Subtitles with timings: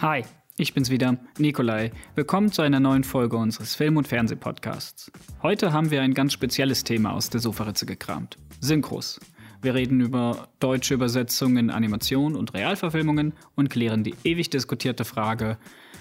[0.00, 0.22] Hi,
[0.56, 1.90] ich bin's wieder, Nikolai.
[2.14, 5.10] Willkommen zu einer neuen Folge unseres Film- und Fernsehpodcasts.
[5.42, 9.18] Heute haben wir ein ganz spezielles Thema aus der Sofaritze gekramt: Synchros.
[9.60, 15.58] Wir reden über deutsche Übersetzungen Animation und Realverfilmungen und klären die ewig diskutierte Frage,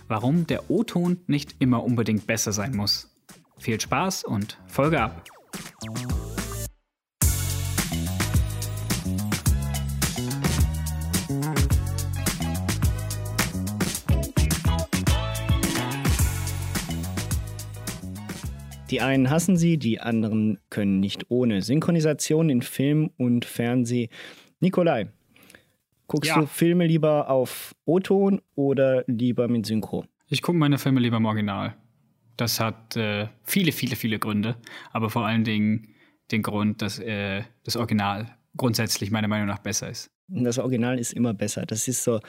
[0.07, 3.09] warum der O-Ton nicht immer unbedingt besser sein muss.
[3.57, 5.23] Viel Spaß und Folge ab!
[18.89, 21.61] Die einen hassen sie, die anderen können nicht ohne.
[21.61, 24.09] Synchronisation in Film und Fernsehen.
[24.59, 25.09] Nikolai,
[26.07, 26.39] guckst Ja.
[26.39, 30.05] du Filme lieber auf O-Ton oder lieber mit Synchro?
[30.29, 31.75] Ich gucke meine Filme lieber im Original.
[32.37, 34.55] Das hat äh, viele, viele, viele Gründe,
[34.91, 35.89] aber vor allen Dingen
[36.31, 40.09] den Grund, dass äh, das Original grundsätzlich meiner Meinung nach besser ist.
[40.27, 41.65] Das Original ist immer besser.
[41.65, 42.19] Das ist so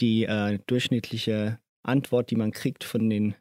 [0.00, 3.34] die äh, durchschnittliche Antwort, die man kriegt von den.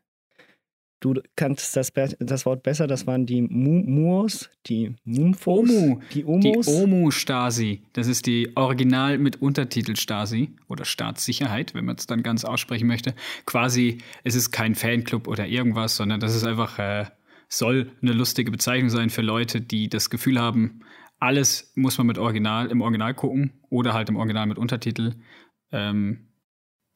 [1.02, 5.99] Du kannst das, das Wort besser, das waren die Mu Muos, die Mumfos, Omu.
[6.13, 6.68] die Die Omos.
[6.68, 12.88] OMU-Stasi, das ist die Original mit Untertitel-Stasi oder Staatssicherheit, wenn man es dann ganz aussprechen
[12.88, 13.16] möchte.
[13.48, 17.05] Quasi, es ist kein Fanclub oder irgendwas, sondern das ist einfach, äh,
[17.49, 20.82] soll eine lustige Bezeichnung sein für Leute, die das Gefühl haben,
[21.20, 25.16] alles muss man mit Original, im Original gucken oder halt im Original mit Untertitel,
[25.72, 26.27] ähm,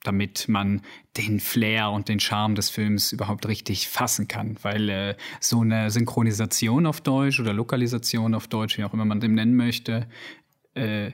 [0.07, 0.81] damit man
[1.17, 4.57] den Flair und den Charme des Films überhaupt richtig fassen kann.
[4.61, 9.19] Weil äh, so eine Synchronisation auf Deutsch oder Lokalisation auf Deutsch, wie auch immer man
[9.19, 10.07] dem nennen möchte,
[10.73, 11.11] äh,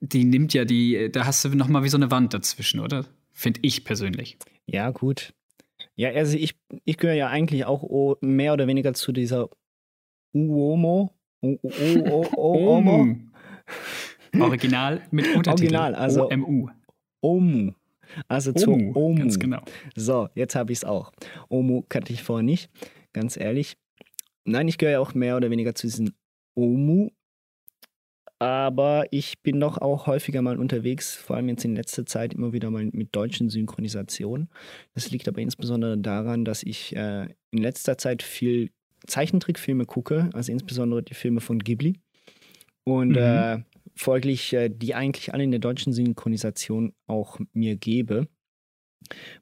[0.00, 3.04] die nimmt ja die, da hast du noch mal wie so eine Wand dazwischen, oder?
[3.32, 4.38] Finde ich persönlich.
[4.66, 5.32] Ja, gut.
[5.96, 9.48] Ja, also ich, ich gehöre ja eigentlich auch mehr oder weniger zu dieser
[10.32, 11.12] Uomo.
[11.42, 13.16] U- U- U- U- Omo.
[14.38, 15.74] Original mit Untertitel.
[15.74, 16.68] Original, also- OMU.
[17.20, 17.72] Omu.
[18.28, 19.18] Also zu Omu, Omu.
[19.18, 19.62] ganz genau.
[19.96, 21.12] So, jetzt habe ich es auch.
[21.48, 22.70] Omu kannte ich vorher nicht,
[23.12, 23.76] ganz ehrlich.
[24.44, 26.14] Nein, ich gehöre ja auch mehr oder weniger zu diesen
[26.54, 27.10] Omu.
[28.40, 32.52] Aber ich bin doch auch häufiger mal unterwegs, vor allem jetzt in letzter Zeit immer
[32.52, 34.48] wieder mal mit deutschen Synchronisationen.
[34.94, 38.70] Das liegt aber insbesondere daran, dass ich äh, in letzter Zeit viel
[39.08, 41.94] Zeichentrickfilme gucke, also insbesondere die Filme von Ghibli.
[42.84, 43.16] Und Mhm.
[43.16, 43.58] äh,
[43.98, 48.28] folglich äh, die eigentlich alle in der deutschen Synchronisation auch mir gebe.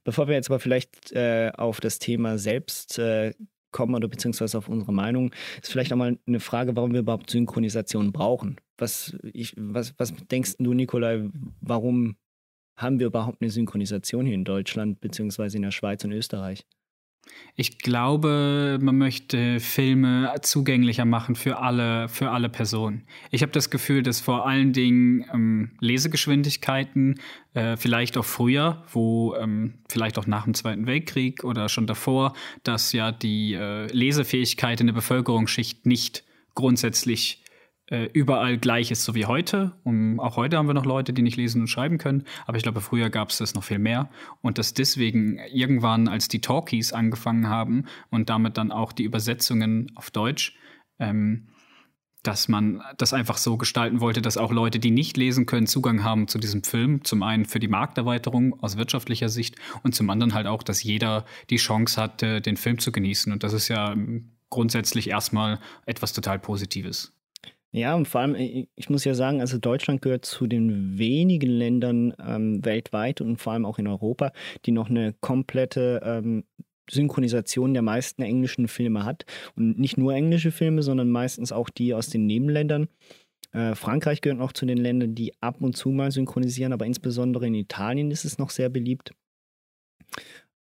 [0.04, 3.34] Bevor wir jetzt aber vielleicht äh, auf das Thema selbst äh,
[3.72, 7.30] kommen oder beziehungsweise auf unsere Meinung, ist vielleicht auch mal eine Frage, warum wir überhaupt
[7.30, 8.56] Synchronisation brauchen.
[8.78, 11.28] Was, ich, was, was denkst du, Nikolai,
[11.60, 12.16] warum
[12.78, 16.66] haben wir überhaupt eine Synchronisation hier in Deutschland beziehungsweise in der Schweiz und Österreich?
[17.58, 23.06] Ich glaube, man möchte Filme zugänglicher machen für alle, für alle Personen.
[23.30, 27.18] Ich habe das Gefühl, dass vor allen Dingen ähm, Lesegeschwindigkeiten,
[27.54, 32.34] äh, vielleicht auch früher, wo ähm, vielleicht auch nach dem Zweiten Weltkrieg oder schon davor,
[32.62, 37.42] dass ja die äh, Lesefähigkeit in der Bevölkerungsschicht nicht grundsätzlich
[38.12, 39.72] überall gleich ist, so wie heute.
[39.84, 42.24] Und auch heute haben wir noch Leute, die nicht lesen und schreiben können.
[42.44, 44.10] Aber ich glaube, früher gab es das noch viel mehr.
[44.42, 49.92] Und dass deswegen irgendwann, als die Talkies angefangen haben und damit dann auch die Übersetzungen
[49.94, 50.56] auf Deutsch,
[50.98, 51.46] ähm,
[52.26, 56.02] dass man das einfach so gestalten wollte, dass auch Leute, die nicht lesen können, Zugang
[56.02, 57.04] haben zu diesem Film.
[57.04, 61.24] Zum einen für die Markterweiterung aus wirtschaftlicher Sicht und zum anderen halt auch, dass jeder
[61.50, 63.32] die Chance hat, äh, den Film zu genießen.
[63.32, 63.94] Und das ist ja
[64.50, 67.15] grundsätzlich erstmal etwas total Positives.
[67.76, 68.34] Ja, und vor allem,
[68.74, 73.52] ich muss ja sagen, also Deutschland gehört zu den wenigen Ländern ähm, weltweit und vor
[73.52, 74.32] allem auch in Europa,
[74.64, 76.44] die noch eine komplette ähm,
[76.90, 79.26] Synchronisation der meisten englischen Filme hat.
[79.56, 82.88] Und nicht nur englische Filme, sondern meistens auch die aus den Nebenländern.
[83.52, 87.46] Äh, Frankreich gehört noch zu den Ländern, die ab und zu mal synchronisieren, aber insbesondere
[87.46, 89.12] in Italien ist es noch sehr beliebt.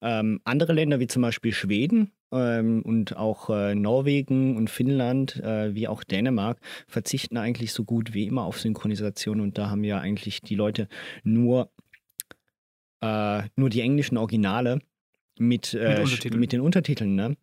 [0.02, 5.74] Ähm, andere Länder wie zum Beispiel Schweden ähm, und auch äh, Norwegen und Finnland äh,
[5.74, 10.00] wie auch Dänemark verzichten eigentlich so gut wie immer auf Synchronisation und da haben ja
[10.00, 10.88] eigentlich die Leute
[11.24, 11.72] nur,
[13.02, 14.80] äh, nur die englischen Originale
[15.38, 15.96] mit, äh,
[16.34, 17.16] Mit mit den Untertiteln.
[17.16, 17.36] Ne?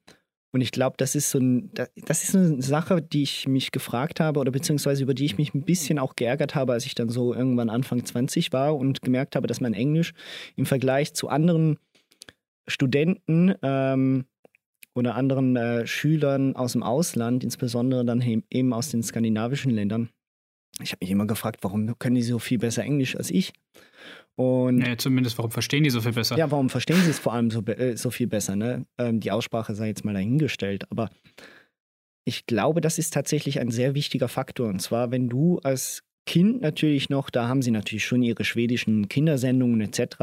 [0.54, 3.70] Und ich glaube, das ist so ein, da- das ist eine Sache, die ich mich
[3.72, 6.94] gefragt habe oder beziehungsweise über die ich mich ein bisschen auch geärgert habe, als ich
[6.94, 10.12] dann so irgendwann Anfang 20 war und gemerkt habe, dass mein Englisch
[10.56, 11.78] im Vergleich zu anderen
[12.66, 14.26] Studenten ähm,
[14.94, 20.10] oder anderen äh, Schülern aus dem Ausland, insbesondere dann eben aus den skandinavischen Ländern,
[20.80, 23.52] ich habe mich immer gefragt, warum können die so viel besser Englisch als ich?
[24.36, 26.36] Und Ja, zumindest, warum verstehen die so viel besser?
[26.38, 28.56] ja, warum verstehen sie es vor allem so, äh, so viel besser?
[28.56, 28.86] Ne?
[28.98, 31.10] Ähm, die Aussprache sei jetzt mal dahingestellt, aber
[32.24, 34.68] ich glaube, das ist tatsächlich ein sehr wichtiger Faktor.
[34.68, 39.08] Und zwar, wenn du als Kind natürlich noch, da haben sie natürlich schon ihre schwedischen
[39.08, 40.16] Kindersendungen etc.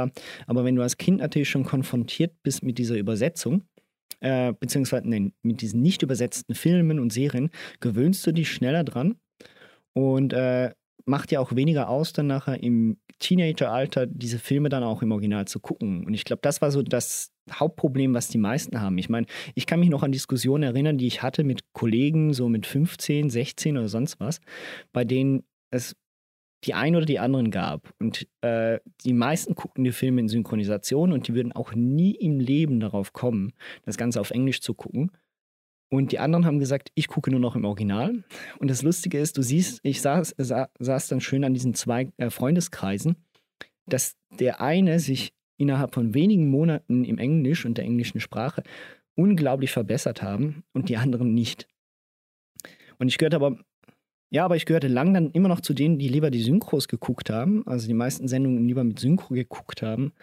[0.47, 3.63] Aber wenn du als Kind natürlich schon konfrontiert bist mit dieser Übersetzung,
[4.19, 9.15] äh, beziehungsweise nein, mit diesen nicht übersetzten Filmen und Serien, gewöhnst du dich schneller dran
[9.93, 10.71] und äh,
[11.05, 15.45] macht ja auch weniger aus, dann nachher im Teenageralter diese Filme dann auch im Original
[15.45, 16.05] zu gucken.
[16.05, 18.97] Und ich glaube, das war so das Hauptproblem, was die meisten haben.
[18.97, 22.47] Ich meine, ich kann mich noch an Diskussionen erinnern, die ich hatte mit Kollegen, so
[22.47, 24.39] mit 15, 16 oder sonst was,
[24.93, 25.95] bei denen es
[26.65, 27.93] die einen oder die anderen gab.
[27.99, 32.39] Und äh, die meisten guckten die Filme in Synchronisation und die würden auch nie im
[32.39, 33.53] Leben darauf kommen,
[33.85, 35.11] das Ganze auf Englisch zu gucken.
[35.91, 38.23] Und die anderen haben gesagt, ich gucke nur noch im Original.
[38.59, 42.29] Und das Lustige ist, du siehst, ich saß, saß dann schön an diesen zwei äh,
[42.29, 43.15] Freundeskreisen,
[43.87, 48.63] dass der eine sich innerhalb von wenigen Monaten im Englisch und der englischen Sprache
[49.15, 51.67] unglaublich verbessert haben und die anderen nicht.
[52.99, 53.57] Und ich gehörte aber,
[54.29, 57.29] ja, aber ich gehörte lang dann immer noch zu denen, die lieber die Synchros geguckt
[57.29, 60.13] haben, also die meisten Sendungen lieber mit Synchro geguckt haben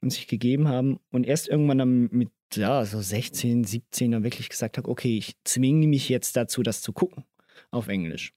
[0.00, 4.48] und sich gegeben haben und erst irgendwann dann mit ja, so 16, 17 dann wirklich
[4.48, 7.24] gesagt habe, okay, ich zwinge mich jetzt dazu, das zu gucken
[7.70, 8.34] auf Englisch.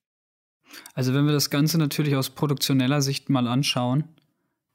[0.93, 4.05] Also wenn wir das Ganze natürlich aus produktioneller Sicht mal anschauen,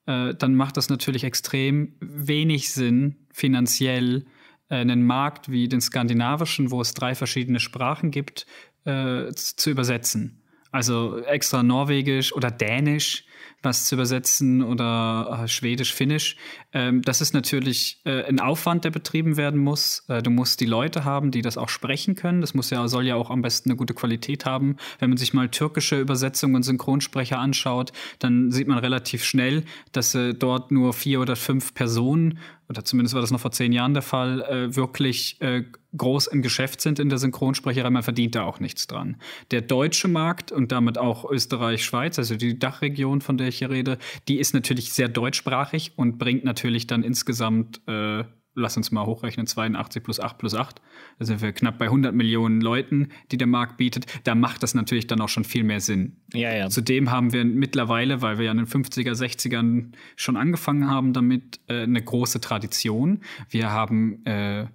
[0.06, 4.24] äh, dann macht das natürlich extrem wenig Sinn, finanziell
[4.68, 8.46] äh, einen Markt wie den skandinavischen, wo es drei verschiedene Sprachen gibt,
[8.84, 10.42] äh, zu übersetzen.
[10.72, 13.24] Also extra Norwegisch oder Dänisch
[13.62, 16.36] was zu übersetzen oder äh, Schwedisch, Finnisch.
[16.72, 20.04] Ähm, das ist natürlich äh, ein Aufwand, der betrieben werden muss.
[20.08, 22.40] Äh, du musst die Leute haben, die das auch sprechen können.
[22.40, 24.76] Das muss ja, soll ja auch am besten eine gute Qualität haben.
[24.98, 30.14] Wenn man sich mal türkische Übersetzungen und Synchronsprecher anschaut, dann sieht man relativ schnell, dass
[30.14, 32.38] äh, dort nur vier oder fünf Personen
[32.70, 35.64] oder zumindest war das noch vor zehn Jahren der Fall, äh, wirklich äh,
[35.96, 37.90] groß im Geschäft sind in der Synchronsprecherei.
[37.90, 39.16] Man verdient da auch nichts dran.
[39.50, 43.70] Der deutsche Markt und damit auch Österreich, Schweiz, also die Dachregion, von der ich hier
[43.70, 43.96] rede,
[44.26, 48.24] die ist natürlich sehr deutschsprachig und bringt natürlich dann insgesamt äh,
[48.56, 50.82] lass uns mal hochrechnen, 82 plus 8 plus 8.
[51.20, 54.06] Da sind wir knapp bei 100 Millionen Leuten, die der Markt bietet.
[54.24, 56.16] Da macht das natürlich dann auch schon viel mehr Sinn.
[56.34, 56.68] Ja, ja.
[56.68, 61.60] Zudem haben wir mittlerweile, weil wir ja in den 50er, 60ern schon angefangen haben damit,
[61.68, 63.20] äh, eine große Tradition.
[63.48, 64.66] Wir haben äh,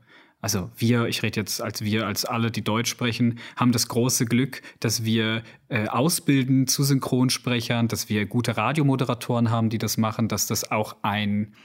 [0.45, 4.25] also wir, ich rede jetzt als wir, als alle, die Deutsch sprechen, haben das große
[4.27, 10.27] Glück, dass wir äh, ausbilden zu Synchronsprechern, dass wir gute Radiomoderatoren haben, die das machen,
[10.27, 11.55] dass das auch ein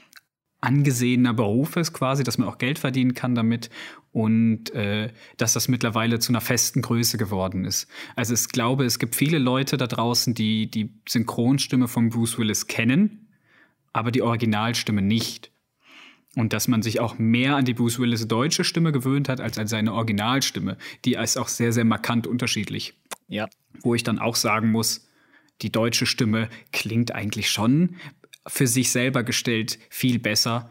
[0.61, 3.69] angesehener Beruf ist quasi, dass man auch Geld verdienen kann damit
[4.13, 7.87] und äh, dass das mittlerweile zu einer festen Größe geworden ist.
[8.15, 12.65] Also ich glaube, es gibt viele Leute da draußen, die die Synchronstimme von Bruce Willis
[12.65, 13.27] kennen,
[13.93, 15.51] aber die Originalstimme nicht.
[16.35, 19.57] Und dass man sich auch mehr an die Bruce Willis deutsche Stimme gewöhnt hat als
[19.57, 20.77] an seine Originalstimme.
[21.03, 22.93] Die ist auch sehr, sehr markant unterschiedlich.
[23.27, 23.47] Ja.
[23.81, 25.07] Wo ich dann auch sagen muss,
[25.61, 27.95] die deutsche Stimme klingt eigentlich schon
[28.47, 30.69] für sich selber gestellt viel besser.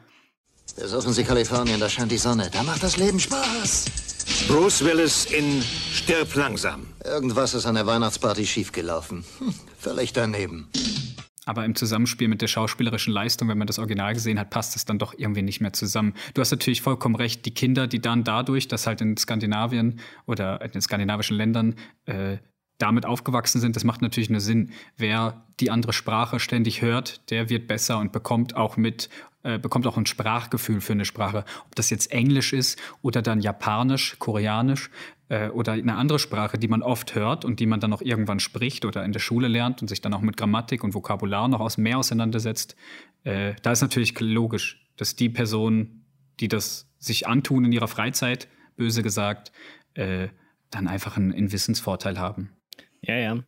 [0.77, 2.49] Besuchen Sie Kalifornien, da scheint die Sonne.
[2.53, 3.87] Da macht das Leben Spaß.
[4.49, 5.63] Bruce Willis in
[5.93, 6.87] Stirb langsam.
[7.05, 9.25] Irgendwas ist an der Weihnachtsparty schiefgelaufen.
[9.39, 10.69] Hm, völlig daneben.
[11.51, 14.85] Aber im Zusammenspiel mit der schauspielerischen Leistung, wenn man das Original gesehen hat, passt es
[14.85, 16.15] dann doch irgendwie nicht mehr zusammen.
[16.33, 20.63] Du hast natürlich vollkommen recht, die Kinder, die dann dadurch, dass halt in Skandinavien oder
[20.63, 21.75] in den skandinavischen Ländern
[22.07, 22.37] äh,
[22.79, 24.71] damit aufgewachsen sind, das macht natürlich nur Sinn.
[24.97, 29.09] Wer die andere Sprache ständig hört, der wird besser und bekommt auch mit,
[29.43, 31.45] äh, bekommt auch ein Sprachgefühl für eine Sprache.
[31.67, 34.89] Ob das jetzt Englisch ist oder dann Japanisch, Koreanisch
[35.31, 38.41] äh, oder eine andere Sprache, die man oft hört und die man dann auch irgendwann
[38.41, 41.61] spricht oder in der Schule lernt und sich dann auch mit Grammatik und Vokabular noch
[41.61, 42.77] aus mehr auseinandersetzt.
[43.25, 46.05] Äh, da ist natürlich logisch, dass die Personen,
[46.41, 49.53] die das sich antun in ihrer Freizeit, böse gesagt,
[49.95, 50.29] äh,
[50.71, 52.51] dann einfach einen, einen Wissensvorteil haben.
[53.01, 53.43] Ja, ja.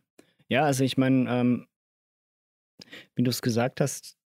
[0.47, 1.67] Ja, also ich meine, ähm,
[3.15, 4.17] wie du es gesagt hast,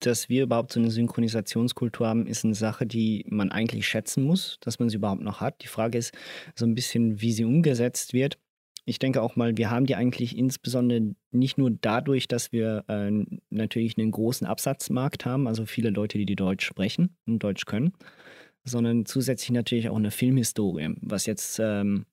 [0.00, 4.58] dass wir überhaupt so eine Synchronisationskultur haben, ist eine Sache, die man eigentlich schätzen muss,
[4.60, 5.62] dass man sie überhaupt noch hat.
[5.62, 6.12] Die Frage ist
[6.54, 8.38] so ein bisschen, wie sie umgesetzt wird.
[8.84, 13.10] Ich denke auch mal, wir haben die eigentlich insbesondere nicht nur dadurch, dass wir äh,
[13.50, 17.92] natürlich einen großen Absatzmarkt haben, also viele Leute, die, die Deutsch sprechen und Deutsch können,
[18.64, 22.06] sondern zusätzlich natürlich auch eine Filmhistorie, was jetzt ähm,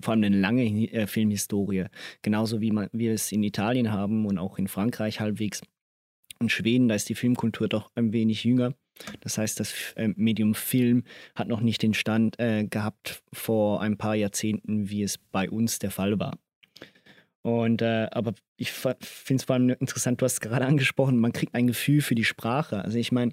[0.00, 1.86] vor allem eine lange äh, Filmhistorie,
[2.22, 5.60] genauso wie man, wir es in Italien haben und auch in Frankreich halbwegs.
[6.42, 8.74] Und Schweden, da ist die Filmkultur doch ein wenig jünger.
[9.20, 11.04] Das heißt, das äh, Medium Film
[11.36, 15.78] hat noch nicht den Stand äh, gehabt vor ein paar Jahrzehnten, wie es bei uns
[15.78, 16.36] der Fall war.
[17.42, 18.96] Und äh, aber ich finde
[19.36, 22.24] es vor allem interessant, du hast es gerade angesprochen, man kriegt ein Gefühl für die
[22.24, 22.82] Sprache.
[22.84, 23.32] Also ich meine,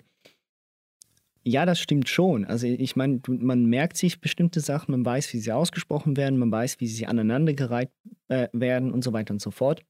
[1.44, 2.46] ja, das stimmt schon.
[2.46, 6.51] Also ich meine, man merkt sich bestimmte Sachen, man weiß, wie sie ausgesprochen werden, man
[6.51, 7.89] weiß, wie sie aneinandergereiht
[8.28, 9.84] äh, werden und so weiter und so fort.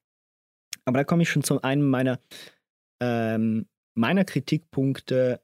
[0.86, 2.20] Aber da komme ich schon zu einem meiner,
[3.00, 5.42] ähm, meiner Kritikpunkte,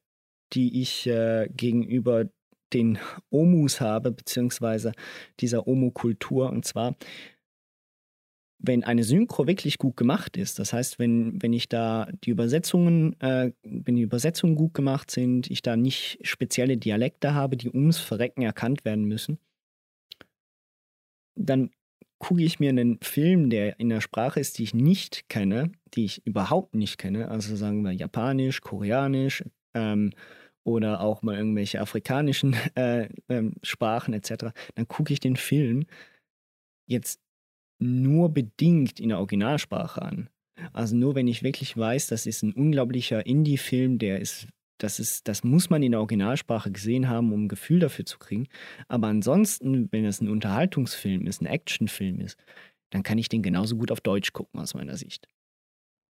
[0.53, 2.25] die ich äh, gegenüber
[2.73, 2.97] den
[3.29, 4.93] Omus habe, beziehungsweise
[5.39, 6.49] dieser Omo-Kultur.
[6.49, 6.95] Und zwar,
[8.59, 13.19] wenn eine Synchro wirklich gut gemacht ist, das heißt, wenn, wenn ich da die Übersetzungen,
[13.19, 17.99] äh, wenn die Übersetzungen gut gemacht sind, ich da nicht spezielle Dialekte habe, die ums
[17.99, 19.39] Verrecken erkannt werden müssen,
[21.35, 21.71] dann
[22.19, 26.05] gucke ich mir einen Film, der in der Sprache ist, die ich nicht kenne, die
[26.05, 29.43] ich überhaupt nicht kenne, also sagen wir Japanisch, Koreanisch
[29.73, 30.11] ähm,
[30.63, 35.85] oder auch mal irgendwelche afrikanischen äh, äh, Sprachen etc., dann gucke ich den Film
[36.87, 37.19] jetzt
[37.79, 40.29] nur bedingt in der Originalsprache an.
[40.71, 45.27] Also nur wenn ich wirklich weiß, das ist ein unglaublicher Indie-Film, der ist, das ist,
[45.27, 48.47] das muss man in der Originalsprache gesehen haben, um ein Gefühl dafür zu kriegen.
[48.87, 52.37] Aber ansonsten, wenn es ein Unterhaltungsfilm ist, ein Actionfilm ist,
[52.89, 55.27] dann kann ich den genauso gut auf Deutsch gucken aus meiner Sicht.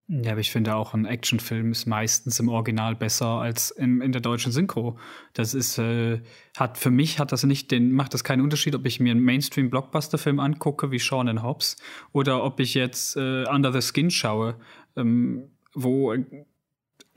[0.08, 4.12] Ja, aber ich finde auch, ein Actionfilm ist meistens im Original besser als in, in
[4.12, 4.98] der deutschen Synchro.
[5.32, 6.20] Das ist, äh,
[6.56, 9.24] hat für mich hat das nicht den, macht das keinen Unterschied, ob ich mir einen
[9.24, 11.76] Mainstream-Blockbuster-Film angucke wie Sean and Hobbs
[12.12, 14.60] oder ob ich jetzt äh, Under the Skin schaue,
[14.96, 16.14] ähm, wo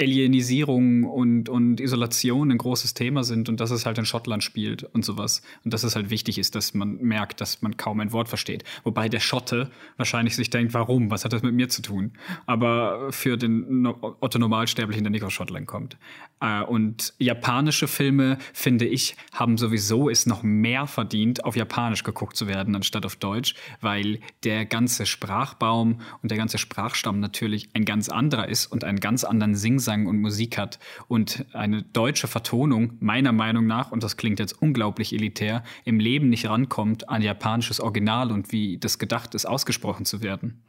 [0.01, 4.83] Alienisierung und, und Isolation ein großes Thema sind und dass es halt in Schottland spielt
[4.83, 5.41] und sowas.
[5.65, 8.63] Und dass es halt wichtig ist, dass man merkt, dass man kaum ein Wort versteht.
[8.83, 11.11] Wobei der Schotte wahrscheinlich sich denkt, warum?
[11.11, 12.13] Was hat das mit mir zu tun?
[12.45, 15.97] Aber für den Otto Normalsterblichen, der nicht aus Schottland kommt.
[16.39, 22.37] Äh, und japanische Filme, finde ich, haben sowieso es noch mehr verdient, auf Japanisch geguckt
[22.37, 27.83] zu werden, anstatt auf Deutsch, weil der ganze Sprachbaum und der ganze Sprachstamm natürlich ein
[27.83, 30.77] ganz anderer ist und einen ganz anderen Singsang Gesang und Musik hat
[31.07, 36.29] und eine deutsche Vertonung meiner Meinung nach, und das klingt jetzt unglaublich elitär, im Leben
[36.29, 40.61] nicht rankommt an japanisches Original und wie das gedacht ist, ausgesprochen zu werden.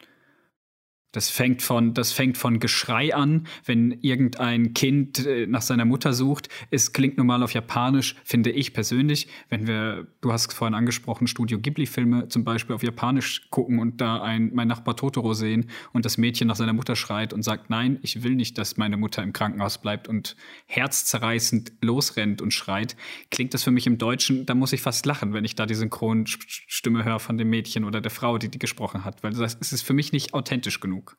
[1.12, 6.12] Das fängt von, das fängt von Geschrei an, wenn irgendein Kind äh, nach seiner Mutter
[6.12, 6.48] sucht.
[6.70, 9.28] Es klingt normal auf Japanisch, finde ich persönlich.
[9.48, 14.22] Wenn wir, du hast vorhin angesprochen, Studio Ghibli-Filme zum Beispiel auf Japanisch gucken und da
[14.22, 17.98] ein, mein Nachbar Totoro sehen und das Mädchen nach seiner Mutter schreit und sagt, nein,
[18.02, 20.36] ich will nicht, dass meine Mutter im Krankenhaus bleibt und
[20.66, 22.96] herzzerreißend losrennt und schreit,
[23.30, 25.74] klingt das für mich im Deutschen, da muss ich fast lachen, wenn ich da die
[25.74, 29.82] Synchronstimme höre von dem Mädchen oder der Frau, die die gesprochen hat, weil das ist
[29.82, 31.09] für mich nicht authentisch genug.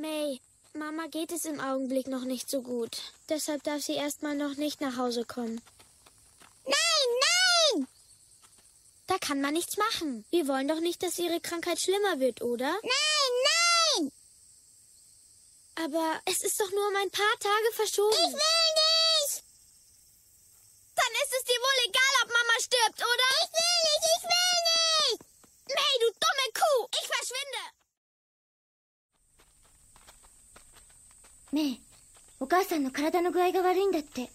[0.00, 0.40] May,
[0.74, 2.96] Mama geht es im Augenblick noch nicht so gut.
[3.30, 5.62] Deshalb darf sie erstmal noch nicht nach Hause kommen.
[6.64, 7.88] Nein, nein!
[9.06, 10.26] Da kann man nichts machen.
[10.30, 12.72] Wir wollen doch nicht, dass ihre Krankheit schlimmer wird, oder?
[12.82, 14.12] Nein, nein!
[15.76, 18.12] Aber es ist doch nur um ein paar Tage verschoben.
[18.12, 19.44] Ich will nicht!
[20.94, 23.28] Dann ist es dir wohl egal, ob Mama stirbt, oder?
[23.44, 24.58] Ich will nicht, ich will
[25.00, 25.20] nicht!
[25.68, 26.88] May, du dumme Kuh!
[27.00, 27.75] Ich verschwinde!
[31.56, 31.78] ねえ、
[32.38, 34.28] お母さんの体の具合が悪いんだって。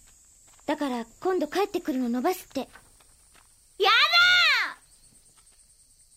[0.66, 2.58] だから今度帰ってくるの伸ばすって。
[2.58, 2.66] や
[3.86, 3.92] だ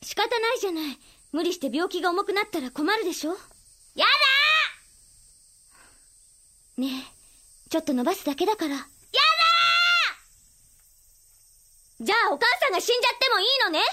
[0.02, 0.98] 仕方ないじゃない。
[1.32, 3.34] 無理して病気が重くなったら困るでしょ？
[3.94, 6.90] やだねえ、
[7.70, 8.74] ちょっと伸ばすだけだから。
[8.74, 8.88] やだ
[12.02, 13.78] じゃあお母さんが死んじゃってもいいのね？
[13.78, 13.92] やだ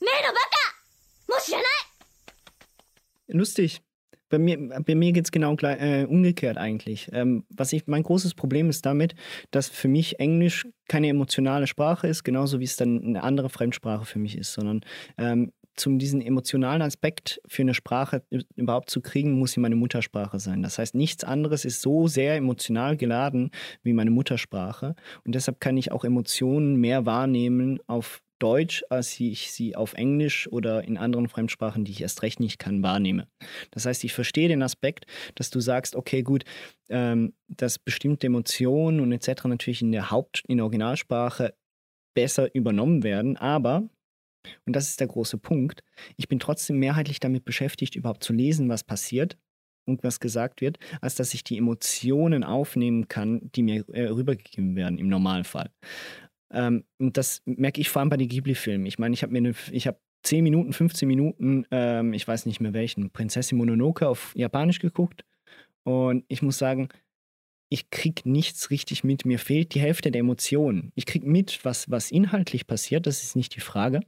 [0.00, 0.46] 目のバカ！
[1.28, 1.66] もう知らない
[3.36, 3.82] ！Lustig.
[4.32, 7.10] Bei mir, bei mir geht es genau gleich, äh, umgekehrt eigentlich.
[7.12, 9.14] Ähm, was ich, mein großes Problem ist damit,
[9.50, 14.06] dass für mich Englisch keine emotionale Sprache ist, genauso wie es dann eine andere Fremdsprache
[14.06, 14.80] für mich ist, sondern
[15.18, 18.22] ähm, zum diesen emotionalen Aspekt für eine Sprache
[18.56, 20.62] überhaupt zu kriegen, muss sie meine Muttersprache sein.
[20.62, 23.50] Das heißt, nichts anderes ist so sehr emotional geladen
[23.82, 24.94] wie meine Muttersprache.
[25.26, 30.48] Und deshalb kann ich auch Emotionen mehr wahrnehmen auf Deutsch, als ich sie auf Englisch
[30.50, 33.28] oder in anderen Fremdsprachen, die ich erst recht nicht kann, wahrnehme.
[33.70, 35.06] Das heißt, ich verstehe den Aspekt,
[35.36, 36.44] dass du sagst, okay, gut,
[36.88, 39.44] ähm, dass bestimmte Emotionen und etc.
[39.44, 41.54] natürlich in der Haupt-, in der Originalsprache
[42.14, 43.88] besser übernommen werden, aber
[44.66, 45.84] und das ist der große Punkt.
[46.16, 49.38] Ich bin trotzdem mehrheitlich damit beschäftigt, überhaupt zu lesen, was passiert
[49.86, 54.76] und was gesagt wird, als dass ich die Emotionen aufnehmen kann, die mir äh, rübergegeben
[54.76, 55.70] werden im Normalfall.
[56.52, 58.86] Ähm, und das merke ich vor allem bei den Ghibli-Filmen.
[58.86, 62.46] Ich meine, ich habe mir eine, ich habe 10 Minuten, 15 Minuten, ähm, ich weiß
[62.46, 65.24] nicht mehr welchen, Prinzessin Mononoke auf Japanisch geguckt.
[65.84, 66.88] Und ich muss sagen,
[67.68, 69.24] ich krieg nichts richtig mit.
[69.24, 70.92] Mir fehlt die Hälfte der Emotionen.
[70.94, 74.00] Ich krieg mit, was, was inhaltlich passiert, das ist nicht die Frage.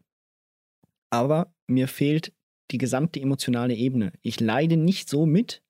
[1.10, 2.32] Aber mir fehlt
[2.70, 4.12] die gesamte emotionale Ebene.
[4.22, 5.62] Ich leide nicht so mit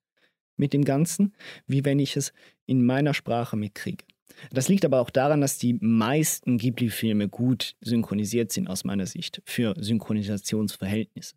[0.57, 1.33] mit dem Ganzen,
[1.67, 2.33] wie wenn ich es
[2.65, 4.05] in meiner Sprache mitkriege.
[4.51, 9.41] Das liegt aber auch daran, dass die meisten Ghibli-Filme gut synchronisiert sind aus meiner Sicht
[9.45, 11.35] für Synchronisationsverhältnisse.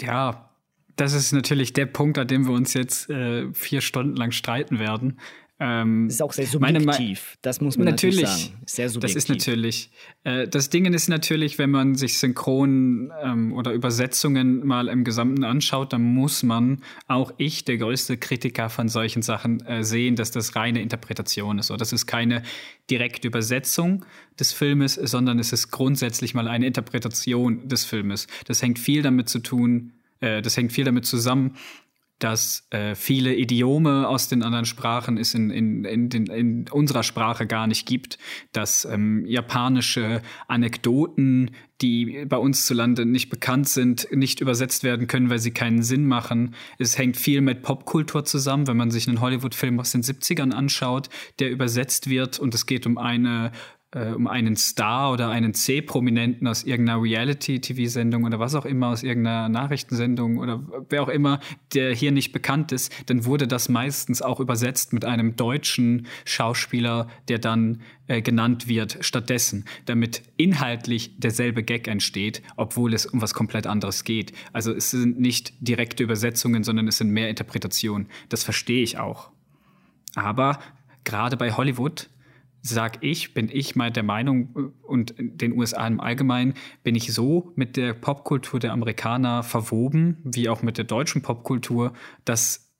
[0.00, 0.50] Ja,
[0.96, 4.78] das ist natürlich der Punkt, an dem wir uns jetzt äh, vier Stunden lang streiten
[4.78, 5.18] werden.
[5.60, 8.62] Ähm, das ist auch sehr subjektiv, das muss man natürlich, natürlich sagen.
[8.66, 9.14] Sehr subjektiv.
[9.14, 9.90] Das ist natürlich.
[10.24, 15.44] Äh, das Ding ist natürlich, wenn man sich Synchron ähm, oder Übersetzungen mal im Gesamten
[15.44, 20.32] anschaut, dann muss man, auch ich, der größte Kritiker von solchen Sachen, äh, sehen, dass
[20.32, 21.68] das reine Interpretation ist.
[21.68, 22.42] So, das ist keine
[22.90, 24.04] direkte Übersetzung
[24.40, 28.26] des Filmes, sondern es ist grundsätzlich mal eine Interpretation des Filmes.
[28.46, 31.54] Das hängt viel damit zu tun, äh, das hängt viel damit zusammen,
[32.24, 37.02] dass äh, viele Idiome aus den anderen Sprachen es in, in, in, den, in unserer
[37.02, 38.16] Sprache gar nicht gibt,
[38.52, 41.50] dass ähm, japanische Anekdoten,
[41.82, 45.82] die bei uns zu Lande nicht bekannt sind, nicht übersetzt werden können, weil sie keinen
[45.82, 46.54] Sinn machen.
[46.78, 51.10] Es hängt viel mit Popkultur zusammen, wenn man sich einen Hollywood-Film aus den 70ern anschaut,
[51.40, 53.52] der übersetzt wird und es geht um eine
[53.94, 59.02] äh, um einen Star oder einen C-Prominenten aus irgendeiner Reality-TV-Sendung oder was auch immer, aus
[59.02, 61.40] irgendeiner Nachrichtensendung oder wer auch immer,
[61.74, 67.08] der hier nicht bekannt ist, dann wurde das meistens auch übersetzt mit einem deutschen Schauspieler,
[67.28, 73.32] der dann äh, genannt wird stattdessen, damit inhaltlich derselbe Gag entsteht, obwohl es um was
[73.32, 74.32] komplett anderes geht.
[74.52, 78.08] Also es sind nicht direkte Übersetzungen, sondern es sind mehr Interpretationen.
[78.28, 79.30] Das verstehe ich auch.
[80.16, 80.58] Aber
[81.04, 82.08] gerade bei Hollywood
[82.66, 87.12] sag ich, bin ich mal der Meinung äh, und den USA im Allgemeinen bin ich
[87.12, 91.92] so mit der Popkultur der Amerikaner verwoben, wie auch mit der deutschen Popkultur,
[92.24, 92.72] dass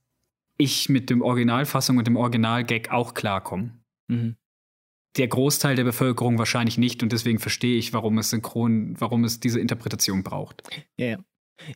[0.56, 3.78] ich mit dem Originalfassung und dem Originalgag auch klarkomme.
[4.08, 4.36] Mhm.
[5.16, 9.38] Der Großteil der Bevölkerung wahrscheinlich nicht und deswegen verstehe ich, warum es synchron, warum es
[9.38, 10.62] diese Interpretation braucht.
[10.96, 11.18] Ja, ja.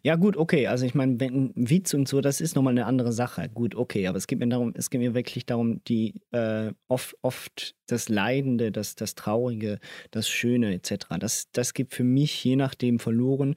[0.02, 0.66] Ja, gut, okay.
[0.66, 1.18] Also ich meine,
[1.54, 3.48] Witz und so, das ist nochmal eine andere Sache.
[3.48, 7.16] Gut, okay, aber es geht mir darum, es geht mir wirklich darum, die äh, oft,
[7.22, 9.78] oft das Leidende, das, das Traurige,
[10.10, 11.06] das Schöne etc.
[11.20, 13.54] Das, das gibt für mich je nachdem verloren,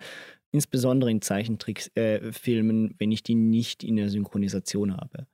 [0.51, 5.27] insbesondere in Zeichentrickfilmen, äh, wenn ich die nicht in der Synchronisation habe.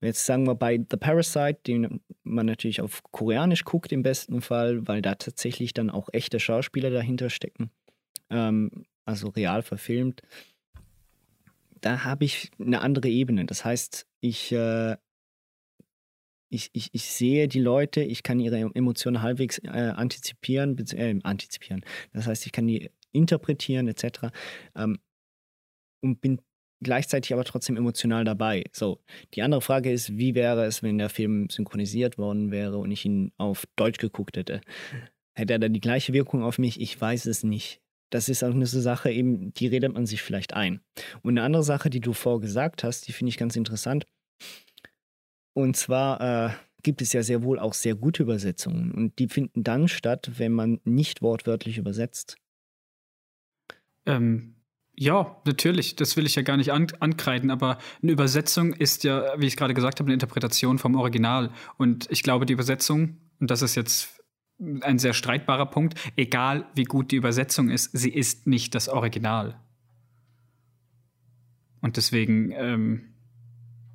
[0.00, 4.86] Jetzt sagen wir bei The Parasite, den man natürlich auf Koreanisch guckt im besten Fall,
[4.88, 7.70] weil da tatsächlich dann auch echte Schauspieler dahinter stecken.
[8.30, 10.22] Ähm, also real verfilmt,
[11.80, 13.44] da habe ich eine andere Ebene.
[13.44, 14.96] Das heißt, ich, äh,
[16.48, 21.84] ich, ich, ich sehe die Leute, ich kann ihre Emotionen halbwegs äh, antizipieren, äh, antizipieren.
[22.12, 24.28] Das heißt, ich kann die interpretieren etc.
[24.76, 24.98] Ähm,
[26.02, 26.40] und bin
[26.82, 28.64] gleichzeitig aber trotzdem emotional dabei.
[28.72, 29.00] So,
[29.34, 33.04] die andere Frage ist, wie wäre es, wenn der Film synchronisiert worden wäre und ich
[33.04, 34.60] ihn auf Deutsch geguckt hätte?
[35.34, 36.80] Hätte er dann die gleiche Wirkung auf mich?
[36.80, 37.80] Ich weiß es nicht
[38.12, 40.80] das ist auch eine Sache, eben, die redet man sich vielleicht ein.
[41.22, 44.06] Und eine andere Sache, die du vorgesagt hast, die finde ich ganz interessant.
[45.54, 46.50] Und zwar äh,
[46.82, 48.92] gibt es ja sehr wohl auch sehr gute Übersetzungen.
[48.92, 52.36] Und die finden dann statt, wenn man nicht wortwörtlich übersetzt.
[54.04, 54.56] Ähm,
[54.94, 55.96] ja, natürlich.
[55.96, 57.50] Das will ich ja gar nicht an ankreiden.
[57.50, 61.50] Aber eine Übersetzung ist ja, wie ich gerade gesagt habe, eine Interpretation vom Original.
[61.78, 64.21] Und ich glaube, die Übersetzung, und das ist jetzt
[64.58, 65.98] ein sehr streitbarer Punkt.
[66.16, 69.58] Egal wie gut die Übersetzung ist, sie ist nicht das Original.
[71.80, 73.14] Und deswegen, ähm,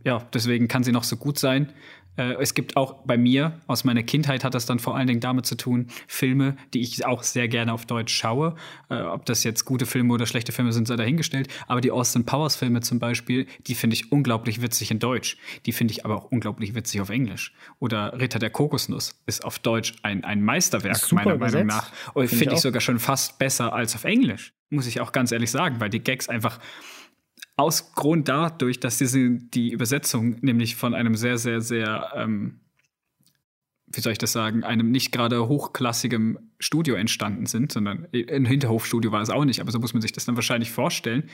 [0.04, 1.72] ja, deswegen kann sie noch so gut sein.
[2.18, 5.20] Äh, es gibt auch bei mir, aus meiner Kindheit hat das dann vor allen Dingen
[5.20, 8.56] damit zu tun, Filme, die ich auch sehr gerne auf Deutsch schaue.
[8.90, 11.48] Äh, ob das jetzt gute Filme oder schlechte Filme sind, sei dahingestellt.
[11.68, 15.38] Aber die Austin Powers Filme zum Beispiel, die finde ich unglaublich witzig in Deutsch.
[15.66, 17.54] Die finde ich aber auch unglaublich witzig auf Englisch.
[17.80, 21.54] Oder Ritter der Kokosnuss ist auf Deutsch ein, ein Meisterwerk, meiner übersetzt.
[21.54, 21.92] Meinung nach.
[22.14, 24.54] Und finde find ich, ich sogar schon fast besser als auf Englisch.
[24.70, 26.60] Muss ich auch ganz ehrlich sagen, weil die Gags einfach
[27.58, 32.60] aus Grund dadurch, dass diese, die Übersetzung nämlich von einem sehr, sehr, sehr, ähm,
[33.88, 39.12] wie soll ich das sagen, einem nicht gerade hochklassigem Studio entstanden sind, sondern ein Hinterhofstudio
[39.12, 41.30] war es auch nicht, aber so muss man sich das dann wahrscheinlich vorstellen.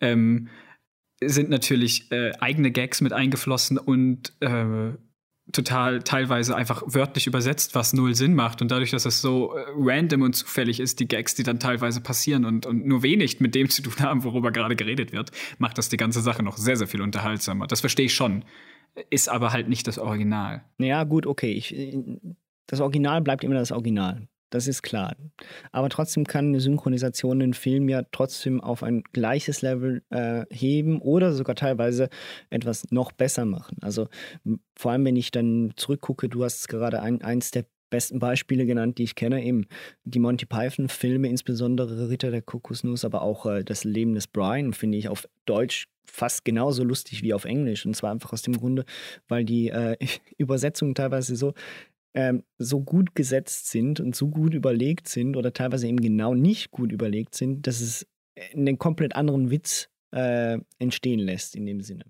[0.00, 0.48] Ähm,
[1.22, 4.92] sind natürlich äh, eigene Gags mit eingeflossen und äh,
[5.52, 8.62] total teilweise einfach wörtlich übersetzt, was null Sinn macht.
[8.62, 12.00] Und dadurch, dass es so äh, random und zufällig ist, die Gags, die dann teilweise
[12.00, 15.78] passieren und, und nur wenig mit dem zu tun haben, worüber gerade geredet wird, macht
[15.78, 17.66] das die ganze Sache noch sehr, sehr viel unterhaltsamer.
[17.66, 18.44] Das verstehe ich schon.
[19.10, 20.64] Ist aber halt nicht das Original.
[20.78, 21.52] Ja, gut, okay.
[21.52, 21.74] Ich,
[22.66, 24.28] das Original bleibt immer das Original.
[24.54, 25.16] Das ist klar.
[25.72, 31.00] Aber trotzdem kann eine Synchronisation den Film ja trotzdem auf ein gleiches Level äh, heben
[31.00, 32.08] oder sogar teilweise
[32.50, 33.78] etwas noch besser machen.
[33.80, 34.06] Also
[34.76, 38.98] vor allem, wenn ich dann zurückgucke, du hast gerade ein, eins der besten Beispiele genannt,
[38.98, 39.66] die ich kenne, eben
[40.04, 44.98] die Monty Python-Filme, insbesondere Ritter der Kokosnuss, aber auch äh, das Leben des Brian, finde
[44.98, 47.84] ich auf Deutsch fast genauso lustig wie auf Englisch.
[47.86, 48.84] Und zwar einfach aus dem Grunde,
[49.26, 49.96] weil die äh,
[50.38, 51.54] Übersetzungen teilweise so
[52.14, 56.70] ähm, so gut gesetzt sind und so gut überlegt sind oder teilweise eben genau nicht
[56.70, 58.06] gut überlegt sind, dass es
[58.52, 62.04] einen komplett anderen Witz äh, entstehen lässt in dem Sinne.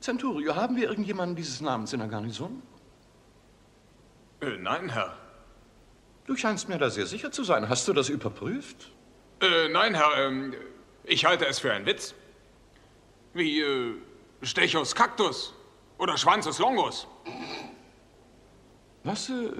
[0.00, 2.62] Centurio, haben wir irgendjemanden dieses Namens in der Garnison?
[4.40, 5.16] Äh, nein, Herr.
[6.26, 7.68] Du scheinst mir da sehr sicher zu sein.
[7.68, 8.92] Hast du das überprüft?
[9.40, 10.26] Äh, nein, Herr.
[10.26, 10.54] Ähm,
[11.04, 12.14] ich halte es für einen Witz.
[13.34, 13.94] Wie, äh,
[14.42, 15.54] Stechus cactus
[15.98, 17.06] oder Schwanzus longus.
[19.04, 19.50] Was, äh,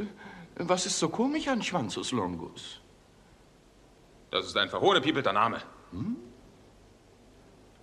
[0.56, 2.80] was ist so komisch an Schwanzus longus?
[4.30, 5.58] Das ist ein verhohnepiepelter Name.
[5.92, 6.16] Hm?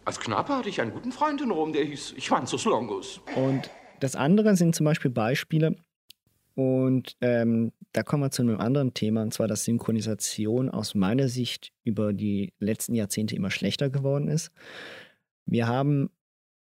[0.05, 3.19] Als Knappe hatte ich einen guten Freund in Rom, der hieß Schwanzus longus.
[3.35, 5.75] Und das andere sind zum Beispiel Beispiele,
[6.57, 11.27] und ähm, da kommen wir zu einem anderen Thema, und zwar, dass Synchronisation aus meiner
[11.27, 14.51] Sicht über die letzten Jahrzehnte immer schlechter geworden ist.
[15.45, 16.09] Wir haben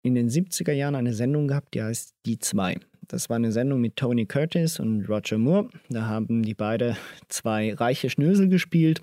[0.03, 2.77] in den 70er Jahren eine Sendung gehabt, die heißt Die zwei.
[3.09, 5.69] Das war eine Sendung mit Tony Curtis und Roger Moore.
[5.89, 6.97] Da haben die beide
[7.29, 9.03] zwei reiche Schnösel gespielt,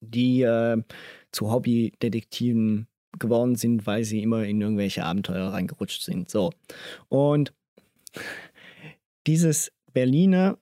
[0.00, 0.82] die äh,
[1.32, 2.86] zu Hobbydetektiven
[3.18, 6.30] geworden sind, weil sie immer in irgendwelche Abenteuer reingerutscht sind.
[6.30, 6.50] So.
[7.08, 7.54] Und
[9.26, 10.58] dieses Berliner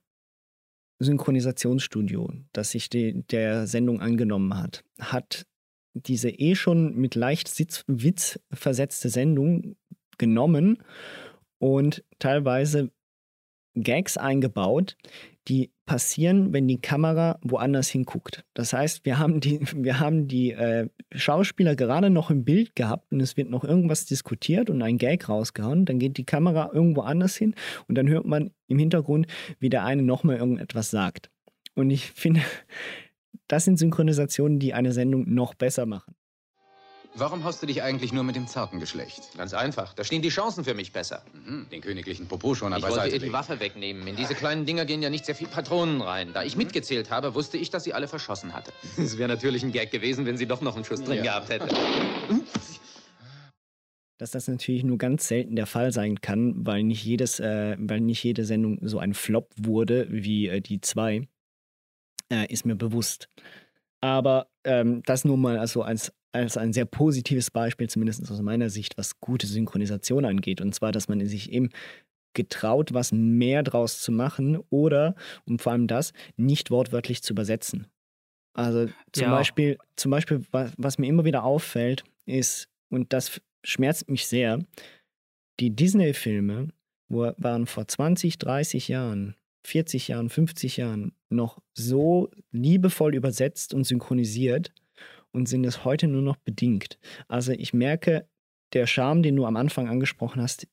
[1.00, 5.44] Synchronisationsstudio, das sich de, der Sendung angenommen hat, hat
[5.94, 7.50] diese eh schon mit leicht
[7.86, 9.76] Witz versetzte Sendung
[10.18, 10.82] genommen
[11.58, 12.90] und teilweise
[13.74, 14.96] Gags eingebaut,
[15.48, 18.44] die passieren, wenn die Kamera woanders hinguckt.
[18.54, 23.12] Das heißt, wir haben die, wir haben die äh, Schauspieler gerade noch im Bild gehabt
[23.12, 25.84] und es wird noch irgendwas diskutiert und ein Gag rausgehauen.
[25.84, 27.54] Dann geht die Kamera irgendwo anders hin
[27.88, 29.26] und dann hört man im Hintergrund,
[29.58, 31.30] wie der eine nochmal irgendetwas sagt.
[31.74, 32.40] Und ich finde,
[33.48, 36.14] das sind Synchronisationen, die eine Sendung noch besser machen.
[37.16, 39.36] Warum haust du dich eigentlich nur mit dem zarten Geschlecht?
[39.36, 39.94] Ganz einfach.
[39.94, 41.22] Da stehen die Chancen für mich besser.
[41.32, 44.04] Mhm, den königlichen Popo schon Ich wollte ihr die Waffe wegnehmen.
[44.08, 46.32] In diese kleinen Dinger gehen ja nicht sehr viel Patronen rein.
[46.34, 48.72] Da ich mitgezählt habe, wusste ich, dass sie alle verschossen hatte.
[48.98, 51.22] Es wäre natürlich ein Gag gewesen, wenn sie doch noch einen Schuss drin ja.
[51.22, 51.68] gehabt hätte.
[54.18, 58.00] Dass das natürlich nur ganz selten der Fall sein kann, weil nicht, jedes, äh, weil
[58.00, 61.26] nicht jede Sendung so ein Flop wurde wie äh, die zwei,
[62.32, 63.28] äh, ist mir bewusst.
[64.00, 68.68] Aber ähm, das nur mal also als als ein sehr positives Beispiel, zumindest aus meiner
[68.68, 70.60] Sicht, was gute Synchronisation angeht.
[70.60, 71.70] Und zwar, dass man sich eben
[72.34, 75.14] getraut, was mehr draus zu machen oder,
[75.46, 77.86] und vor allem das, nicht wortwörtlich zu übersetzen.
[78.52, 79.30] Also zum ja.
[79.30, 84.58] Beispiel, zum Beispiel, was, was mir immer wieder auffällt, ist, und das schmerzt mich sehr,
[85.60, 86.68] die Disney-Filme
[87.08, 94.72] waren vor 20, 30 Jahren, 40 Jahren, 50 Jahren noch so liebevoll übersetzt und synchronisiert,
[95.34, 96.98] und sind es heute nur noch bedingt.
[97.28, 98.26] Also ich merke,
[98.72, 100.66] der Charme, den du am Anfang angesprochen hast,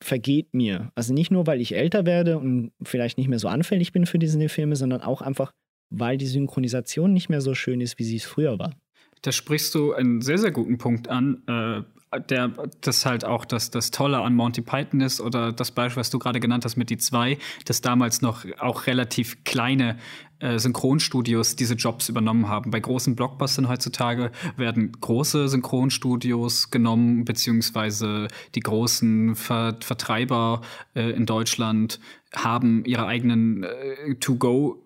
[0.00, 0.92] vergeht mir.
[0.94, 4.18] Also nicht nur, weil ich älter werde und vielleicht nicht mehr so anfällig bin für
[4.18, 5.52] diese Filme, sondern auch einfach,
[5.90, 8.74] weil die Synchronisation nicht mehr so schön ist, wie sie es früher war.
[9.22, 11.42] Da sprichst du einen sehr, sehr guten Punkt an.
[11.46, 11.82] Äh,
[12.18, 16.10] der, das halt auch das, das Tolle an Monty Python ist oder das Beispiel, was
[16.10, 19.98] du gerade genannt hast mit die zwei, dass damals noch auch relativ kleine
[20.40, 22.70] äh, Synchronstudios diese Jobs übernommen haben.
[22.70, 30.60] Bei großen Blockbustern heutzutage werden große Synchronstudios genommen, beziehungsweise die großen Ver Vertreiber
[30.94, 32.00] äh, in Deutschland
[32.34, 34.83] haben ihre eigenen äh, To-Go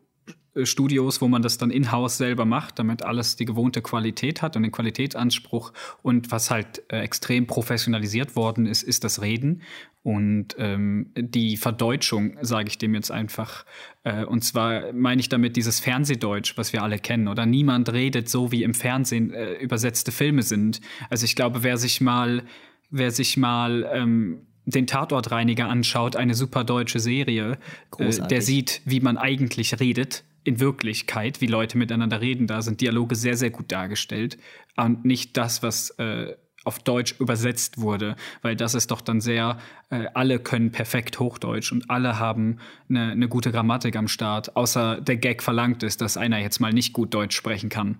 [0.66, 4.62] Studios, wo man das dann in-house selber macht, damit alles die gewohnte Qualität hat und
[4.62, 5.72] den Qualitätsanspruch.
[6.02, 9.62] Und was halt äh, extrem professionalisiert worden ist, ist das Reden
[10.02, 13.66] und ähm, die Verdeutschung, sage ich dem jetzt einfach.
[14.04, 17.28] Äh, und zwar meine ich damit dieses Fernsehdeutsch, was wir alle kennen.
[17.28, 20.80] Oder niemand redet so, wie im Fernsehen äh, übersetzte Filme sind.
[21.10, 22.42] Also ich glaube, wer sich mal,
[22.90, 27.58] wer sich mal ähm, den Tatortreiniger anschaut, eine super deutsche Serie,
[27.98, 32.46] äh, der sieht, wie man eigentlich redet in Wirklichkeit, wie Leute miteinander reden.
[32.46, 34.38] Da sind Dialoge sehr, sehr gut dargestellt
[34.76, 36.34] und nicht das, was äh,
[36.64, 39.58] auf Deutsch übersetzt wurde, weil das ist doch dann sehr,
[39.90, 42.58] äh, alle können perfekt Hochdeutsch und alle haben
[42.88, 46.72] eine, eine gute Grammatik am Start, außer der Gag verlangt ist, dass einer jetzt mal
[46.72, 47.98] nicht gut Deutsch sprechen kann.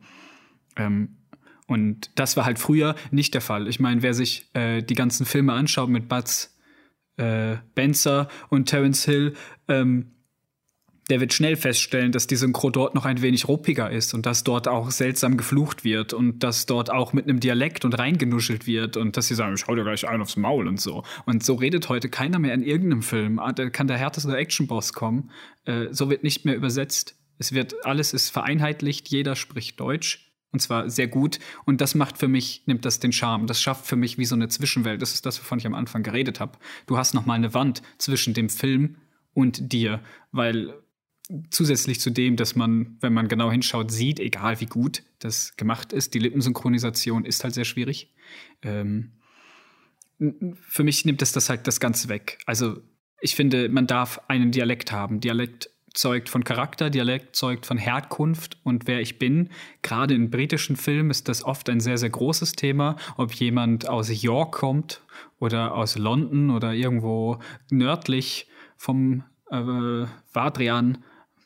[0.77, 1.19] Ähm,
[1.67, 3.69] und das war halt früher nicht der Fall.
[3.69, 6.57] Ich meine, wer sich äh, die ganzen Filme anschaut mit Butz
[7.19, 9.35] äh, Benzer und Terence Hill,
[9.69, 10.13] ähm,
[11.09, 14.45] der wird schnell feststellen, dass die Synchro dort noch ein wenig ruppiger ist und dass
[14.45, 18.97] dort auch seltsam geflucht wird und dass dort auch mit einem Dialekt und reingenuschelt wird
[18.97, 21.05] und dass sie sagen, ich hau dir gleich einen aufs Maul und so.
[21.25, 23.39] Und so redet heute keiner mehr in irgendeinem Film.
[23.39, 25.31] Ah, da kann der härteste Actionboss kommen.
[25.65, 27.17] Äh, so wird nicht mehr übersetzt.
[27.39, 30.27] Es wird, alles ist vereinheitlicht, jeder spricht Deutsch.
[30.51, 31.39] Und zwar sehr gut.
[31.67, 33.47] Und das macht für mich, nimmt das den Charme.
[33.47, 35.01] Das schafft für mich wie so eine Zwischenwelt.
[35.03, 36.59] Das ist das, wovon ich am Anfang geredet habe.
[36.87, 38.97] Du hast noch mal eine Wand zwischen dem Film
[39.35, 40.01] und dir,
[40.33, 40.75] weil
[41.51, 45.93] zusätzlich zu dem, dass man, wenn man genau hinschaut, sieht, egal wie gut das gemacht
[45.93, 48.13] ist, die Lippensynchronisation ist halt sehr schwierig.
[48.63, 49.13] Ähm,
[50.61, 52.39] für mich nimmt es das halt das Ganze weg.
[52.47, 52.79] Also
[53.21, 55.21] ich finde, man darf einen Dialekt haben.
[55.21, 59.51] Dialekt zeugt von Charakter, Dialekt zeugt von Herkunft und wer ich bin.
[59.83, 64.23] Gerade in britischen Filmen ist das oft ein sehr, sehr großes Thema, ob jemand aus
[64.23, 65.03] York kommt
[65.41, 67.39] oder aus London oder irgendwo
[67.71, 70.99] nördlich vom äh, Vadrian.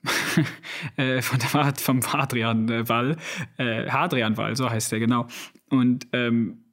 [0.96, 3.16] äh, von der, vom Hadrian-Wall,
[3.58, 5.26] äh, Hadrian-Wall, so heißt der genau.
[5.68, 6.64] Und ähm,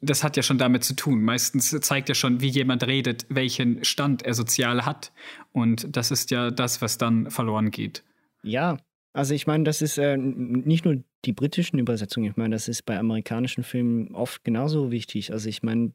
[0.00, 1.22] das hat ja schon damit zu tun.
[1.22, 5.12] Meistens zeigt ja schon, wie jemand redet, welchen Stand er sozial hat.
[5.52, 8.02] Und das ist ja das, was dann verloren geht.
[8.42, 8.78] Ja,
[9.12, 12.86] also ich meine, das ist äh, nicht nur die britischen Übersetzungen, ich meine, das ist
[12.86, 15.32] bei amerikanischen Filmen oft genauso wichtig.
[15.32, 15.92] Also ich meine,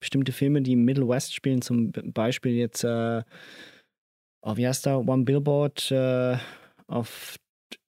[0.00, 3.22] bestimmte Filme, die im Middle West spielen, zum Beispiel jetzt, äh,
[4.42, 6.36] oh, wie heißt da, One Billboard äh,
[6.86, 7.36] auf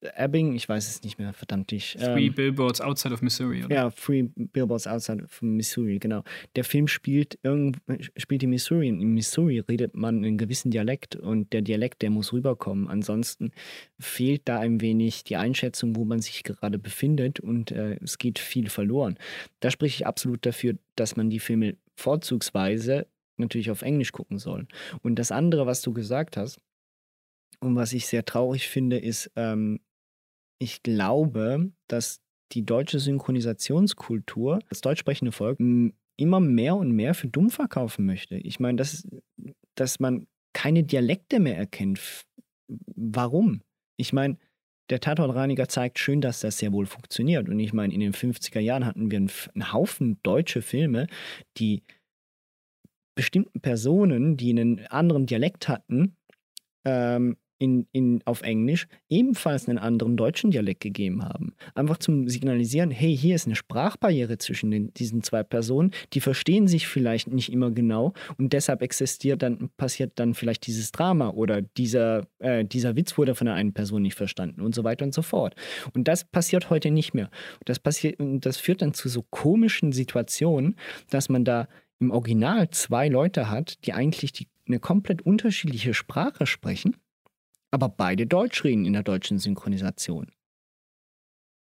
[0.01, 1.93] Ebbing, ich weiß es nicht mehr, verdammt ich.
[1.93, 3.75] Three ähm, Billboards Outside of Missouri, oder?
[3.75, 6.23] Ja, Three Billboards Outside of Missouri, genau.
[6.55, 7.77] Der Film spielt, irgend,
[8.17, 8.87] spielt in Missouri.
[8.87, 12.87] In Missouri redet man einen gewissen Dialekt und der Dialekt, der muss rüberkommen.
[12.87, 13.51] Ansonsten
[13.99, 18.39] fehlt da ein wenig die Einschätzung, wo man sich gerade befindet und äh, es geht
[18.39, 19.17] viel verloren.
[19.59, 24.67] Da spreche ich absolut dafür, dass man die Filme vorzugsweise natürlich auf Englisch gucken soll.
[25.01, 26.59] Und das andere, was du gesagt hast,
[27.59, 29.79] und was ich sehr traurig finde, ist, ähm,
[30.59, 32.21] ich glaube, dass
[32.51, 35.59] die deutsche Synchronisationskultur, das deutsch sprechende Volk,
[36.17, 38.35] immer mehr und mehr für dumm verkaufen möchte.
[38.37, 39.07] Ich meine, dass,
[39.75, 42.25] dass man keine Dialekte mehr erkennt.
[42.67, 43.61] Warum?
[43.97, 44.37] Ich meine,
[44.89, 47.49] der Tatortreiniger zeigt schön, dass das sehr wohl funktioniert.
[47.49, 51.07] Und ich meine, in den 50er Jahren hatten wir einen Haufen deutsche Filme,
[51.57, 51.83] die
[53.15, 56.15] bestimmten Personen, die einen anderen Dialekt hatten,
[56.85, 61.53] ähm, in, in, auf Englisch ebenfalls einen anderen deutschen Dialekt gegeben haben.
[61.73, 66.67] Einfach zum Signalisieren, hey, hier ist eine Sprachbarriere zwischen den, diesen zwei Personen, die verstehen
[66.67, 71.61] sich vielleicht nicht immer genau und deshalb existiert dann, passiert dann vielleicht dieses Drama oder
[71.61, 75.13] dieser, äh, dieser Witz wurde von der einen Person nicht verstanden und so weiter und
[75.13, 75.55] so fort.
[75.93, 77.29] Und das passiert heute nicht mehr.
[77.63, 80.75] Das, passiert, das führt dann zu so komischen Situationen,
[81.09, 81.67] dass man da
[81.99, 86.95] im Original zwei Leute hat, die eigentlich die, eine komplett unterschiedliche Sprache sprechen
[87.75, 90.31] aber beide Deutsch reden in der deutschen Synchronisation.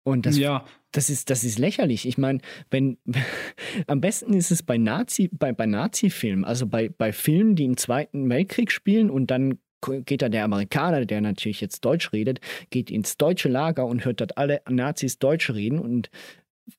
[0.05, 0.64] Und das, ja.
[0.91, 2.09] das, ist, das ist lächerlich.
[2.09, 2.97] Ich meine, wenn
[3.87, 7.77] am besten ist es bei Nazi, bei, bei Nazi-Filmen, also bei, bei Filmen, die im
[7.77, 9.59] Zweiten Weltkrieg spielen und dann
[10.07, 14.21] geht da der Amerikaner, der natürlich jetzt Deutsch redet, geht ins deutsche Lager und hört
[14.23, 16.11] dort alle Nazis Deutsch reden und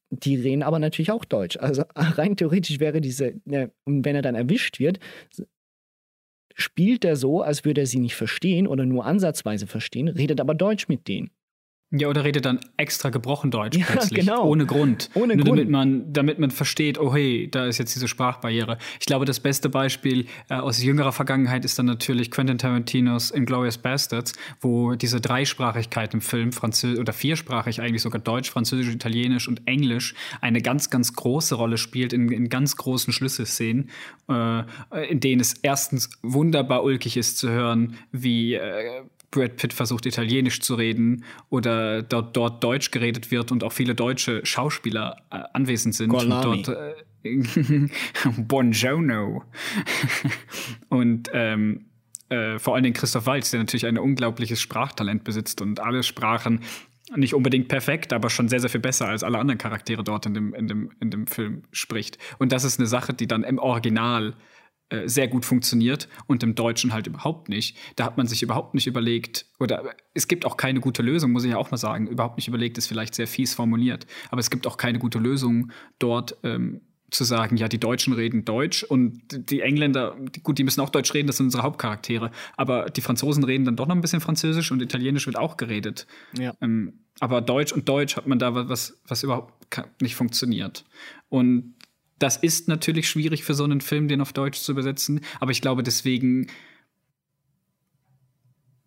[0.10, 1.58] die reden aber natürlich auch Deutsch.
[1.58, 3.41] Also rein theoretisch wäre diese,
[3.86, 5.00] und wenn er dann erwischt wird,
[6.56, 10.56] spielt er so, als würde er sie nicht verstehen oder nur ansatzweise verstehen, redet aber
[10.56, 11.32] Deutsch mit denen.
[11.91, 14.45] Ja, oder redet dann extra gebrochen Deutsch ja, plötzlich, genau.
[14.45, 15.10] ohne Grund.
[15.15, 15.58] Ohne Nur Grund.
[15.58, 18.78] Damit man, damit man versteht, oh hey, da ist jetzt diese Sprachbarriere.
[18.99, 23.80] Ich glaube, das beste Beispiel äh, aus jüngerer Vergangenheit ist dann natürlich Quentin Tarantinos Inglourious
[23.80, 29.65] Bastards, wo diese Dreisprachigkeit im Film, Französisch oder viersprachig eigentlich sogar Deutsch, Französisch, Italienisch und
[29.65, 33.89] Englisch, eine ganz, ganz große Rolle spielt in, in ganz großen Schlüsselszenen,
[34.30, 34.63] äh,
[35.10, 40.62] in denen es erstens wunderbar ulkig ist zu hören, wie äh, Brad Pitt versucht Italienisch
[40.62, 45.96] zu reden oder dort, dort Deutsch geredet wird und auch viele deutsche Schauspieler äh, anwesend
[45.96, 46.12] sind.
[46.12, 46.96] Und dort, äh,
[48.38, 49.44] Buongiorno.
[50.89, 51.86] und ähm,
[52.30, 56.62] äh, vor allen Dingen Christoph Waltz, der natürlich ein unglaubliches Sprachtalent besitzt und alle Sprachen
[57.15, 60.36] nicht unbedingt perfekt, aber schon sehr, sehr viel besser als alle anderen Charaktere dort in
[60.36, 62.20] dem, in dem, in dem Film spricht.
[62.38, 64.36] Und das ist eine Sache, die dann im Original
[64.89, 67.78] äh, sehr gut funktioniert und im Deutschen halt überhaupt nicht.
[67.95, 71.43] Da hat man sich überhaupt nicht überlegt, oder es gibt auch keine gute Lösung, muss
[71.43, 72.08] ich ja auch mal sagen.
[72.08, 75.71] Überhaupt nicht überlegt ist vielleicht sehr fies formuliert, aber es gibt auch keine gute Lösung
[75.99, 76.38] dort.
[76.43, 80.89] Ähm, zu sagen, ja, die Deutschen reden Deutsch und die Engländer, gut, die müssen auch
[80.89, 82.32] Deutsch reden, das sind unsere Hauptcharaktere.
[82.56, 86.08] Aber die Franzosen reden dann doch noch ein bisschen Französisch und Italienisch wird auch geredet.
[86.38, 86.54] Ja.
[86.62, 89.54] Ähm, aber Deutsch und Deutsch hat man da was, was überhaupt
[90.02, 90.86] nicht funktioniert.
[91.30, 91.75] Und
[92.19, 95.62] das ist natürlich schwierig für so einen Film, den auf Deutsch zu übersetzen, aber ich
[95.62, 96.47] glaube, deswegen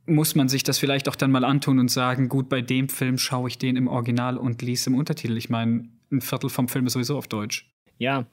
[0.06, 3.18] muss man sich das vielleicht auch dann mal antun und sagen, gut, bei dem Film
[3.18, 5.36] schaue ich den im Original und lese im Untertitel.
[5.36, 7.72] Ich meine, ein Viertel vom Film ist sowieso auf Deutsch.
[7.98, 8.26] Ja.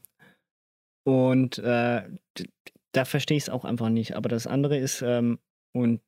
[1.04, 2.04] Und äh,
[2.92, 4.16] da verstehe ich es auch einfach nicht.
[4.16, 5.40] Aber das andere ist, ähm,
[5.72, 6.02] und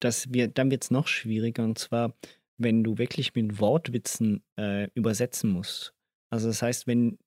[0.00, 2.14] das wird, dann wird es noch schwieriger, und zwar,
[2.58, 5.94] wenn du wirklich mit Wortwitzen äh, übersetzen musst.
[6.30, 7.18] Also das heißt, wenn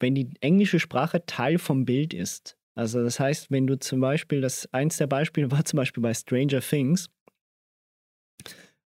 [0.00, 4.40] wenn die englische Sprache Teil vom Bild ist, Also das heißt, wenn du zum Beispiel,
[4.40, 7.10] das eins der Beispiele war zum Beispiel bei Stranger Things.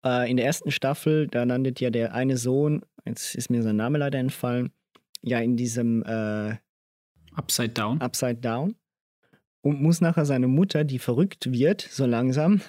[0.05, 3.77] Äh, in der ersten Staffel, da landet ja der eine Sohn, jetzt ist mir sein
[3.77, 4.73] Name leider entfallen,
[5.23, 6.57] ja in diesem äh,
[7.35, 8.01] Upside Down.
[8.01, 8.77] Upside Down
[9.63, 12.61] und muss nachher seine Mutter, die verrückt wird, so langsam,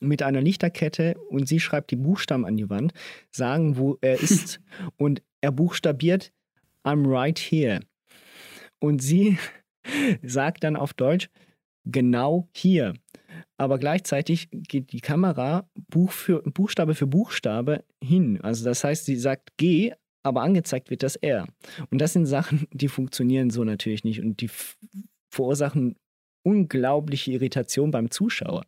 [0.00, 2.92] mit einer Lichterkette und sie schreibt die Buchstaben an die Wand,
[3.30, 4.60] sagen, wo er ist
[4.96, 6.32] und er buchstabiert
[6.84, 7.80] I'm right here.
[8.78, 9.38] Und sie
[10.22, 11.28] sagt dann auf Deutsch
[11.84, 12.94] genau hier.
[13.58, 18.40] Aber gleichzeitig geht die Kamera Buch für, Buchstabe für Buchstabe hin.
[18.42, 21.46] Also das heißt, sie sagt G, aber angezeigt wird das R.
[21.90, 24.50] Und das sind Sachen, die funktionieren so natürlich nicht und die
[25.30, 25.96] verursachen
[26.42, 28.64] unglaubliche Irritation beim Zuschauer.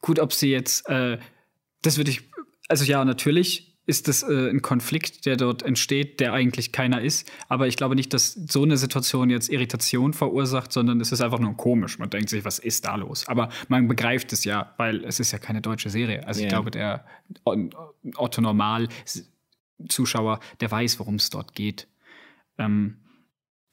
[0.00, 1.18] Gut, ob sie jetzt, äh,
[1.82, 2.30] das würde ich,
[2.68, 7.30] also ja, natürlich ist das äh, ein Konflikt, der dort entsteht, der eigentlich keiner ist.
[7.48, 11.38] Aber ich glaube nicht, dass so eine Situation jetzt Irritation verursacht, sondern es ist einfach
[11.38, 11.98] nur komisch.
[11.98, 13.28] Man denkt sich, was ist da los?
[13.28, 16.26] Aber man begreift es ja, weil es ist ja keine deutsche Serie.
[16.26, 16.46] Also yeah.
[16.46, 17.04] ich glaube, der
[18.16, 18.88] Otto Normal
[19.88, 21.88] Zuschauer, der weiß, worum es dort geht.
[22.58, 22.98] Ähm,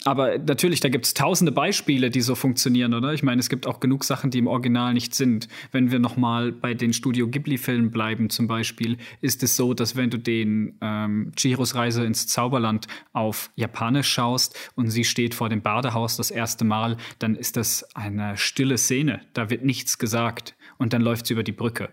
[0.03, 3.13] aber natürlich, da gibt es tausende Beispiele, die so funktionieren, oder?
[3.13, 5.47] Ich meine, es gibt auch genug Sachen, die im Original nicht sind.
[5.71, 9.95] Wenn wir noch mal bei den Studio Ghibli-Filmen bleiben, zum Beispiel, ist es so, dass
[9.95, 15.49] wenn du den ähm, Chihiros Reise ins Zauberland auf Japanisch schaust und sie steht vor
[15.49, 19.21] dem Badehaus das erste Mal, dann ist das eine stille Szene.
[19.33, 21.89] Da wird nichts gesagt und dann läuft sie über die Brücke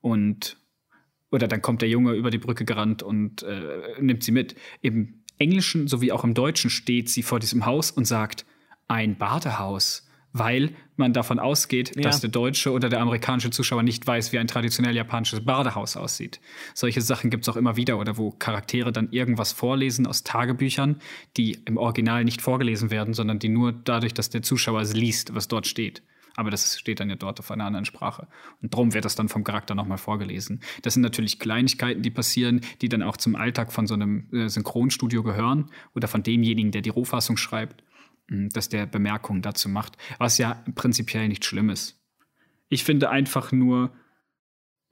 [0.00, 0.56] und
[1.30, 4.54] oder dann kommt der Junge über die Brücke gerannt und äh, nimmt sie mit.
[4.82, 8.44] Eben Englischen sowie auch im Deutschen steht sie vor diesem Haus und sagt,
[8.88, 12.02] ein Badehaus, weil man davon ausgeht, ja.
[12.02, 16.40] dass der deutsche oder der amerikanische Zuschauer nicht weiß, wie ein traditionell japanisches Badehaus aussieht.
[16.74, 21.00] Solche Sachen gibt es auch immer wieder oder wo Charaktere dann irgendwas vorlesen aus Tagebüchern,
[21.36, 25.34] die im Original nicht vorgelesen werden, sondern die nur dadurch, dass der Zuschauer es liest,
[25.34, 26.02] was dort steht.
[26.38, 28.28] Aber das steht dann ja dort auf einer anderen Sprache.
[28.62, 30.60] Und darum wird das dann vom Charakter nochmal vorgelesen.
[30.82, 34.48] Das sind natürlich Kleinigkeiten, die passieren, die dann auch zum Alltag von so einem äh,
[34.48, 37.82] Synchronstudio gehören oder von demjenigen, der die Rohfassung schreibt,
[38.28, 42.00] hm, dass der Bemerkungen dazu macht, was ja prinzipiell nicht schlimm ist.
[42.68, 43.90] Ich finde einfach nur,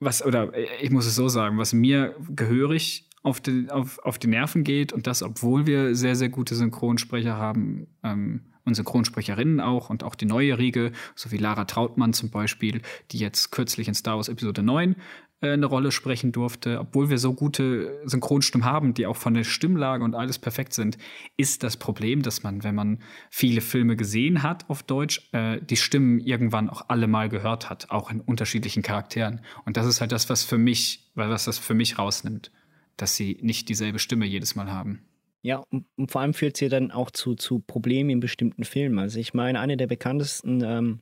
[0.01, 4.19] was, oder äh, ich muss es so sagen, was mir gehörig auf die, auf, auf
[4.19, 9.59] die Nerven geht und das, obwohl wir sehr, sehr gute Synchronsprecher haben, ähm, und Synchronsprecherinnen
[9.59, 13.87] auch und auch die neue Riege, so wie Lara Trautmann zum Beispiel, die jetzt kürzlich
[13.87, 14.95] in Star Wars Episode 9
[15.41, 19.43] äh, eine Rolle sprechen durfte, obwohl wir so gute Synchronstimmen haben, die auch von der
[19.43, 20.97] Stimmlage und alles perfekt sind,
[21.37, 22.99] ist das Problem, dass man, wenn man
[23.29, 27.89] viele Filme gesehen hat auf Deutsch, äh, die Stimmen irgendwann auch alle mal gehört hat,
[27.89, 29.41] auch in unterschiedlichen Charakteren.
[29.65, 32.51] Und das ist halt das, was für mich, was das für mich rausnimmt,
[32.97, 35.06] dass sie nicht dieselbe Stimme jedes Mal haben.
[35.47, 38.65] Ja, und, und vor allem führt es ja dann auch zu, zu Problemen in bestimmten
[38.65, 38.99] Filmen.
[38.99, 40.99] Also ich meine, eine der bekanntesten, ähm,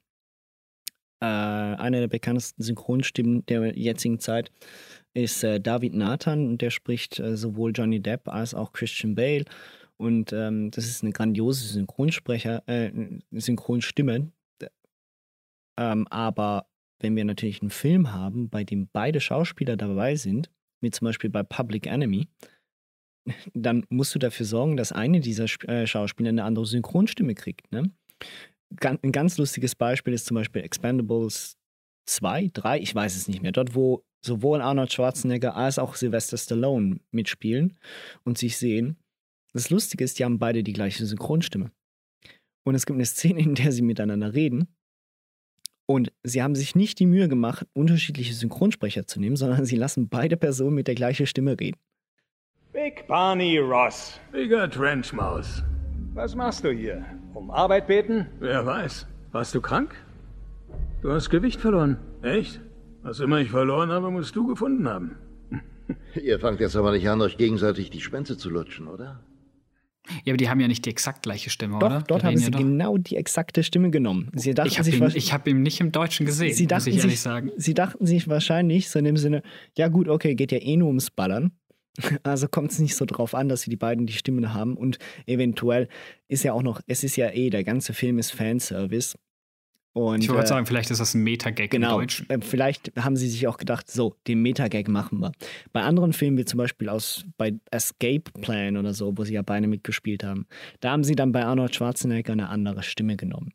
[1.20, 4.52] äh, eine der bekanntesten Synchronstimmen der jetzigen Zeit
[5.16, 9.46] ist äh, David Nathan und der spricht äh, sowohl Johnny Depp als auch Christian Bale.
[9.98, 12.92] Und ähm, das ist eine grandiose Synchronsprecher, äh,
[13.32, 14.32] Synchronstimme.
[15.80, 16.68] Ähm, aber
[17.00, 21.32] wenn wir natürlich einen Film haben, bei dem beide Schauspieler dabei sind, wie zum Beispiel
[21.32, 22.28] bei Public Enemy,
[23.54, 27.72] dann musst du dafür sorgen, dass eine dieser äh, Schauspieler eine andere Synchronstimme kriegt.
[27.72, 27.92] Ne?
[28.82, 31.58] Ein ganz lustiges Beispiel ist zum Beispiel Expendables
[32.08, 33.52] 2, 3, ich weiß es nicht mehr.
[33.52, 37.78] Dort, wo sowohl Arnold Schwarzenegger als auch Sylvester Stallone mitspielen
[38.24, 38.98] und sich sehen.
[39.54, 41.72] Das Lustige ist, die haben beide die gleiche Synchronstimme.
[42.66, 44.68] Und es gibt eine Szene, in der sie miteinander reden.
[45.88, 50.10] Und sie haben sich nicht die Mühe gemacht, unterschiedliche Synchronsprecher zu nehmen, sondern sie lassen
[50.10, 51.78] beide Personen mit der gleichen Stimme reden.
[52.86, 54.20] Big Barney Ross.
[54.32, 55.64] Bigger Trenchmaus.
[56.14, 57.04] Was machst du hier?
[57.34, 58.28] Um Arbeit beten?
[58.40, 59.08] Wer weiß.
[59.32, 59.96] Warst du krank?
[61.02, 61.98] Du hast Gewicht verloren.
[62.22, 62.62] Echt?
[63.02, 65.16] Was immer ich verloren habe, musst du gefunden haben.
[66.24, 69.20] Ihr fangt jetzt aber nicht an, euch gegenseitig die Spänze zu lutschen, oder?
[70.24, 72.04] Ja, aber die haben ja nicht die exakt gleiche Stimme, doch, oder?
[72.08, 74.30] Dort haben sie ja genau die exakte Stimme genommen.
[74.36, 76.98] Sie dachten ich habe ihn, hab ihn, nicht im Deutschen gesehen, sie dachten muss ich
[76.98, 77.52] ehrlich sich, sagen.
[77.58, 79.42] Sie dachten sich wahrscheinlich so in dem Sinne,
[79.76, 81.52] ja gut, okay, geht ja eh nur ums Ballern.
[82.24, 84.98] Also kommt es nicht so drauf an, dass sie die beiden die Stimmen haben und
[85.26, 85.88] eventuell
[86.28, 89.18] ist ja auch noch, es ist ja eh, der ganze Film ist Fanservice.
[89.94, 92.30] Und, ich wollte äh, sagen, vielleicht ist das ein Metagag genau, im Deutschen.
[92.30, 95.32] Äh, vielleicht haben sie sich auch gedacht, so, den Metagag machen wir.
[95.72, 99.42] Bei anderen Filmen, wie zum Beispiel aus bei Escape Plan oder so, wo sie ja
[99.42, 100.48] beide mitgespielt haben,
[100.82, 103.54] da haben sie dann bei Arnold Schwarzenegger eine andere Stimme genommen.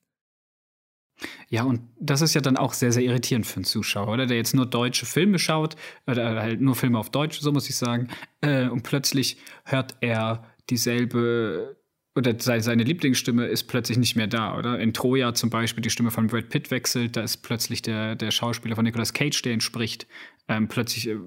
[1.48, 4.26] Ja, und das ist ja dann auch sehr, sehr irritierend für einen Zuschauer, oder?
[4.26, 7.76] Der jetzt nur deutsche Filme schaut, oder halt nur Filme auf Deutsch, so muss ich
[7.76, 8.08] sagen,
[8.40, 11.76] äh, und plötzlich hört er dieselbe
[12.16, 14.80] oder seine Lieblingsstimme ist plötzlich nicht mehr da, oder?
[14.80, 18.30] In Troja zum Beispiel die Stimme von Brad Pitt wechselt, da ist plötzlich der, der
[18.30, 20.06] Schauspieler von Nicolas Cage, der ihn spricht,
[20.48, 21.18] ähm, plötzlich, äh,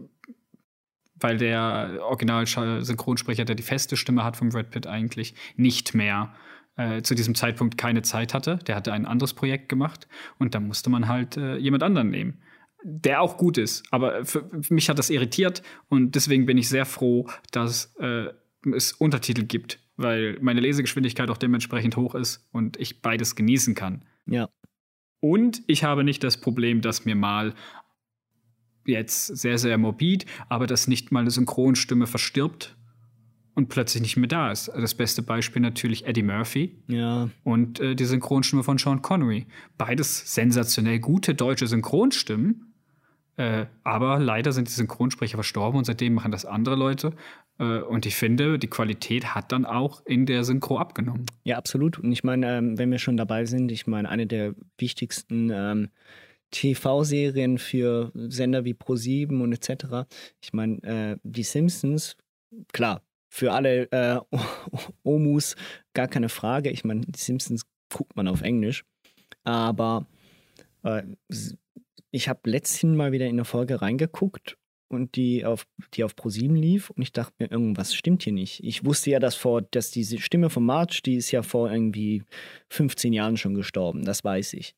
[1.16, 6.36] weil der Original-Synchronsprecher, der die feste Stimme hat von Brad Pitt eigentlich, nicht mehr
[6.76, 8.58] äh, zu diesem Zeitpunkt keine Zeit hatte.
[8.68, 10.08] Der hatte ein anderes Projekt gemacht
[10.40, 12.42] und da musste man halt äh, jemand anderen nehmen
[12.86, 13.86] der auch gut ist.
[13.92, 18.26] Aber für, für, mich hat das irritiert und deswegen bin ich sehr froh, dass äh,
[18.76, 24.06] es Untertitel gibt weil meine Lesegeschwindigkeit auch dementsprechend hoch ist und ich beides genießen kann.
[24.26, 24.50] Ja.
[25.20, 27.54] Und ich habe nicht das Problem, dass mir mal
[28.86, 32.76] jetzt sehr, sehr morbid, aber dass nicht mal eine Synchronstimme verstirbt
[33.56, 34.70] und plötzlich nicht mehr da ist.
[34.70, 37.30] Das beste Beispiel natürlich Eddie Murphy ja.
[37.44, 39.46] und äh, die Synchronstimme von Sean Connery.
[39.78, 42.74] Beides sensationell gute deutsche Synchronstimmen,
[43.38, 47.14] äh, aber leider sind die Synchronsprecher verstorben und seitdem machen das andere Leute.
[47.60, 51.26] Äh, und ich finde, die Qualität hat dann auch in der Synchro abgenommen.
[51.44, 52.00] Ja, absolut.
[52.00, 55.90] Und ich meine, ähm, wenn wir schon dabei sind, ich meine, eine der wichtigsten ähm,
[56.52, 60.08] TV-Serien für Sender wie Pro7 und etc.
[60.42, 62.16] Ich meine, äh, die Simpsons,
[62.72, 63.02] klar,
[63.34, 64.20] für alle äh,
[65.04, 65.56] Omus
[65.94, 66.70] gar keine Frage.
[66.70, 68.86] Ich meine, die Simpsons guckt man auf Englisch.
[69.44, 70.06] Aber
[70.84, 71.02] äh,
[72.12, 74.56] ich habe letztens mal wieder in eine Folge reingeguckt
[74.88, 75.66] und die auf,
[75.96, 78.64] die auf ProSieben lief und ich dachte mir, irgendwas stimmt hier nicht.
[78.64, 82.22] Ich wusste ja, dass vor, dass diese Stimme von March, die ist ja vor irgendwie
[82.70, 84.76] 15 Jahren schon gestorben, das weiß ich.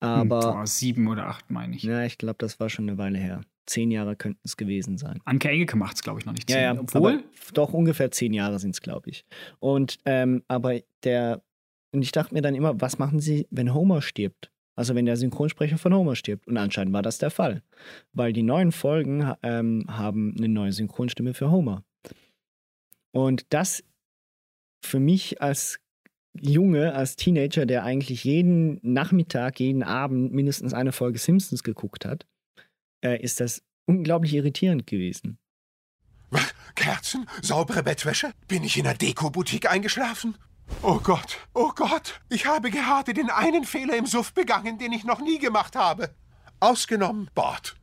[0.00, 0.40] Aber.
[0.40, 1.82] Vor sieben oder acht, meine ich.
[1.82, 3.42] Ja, ich glaube, das war schon eine Weile her.
[3.66, 5.20] Zehn Jahre könnten es gewesen sein.
[5.24, 6.48] Anke Engelke macht es, glaube ich, noch nicht.
[6.50, 6.58] Zehn.
[6.58, 7.24] Ja, ja, obwohl.
[7.54, 9.24] Doch ungefähr zehn Jahre sind es, glaube ich.
[9.58, 11.42] Und, ähm, aber der,
[11.92, 14.50] und ich dachte mir dann immer, was machen sie, wenn Homer stirbt?
[14.76, 16.46] Also wenn der Synchronsprecher von Homer stirbt.
[16.46, 17.62] Und anscheinend war das der Fall.
[18.12, 21.84] Weil die neuen Folgen ähm, haben eine neue Synchronstimme für Homer.
[23.12, 23.84] Und das
[24.84, 25.78] für mich als
[26.40, 32.26] Junge, als Teenager, der eigentlich jeden Nachmittag, jeden Abend mindestens eine Folge Simpsons geguckt hat,
[33.04, 35.38] äh, ist das unglaublich irritierend gewesen.
[36.74, 37.28] Kerzen?
[37.40, 38.32] Saubere Bettwäsche?
[38.48, 40.36] Bin ich in der Deko-Boutique eingeschlafen?
[40.82, 45.04] Oh Gott, oh Gott, ich habe gerade den einen Fehler im Suff begangen, den ich
[45.04, 46.14] noch nie gemacht habe.
[46.58, 47.76] Ausgenommen Bord.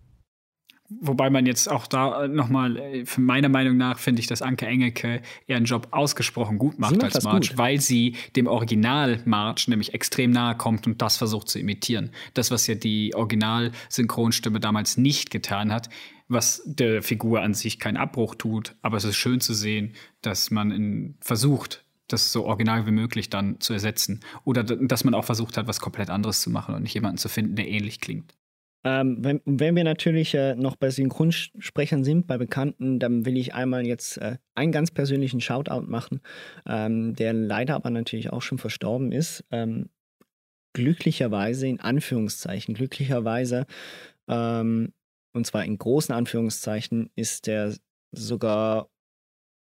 [0.99, 5.21] Wobei man jetzt auch da nochmal, äh, meiner Meinung nach, finde ich, dass Anke Engelke
[5.47, 7.57] ihren Job ausgesprochen gut macht, macht als March, gut.
[7.57, 12.11] weil sie dem Original March nämlich extrem nahe kommt und das versucht zu imitieren.
[12.33, 15.89] Das, was ja die Original-Synchronstimme damals nicht getan hat,
[16.27, 18.75] was der Figur an sich keinen Abbruch tut.
[18.81, 23.29] Aber es ist schön zu sehen, dass man in, versucht, das so original wie möglich
[23.29, 24.19] dann zu ersetzen.
[24.43, 27.29] Oder dass man auch versucht hat, was komplett anderes zu machen und nicht jemanden zu
[27.29, 28.33] finden, der ähnlich klingt.
[28.83, 33.53] Ähm, wenn, wenn, wir natürlich äh, noch bei Synchronsprechern sind, bei Bekannten, dann will ich
[33.53, 36.21] einmal jetzt äh, einen ganz persönlichen Shoutout machen,
[36.65, 39.43] ähm, der leider aber natürlich auch schon verstorben ist.
[39.51, 39.89] Ähm,
[40.73, 43.65] glücklicherweise, in Anführungszeichen, glücklicherweise,
[44.27, 44.93] ähm,
[45.33, 47.75] und zwar in großen Anführungszeichen, ist der
[48.11, 48.89] sogar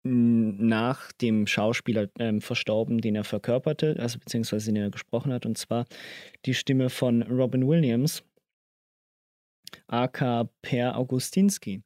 [0.07, 5.57] nach dem Schauspieler ähm, verstorben, den er verkörperte, also beziehungsweise den er gesprochen hat, und
[5.57, 5.85] zwar
[6.45, 8.23] die Stimme von Robin Williams,
[9.87, 11.81] aka Per Augustinski.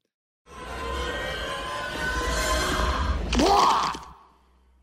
[3.38, 3.92] Boah!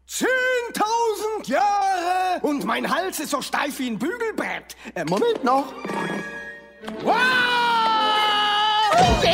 [0.06, 2.40] Zehntausend Jahre!
[2.42, 4.76] Und mein Hals ist so steif wie ein Bügelbrett.
[4.94, 5.72] Äh, Moment noch.
[7.02, 7.14] Wow!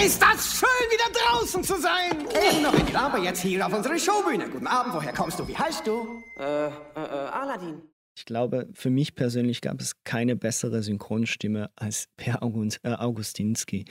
[0.04, 2.26] Ist das schön, wieder draußen zu sein!
[2.50, 4.48] Eben noch ein aber jetzt hier auf unserer Showbühne.
[4.48, 5.46] Guten Abend, woher kommst du?
[5.46, 6.22] Wie heißt du?
[6.38, 7.91] Äh, äh, äh, Aladdin.
[8.16, 13.84] Ich glaube, für mich persönlich gab es keine bessere Synchronstimme als Per August, äh, Augustinski.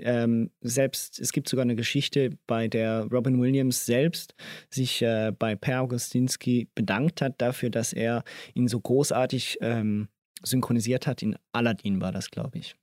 [0.00, 4.34] Ähm, selbst, es gibt sogar eine Geschichte, bei der Robin Williams selbst
[4.70, 8.22] sich äh, bei Per Augustinski bedankt hat dafür, dass er
[8.54, 10.08] ihn so großartig ähm,
[10.42, 11.22] synchronisiert hat.
[11.22, 12.76] In Aladdin war das, glaube ich.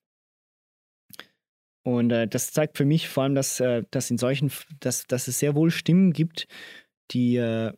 [1.86, 5.28] Und äh, das zeigt für mich vor allem, dass, äh, dass in solchen, dass, dass
[5.28, 6.48] es sehr wohl Stimmen gibt,
[7.12, 7.72] die äh,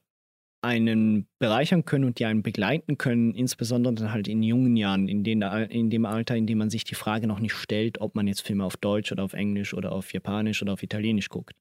[0.67, 5.23] einen bereichern können und die einen begleiten können, insbesondere dann halt in jungen Jahren, in,
[5.23, 8.27] den, in dem Alter, in dem man sich die Frage noch nicht stellt, ob man
[8.27, 11.55] jetzt Filme auf Deutsch oder auf Englisch oder auf Japanisch oder auf Italienisch guckt.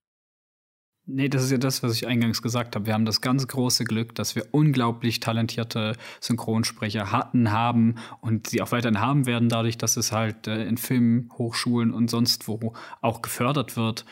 [1.08, 2.86] Nee, das ist ja das, was ich eingangs gesagt habe.
[2.86, 8.60] Wir haben das ganz große Glück, dass wir unglaublich talentierte Synchronsprecher hatten, haben und sie
[8.60, 12.74] auch weiterhin haben werden, dadurch, dass es halt äh, in Filmen, Hochschulen und sonst wo
[13.02, 14.04] auch gefördert wird.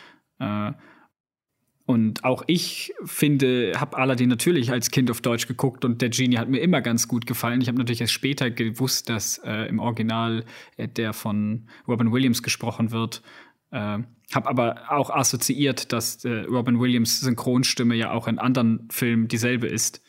[1.87, 6.39] Und auch ich finde, habe Aladdin natürlich als Kind auf Deutsch geguckt und der Genie
[6.39, 7.61] hat mir immer ganz gut gefallen.
[7.61, 10.45] Ich habe natürlich erst später gewusst, dass äh, im Original
[10.79, 13.23] äh, der von Robin Williams gesprochen wird.
[13.71, 13.99] Äh,
[14.35, 19.67] habe aber auch assoziiert, dass äh, Robin Williams Synchronstimme ja auch in anderen Filmen dieselbe
[19.67, 20.03] ist.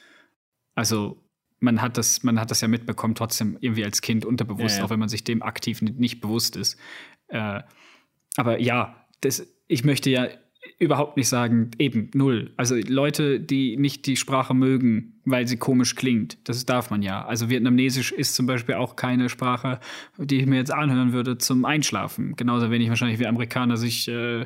[0.76, 1.22] Also
[1.60, 4.86] man hat das, man hat das ja mitbekommen, trotzdem irgendwie als Kind unterbewusst, Ja, ja.
[4.86, 6.80] auch wenn man sich dem aktiv nicht, nicht bewusst ist.
[7.28, 7.64] Äh,
[8.38, 10.28] aber ja, das, ich möchte ja
[10.80, 12.52] überhaupt nicht sagen, eben null.
[12.58, 17.26] Also Leute, die nicht die Sprache mögen, weil sie komisch klingt, das darf man ja.
[17.26, 19.80] Also Vietnamesisch ist zum Beispiel auch keine Sprache,
[20.18, 22.36] die ich mir jetzt anhören würde zum Einschlafen.
[22.36, 24.46] Genauso wenig wahrscheinlich wie Amerikaner sich, äh,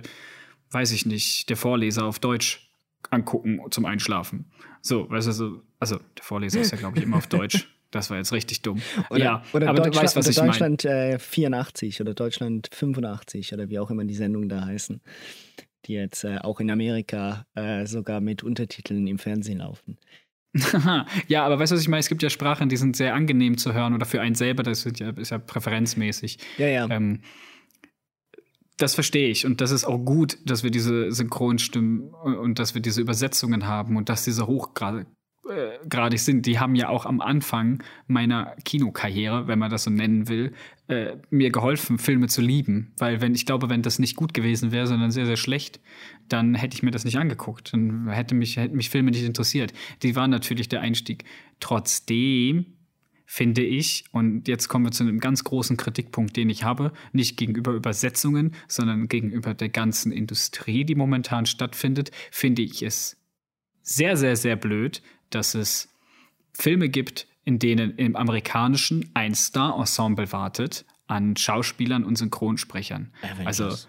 [0.72, 2.70] weiß ich nicht, der Vorleser auf Deutsch
[3.10, 4.46] angucken zum Einschlafen.
[4.82, 7.68] So, weißt du, so, also der Vorleser ist ja, glaube ich, immer auf Deutsch.
[7.92, 8.82] Das war jetzt richtig dumm.
[9.10, 10.52] Oder, ja, oder aber du weißt, was ich meine.
[10.52, 15.02] Deutschland äh, 84 oder Deutschland 85 oder wie auch immer die Sendungen da heißen,
[15.86, 19.98] die jetzt äh, auch in Amerika äh, sogar mit Untertiteln im Fernsehen laufen.
[21.28, 22.00] ja, aber weißt du, was ich meine?
[22.00, 24.82] Es gibt ja Sprachen, die sind sehr angenehm zu hören oder für einen selber, das
[24.82, 26.40] sind ja, ist ja präferenzmäßig.
[26.58, 26.90] Ja, ja.
[26.90, 27.22] Ähm,
[28.78, 32.82] das verstehe ich und das ist auch gut, dass wir diese Synchronstimmen und dass wir
[32.82, 35.08] diese Übersetzungen haben und dass diese hochgradig
[35.50, 36.46] äh, sind.
[36.46, 40.54] Die haben ja auch am Anfang meiner Kinokarriere, wenn man das so nennen will,
[40.90, 42.94] äh, mir geholfen, Filme zu lieben.
[42.98, 45.80] Weil wenn ich glaube, wenn das nicht gut gewesen wäre, sondern sehr, sehr schlecht,
[46.28, 47.74] dann hätte ich mir das nicht angeguckt.
[47.74, 49.72] Dann hätte mich, hätten mich Filme nicht interessiert.
[50.02, 51.26] Die waren natürlich der Einstieg.
[51.60, 52.66] Trotzdem
[53.28, 57.38] finde ich, und jetzt kommen wir zu einem ganz großen Kritikpunkt, den ich habe, nicht
[57.38, 63.16] gegenüber Übersetzungen, sondern gegenüber der ganzen Industrie, die momentan stattfindet, finde ich es
[63.84, 65.90] sehr, sehr, sehr blöd, dass es
[66.52, 73.12] Filme gibt, in denen im amerikanischen ein Star-Ensemble wartet an Schauspielern und Synchronsprechern.
[73.24, 73.46] Avengers.
[73.60, 73.88] Also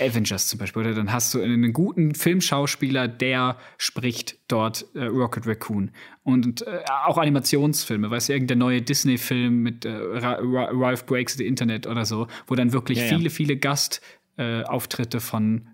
[0.00, 0.82] Avengers zum Beispiel.
[0.82, 5.92] Oder dann hast du einen guten Filmschauspieler, der spricht dort äh, Rocket Raccoon.
[6.24, 11.34] Und äh, auch Animationsfilme, weißt du, irgendein neue Disney-Film mit äh, Ra Ra Ralph Breaks
[11.34, 13.16] the Internet oder so, wo dann wirklich Ja, ja.
[13.16, 15.68] viele, viele Gastauftritte Auftritte von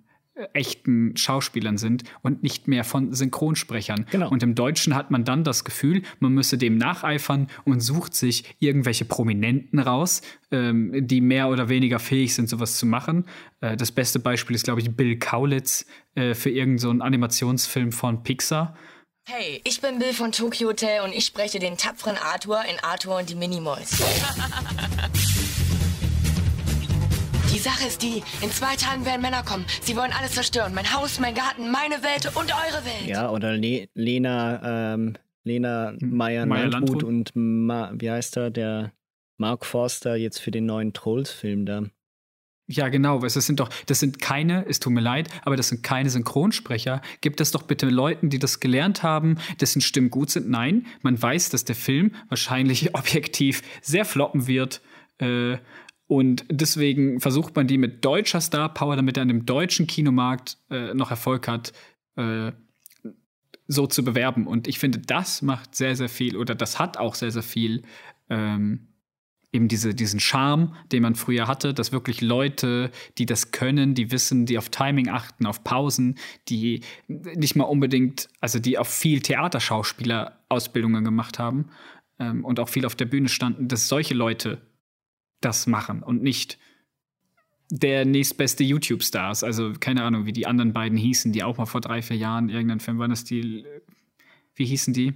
[0.52, 4.06] echten Schauspielern sind und nicht mehr von Synchronsprechern.
[4.10, 4.30] Genau.
[4.30, 8.44] Und im Deutschen hat man dann das Gefühl, man müsse dem nacheifern und sucht sich
[8.58, 13.24] irgendwelche Prominenten raus, ähm, die mehr oder weniger fähig sind, sowas zu machen.
[13.60, 17.92] Äh, das beste Beispiel ist, glaube ich, Bill Kaulitz äh, für irgendeinen so einen Animationsfilm
[17.92, 18.76] von Pixar.
[19.30, 23.18] Hey, ich bin Bill von Tokyo Hotel und ich spreche den tapferen Arthur in Arthur
[23.18, 24.02] und die Minimoys.
[27.50, 29.64] Die Sache ist die, in zwei Tagen werden Männer kommen.
[29.80, 30.74] Sie wollen alles zerstören.
[30.74, 33.06] Mein Haus, mein Garten, meine Welt und eure Welt.
[33.06, 38.92] Ja, oder Le Lena, ähm, Lena Meyer, Meyer Landrut und Ma wie heißt er, der
[39.38, 41.84] Mark Forster jetzt für den neuen Trolls-Film da.
[42.66, 43.24] Ja, genau.
[43.24, 47.00] Es sind doch, das sind keine, es tut mir leid, aber das sind keine Synchronsprecher.
[47.22, 50.50] Gibt es doch bitte Leuten, die das gelernt haben, dessen Stimmen gut sind?
[50.50, 54.82] Nein, man weiß, dass der Film wahrscheinlich objektiv sehr floppen wird.
[55.18, 55.56] Äh,
[56.08, 60.56] und deswegen versucht man die mit deutscher Star Power, damit er an dem deutschen Kinomarkt
[60.70, 61.72] äh, noch Erfolg hat,
[62.16, 62.52] äh,
[63.66, 64.46] so zu bewerben.
[64.46, 67.82] Und ich finde, das macht sehr, sehr viel oder das hat auch sehr, sehr viel
[68.30, 68.88] ähm,
[69.52, 74.10] eben diese, diesen Charme, den man früher hatte, dass wirklich Leute, die das können, die
[74.10, 79.20] wissen, die auf Timing achten, auf Pausen, die nicht mal unbedingt, also die auch viel
[79.20, 81.68] Theaterschauspieler-Ausbildungen gemacht haben
[82.18, 84.62] ähm, und auch viel auf der Bühne standen, dass solche Leute
[85.40, 86.58] das machen und nicht
[87.70, 89.44] der nächstbeste YouTube-Stars.
[89.44, 92.48] Also keine Ahnung, wie die anderen beiden hießen, die auch mal vor drei, vier Jahren
[92.48, 93.64] irgendeinen Film waren das die,
[94.54, 95.14] wie hießen die?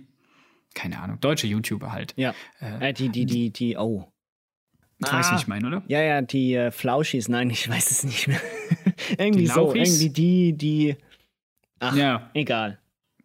[0.75, 2.15] Keine Ahnung, deutsche YouTuber halt.
[2.17, 4.09] Ja, äh, die, die, die, die, oh.
[4.99, 5.83] Du weißt, wie ich meine, oder?
[5.89, 8.41] Ja, ja, die äh, Flauschis, nein, ich weiß es nicht mehr.
[9.19, 10.97] irgendwie so, irgendwie die, die.
[11.81, 12.31] Ach, Ja.
[12.35, 12.79] egal.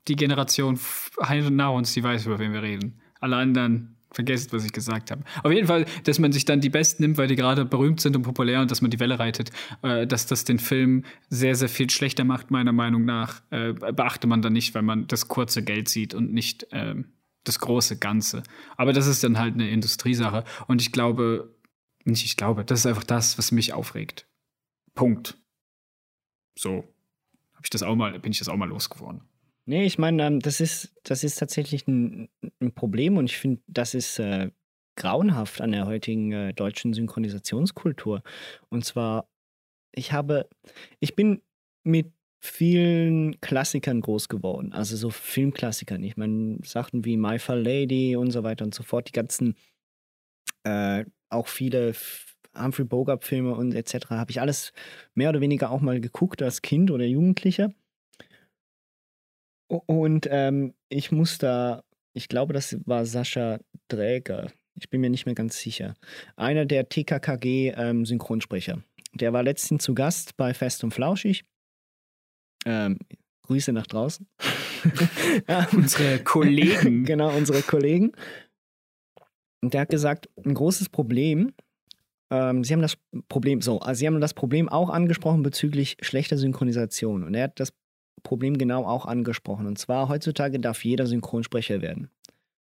[0.08, 1.12] Die Generation f-
[1.52, 3.00] nach uns, die weiß, über wen wir reden.
[3.20, 5.24] Alle anderen vergesst, was ich gesagt habe.
[5.44, 8.16] Auf jeden Fall, dass man sich dann die Besten nimmt, weil die gerade berühmt sind
[8.16, 9.52] und populär und dass man die Welle reitet,
[9.84, 14.26] äh, dass das den Film sehr, sehr viel schlechter macht, meiner Meinung nach, äh, beachte
[14.26, 17.06] man dann nicht, weil man das kurze Geld sieht und nicht ähm,
[17.44, 18.42] das große Ganze.
[18.76, 20.44] Aber das ist dann halt eine Industriesache.
[20.68, 21.56] Und ich glaube,
[22.04, 24.28] nicht ich glaube, das ist einfach das, was mich aufregt.
[24.96, 25.38] Punkt.
[26.58, 26.84] So.
[27.54, 29.22] Hab ich das auch mal, bin ich das auch mal losgeworden.
[29.70, 32.30] Nee, ich meine, ähm, das, ist, das ist tatsächlich ein,
[32.62, 34.50] ein Problem und ich finde, das ist äh,
[34.96, 38.24] grauenhaft an der heutigen äh, deutschen Synchronisationskultur.
[38.70, 39.30] Und zwar,
[39.94, 40.50] ich habe,
[41.02, 41.42] ich bin
[41.84, 46.02] mit vielen Klassikern groß geworden, also so Filmklassikern.
[46.02, 49.56] Ich meine, Sachen wie My Fair Lady und so weiter und so fort, die ganzen,
[50.64, 51.94] äh, auch viele
[52.58, 54.12] Humphrey Bogart-Filme und etc.
[54.12, 54.72] habe ich alles
[55.14, 57.74] mehr oder weniger auch mal geguckt als Kind oder Jugendlicher.
[59.68, 64.52] Und ähm, ich muss da, ich glaube, das war Sascha Dräger.
[64.80, 65.96] Ich bin mir nicht mehr ganz sicher.
[66.36, 68.84] Einer der TKKG-Synchronsprecher.
[69.14, 71.44] der war letztens zu Gast bei Fest und Flauschig.
[72.66, 73.00] Ähm,
[73.44, 74.28] Grüße nach draußen.
[75.72, 77.06] unsere Kollegen.
[77.06, 78.12] genau, unsere Kollegen.
[79.62, 81.54] Und der hat gesagt, ein großes Problem,
[82.30, 82.98] ähm, Sie haben das
[83.30, 87.24] Problem, so, also Sie haben das Problem auch angesprochen bezüglich schlechter Synchronisation.
[87.24, 87.74] Und er hat das
[88.28, 89.68] Problem genau auch angesprochen.
[89.68, 92.10] Und zwar, heutzutage darf jeder Synchronsprecher werden.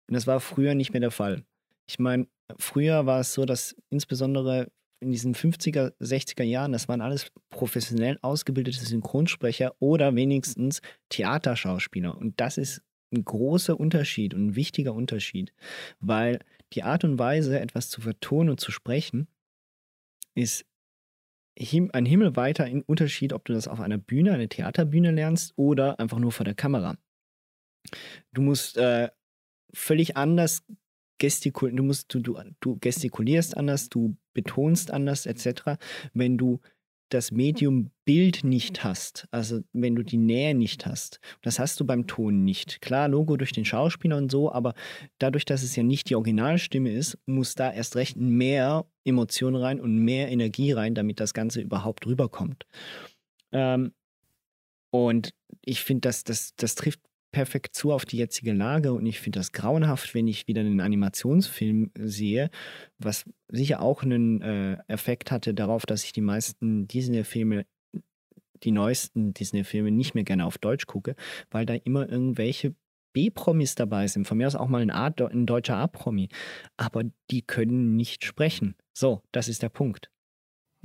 [0.06, 1.42] Und das war früher nicht mehr der Fall.
[1.86, 2.26] Ich meine,
[2.58, 8.18] früher war es so, dass insbesondere in diesen 50er, 60er Jahren, das waren alles professionell
[8.20, 12.14] ausgebildete Synchronsprecher oder wenigstens Theaterschauspieler.
[12.14, 15.54] Und das ist ein großer Unterschied und ein wichtiger Unterschied,
[15.98, 16.40] weil
[16.74, 19.28] die Art und Weise, etwas zu vertonen und zu sprechen,
[20.34, 20.66] ist
[21.56, 26.32] ein himmelweiter Unterschied, ob du das auf einer Bühne, einer Theaterbühne lernst oder einfach nur
[26.32, 26.96] vor der Kamera.
[28.32, 29.10] Du musst äh,
[29.72, 30.64] völlig anders
[31.18, 35.78] gestikulieren, du du, du, du gestikulierst anders, du betonst anders, etc.
[36.12, 36.60] Wenn du
[37.08, 41.86] das Medium Bild nicht hast, also wenn du die Nähe nicht hast, das hast du
[41.86, 42.80] beim Ton nicht.
[42.80, 44.74] Klar, Logo durch den Schauspieler und so, aber
[45.18, 49.80] dadurch, dass es ja nicht die Originalstimme ist, muss da erst recht mehr Emotion rein
[49.80, 52.66] und mehr Energie rein, damit das Ganze überhaupt rüberkommt.
[53.52, 53.92] Ähm,
[54.90, 57.00] und ich finde, das, das, das trifft
[57.34, 60.80] perfekt zu auf die jetzige Lage und ich finde das grauenhaft, wenn ich wieder einen
[60.80, 62.48] Animationsfilm sehe,
[62.98, 67.66] was sicher auch einen äh, Effekt hatte darauf, dass ich die meisten Disney-Filme,
[68.62, 71.16] die neuesten Disney-Filme nicht mehr gerne auf Deutsch gucke,
[71.50, 72.76] weil da immer irgendwelche
[73.12, 74.28] B-Promis dabei sind.
[74.28, 76.28] Von mir aus auch mal ein, A, ein deutscher A-Promi.
[76.76, 78.76] Aber die können nicht sprechen.
[78.92, 80.13] So, das ist der Punkt.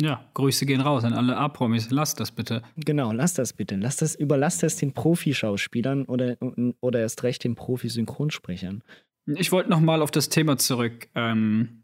[0.02, 1.92] Ja, Grüße gehen raus an alle A-Promis.
[1.92, 2.62] Lasst das bitte.
[2.78, 3.76] Genau, lasst das bitte.
[3.76, 6.38] Lasst das, überlasst das den Profischauspielern oder,
[6.80, 8.82] oder erst recht den Profi-Synchronsprechern.
[9.26, 11.10] Ich wollte noch mal auf das Thema zurück.
[11.16, 11.84] Ähm,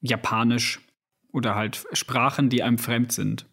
[0.00, 0.80] Japanisch
[1.32, 3.46] oder halt Sprachen, die einem fremd sind.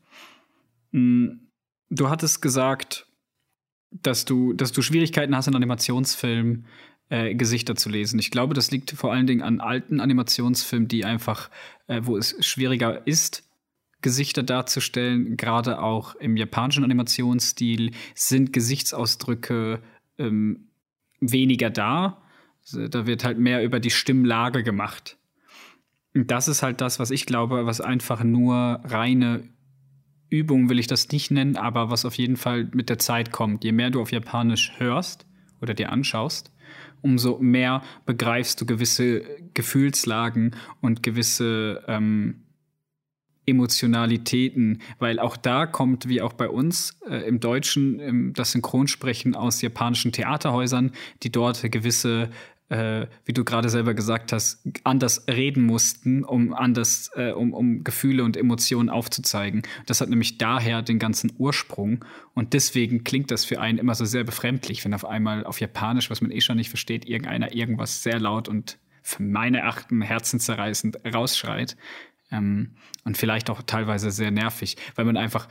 [0.92, 1.48] Hm,
[1.90, 3.08] du hattest gesagt,
[3.92, 6.66] dass du, dass du Schwierigkeiten hast in Animationsfilmen,
[7.14, 8.18] äh, Gesichter zu lesen.
[8.18, 11.52] Ich glaube, das liegt vor allen Dingen an alten Animationsfilmen, die einfach,
[11.86, 13.48] äh, wo es schwieriger ist,
[14.02, 15.38] Gesichter darzustellen.
[15.38, 19.84] Gerade auch im japanischen Animationsstil sind Gesichtsausdrücke
[20.18, 20.70] ähm,
[21.22, 22.24] weniger da.
[22.64, 25.18] Also, da wird halt mehr über die Stimmlage gemacht.
[26.16, 29.44] Und das ist halt das, was ich glaube, was einfach nur reine
[30.32, 33.64] Übung will ich das nicht nennen, aber was auf jeden Fall mit der Zeit kommt.
[33.64, 35.28] Je mehr du auf Japanisch hörst
[35.64, 36.52] oder dir anschaust,
[37.02, 39.24] umso mehr begreifst du gewisse
[39.56, 42.44] Gefühlslagen und gewisse ähm,
[43.46, 49.36] Emotionalitäten, weil auch da kommt, wie auch bei uns äh, im Deutschen, ähm, das Synchronsprechen
[49.36, 50.92] aus japanischen Theaterhäusern,
[51.24, 52.30] die dort gewisse
[52.74, 57.84] äh, wie du gerade selber gesagt hast, anders reden mussten, um anders, äh, um, um
[57.84, 59.62] Gefühle und Emotionen aufzuzeigen.
[59.86, 62.04] Das hat nämlich daher den ganzen Ursprung.
[62.34, 66.10] Und deswegen klingt das für einen immer so sehr befremdlich, wenn auf einmal auf Japanisch,
[66.10, 71.06] was man eh schon nicht versteht, irgendeiner irgendwas sehr laut und für meine Achten herzenszerreißend
[71.14, 71.78] rausschreit.
[72.32, 72.72] Ähm,
[73.04, 75.48] und vielleicht auch teilweise sehr nervig, weil man einfach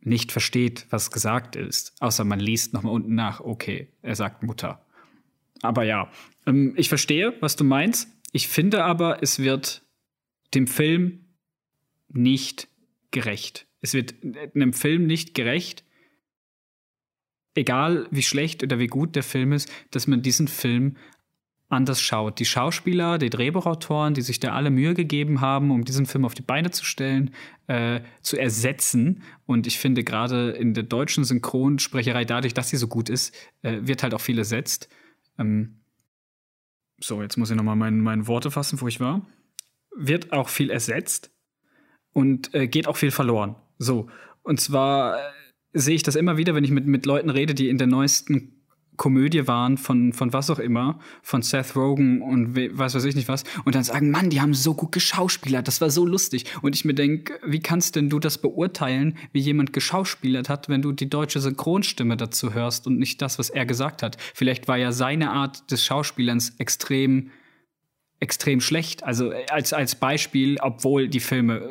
[0.00, 1.94] nicht versteht, was gesagt ist.
[2.00, 4.86] Außer man liest nochmal unten nach, okay, er sagt Mutter.
[5.62, 6.10] Aber ja,
[6.46, 8.08] ähm, ich verstehe, was du meinst.
[8.32, 9.82] Ich finde aber, es wird
[10.54, 11.26] dem Film
[12.08, 12.68] nicht
[13.10, 13.66] gerecht.
[13.80, 14.14] Es wird
[14.54, 15.84] einem Film nicht gerecht,
[17.54, 20.96] egal wie schlecht oder wie gut der Film ist, dass man diesen Film
[21.68, 22.40] anders schaut.
[22.40, 26.34] Die Schauspieler, die Drehbuchautoren, die sich da alle Mühe gegeben haben, um diesen Film auf
[26.34, 27.30] die Beine zu stellen,
[27.68, 29.22] äh, zu ersetzen.
[29.46, 33.78] Und ich finde gerade in der deutschen Synchronsprecherei, dadurch, dass sie so gut ist, äh,
[33.82, 34.88] wird halt auch viel ersetzt.
[35.38, 35.79] Ähm,
[37.00, 39.26] so, jetzt muss ich nochmal meine, meine Worte fassen, wo ich war.
[39.96, 41.30] Wird auch viel ersetzt
[42.12, 43.56] und äh, geht auch viel verloren.
[43.78, 44.08] So,
[44.42, 45.20] und zwar äh,
[45.72, 48.59] sehe ich das immer wieder, wenn ich mit, mit Leuten rede, die in der neuesten
[49.00, 53.28] Komödie waren von, von was auch immer, von Seth Rogen und was weiß ich nicht
[53.28, 56.44] was, und dann sagen, Mann, die haben so gut geschauspielert, das war so lustig.
[56.60, 60.82] Und ich mir denke, wie kannst denn du das beurteilen, wie jemand geschauspielert hat, wenn
[60.82, 64.18] du die deutsche Synchronstimme dazu hörst und nicht das, was er gesagt hat?
[64.34, 67.30] Vielleicht war ja seine Art des Schauspielerns extrem
[68.20, 69.02] extrem schlecht.
[69.02, 71.68] Also äh, als, als Beispiel, obwohl die Filme äh,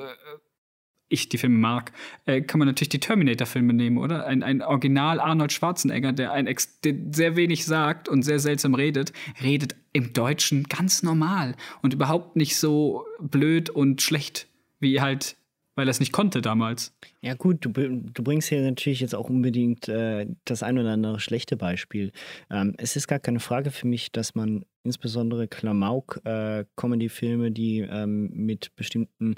[1.10, 1.92] ich die Filme mag,
[2.26, 4.26] äh, kann man natürlich die Terminator-Filme nehmen, oder?
[4.26, 8.76] Ein, ein Original Arnold Schwarzenegger, der, ein Ex der sehr wenig sagt und sehr seltsam
[8.76, 9.12] redet,
[9.44, 14.48] redet im Deutschen ganz normal und überhaupt nicht so blöd und schlecht
[14.80, 15.36] wie halt
[15.80, 16.94] weil er es nicht konnte damals.
[17.22, 21.22] Ja gut, du, du bringst hier natürlich jetzt auch unbedingt äh, das ein oder andere
[21.22, 22.12] schlechte Beispiel.
[22.50, 28.30] Ähm, es ist gar keine Frage für mich, dass man insbesondere Klamauk-Comedy-Filme, äh, die ähm,
[28.34, 29.36] mit bestimmten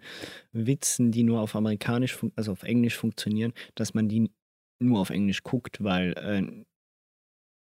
[0.51, 4.31] Witzen, die nur auf amerikanisch, also auf Englisch funktionieren, dass man die
[4.79, 6.41] nur auf Englisch guckt, weil äh,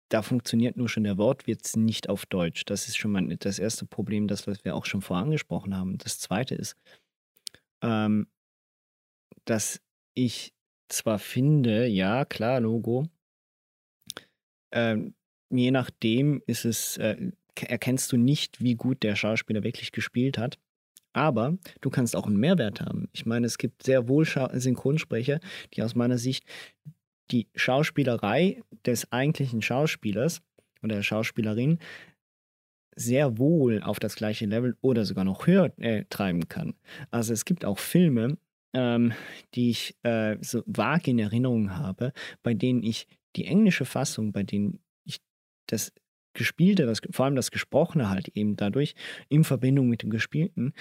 [0.08, 2.64] da funktioniert nur schon der Wortwitz nicht auf Deutsch.
[2.64, 5.98] Das ist schon mal das erste Problem, das was wir auch schon vorher angesprochen haben.
[5.98, 6.74] Das zweite ist,
[7.80, 8.26] ähm,
[9.47, 9.80] dass
[10.14, 10.53] ich
[10.88, 13.07] zwar finde, ja, klar, Logo,
[14.72, 15.14] ähm,
[15.51, 20.59] je nachdem ist es, äh, erkennst du nicht, wie gut der Schauspieler wirklich gespielt hat.
[21.12, 23.09] Aber du kannst auch einen Mehrwert haben.
[23.12, 25.40] Ich meine, es gibt sehr wohl Synchronsprecher,
[25.72, 26.44] die aus meiner Sicht
[27.30, 30.42] die Schauspielerei des eigentlichen Schauspielers
[30.82, 31.78] oder der Schauspielerin
[32.94, 36.74] sehr wohl auf das gleiche Level oder sogar noch höher äh, treiben kann.
[37.11, 38.36] Also es gibt auch Filme,
[38.76, 39.14] ähm,
[39.54, 42.12] die ich äh, so vage in Erinnerung habe,
[42.42, 45.18] bei denen ich die englische Fassung, bei denen ich
[45.66, 45.92] das
[46.34, 48.94] Gespielte, das, vor allem das Gesprochene halt eben dadurch
[49.30, 50.74] in Verbindung mit dem Gespielten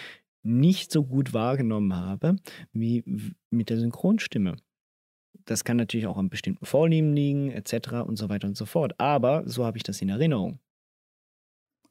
[0.43, 2.35] nicht so gut wahrgenommen habe
[2.73, 3.03] wie
[3.49, 4.57] mit der Synchronstimme.
[5.45, 7.93] Das kann natürlich auch an bestimmten Vorlieben liegen, etc.
[8.05, 8.99] und so weiter und so fort.
[8.99, 10.59] Aber so habe ich das in Erinnerung.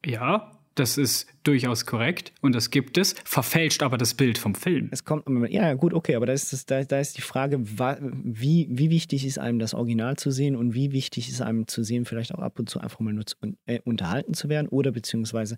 [0.05, 4.89] Ja, das ist durchaus korrekt und das gibt es, verfälscht aber das Bild vom Film.
[4.91, 8.69] Es kommt, ja, gut, okay, aber da ist, das, da, da ist die Frage, wie,
[8.71, 12.05] wie wichtig ist einem das Original zu sehen und wie wichtig ist einem zu sehen,
[12.05, 15.57] vielleicht auch ab und zu einfach mal nur zu, äh, unterhalten zu werden oder beziehungsweise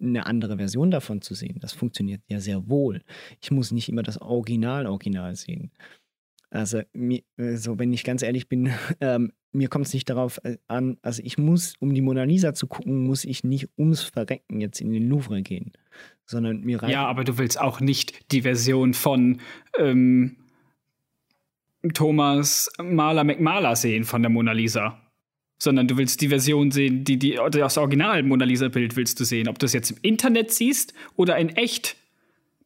[0.00, 1.58] eine andere Version davon zu sehen.
[1.60, 3.02] Das funktioniert ja sehr wohl.
[3.40, 5.70] Ich muss nicht immer das Original-Original sehen.
[6.50, 10.58] Also, mir, also, wenn ich ganz ehrlich bin, ähm, mir kommt es nicht darauf äh,
[10.68, 14.60] an, also ich muss, um die Mona Lisa zu gucken, muss ich nicht ums Verrecken
[14.60, 15.72] jetzt in den Louvre gehen,
[16.24, 16.92] sondern mir reicht.
[16.92, 19.40] Ja, aber du willst auch nicht die Version von
[19.78, 20.36] ähm,
[21.94, 25.00] Thomas Maler McMaler sehen von der Mona Lisa.
[25.62, 29.46] Sondern du willst die Version sehen, die, die das Original Mona Lisa-Bild willst du sehen.
[29.46, 31.96] Ob du es jetzt im Internet siehst oder in echt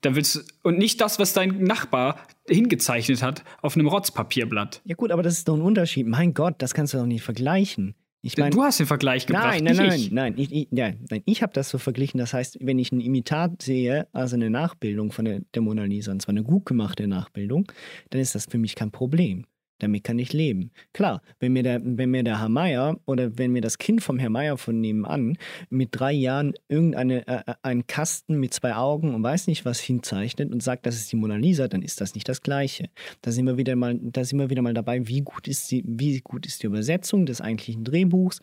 [0.02, 2.18] dann willst und nicht das, was dein Nachbar
[2.48, 4.82] hingezeichnet hat auf einem Rotzpapierblatt.
[4.84, 6.06] Ja gut, aber das ist doch ein Unterschied.
[6.06, 7.94] Mein Gott, das kannst du doch nicht vergleichen.
[8.24, 9.60] Ich mein, du hast den Vergleich gebracht.
[9.60, 10.10] Nein, nein, nein, ich.
[10.10, 12.16] nein, ich, ich, ja, nein, ich habe das so verglichen.
[12.16, 16.10] Das heißt, wenn ich ein Imitat sehe, also eine Nachbildung von der, der Mona Lisa,
[16.10, 17.70] und zwar eine gut gemachte Nachbildung,
[18.08, 19.44] dann ist das für mich kein Problem.
[19.78, 20.70] Damit kann ich leben.
[20.92, 24.18] Klar, wenn mir der, wenn mir der Herr Meier oder wenn mir das Kind vom
[24.18, 25.36] Herr Meier von nebenan
[25.68, 30.52] mit drei Jahren irgendeinen äh, äh Kasten mit zwei Augen und weiß nicht was hinzeichnet
[30.52, 32.88] und sagt, das ist die Mona Lisa, dann ist das nicht das Gleiche.
[33.22, 35.84] Da sind wir wieder mal, da sind wir wieder mal dabei, wie gut ist die,
[35.86, 38.40] wie gut ist die Übersetzung des eigentlichen Drehbuchs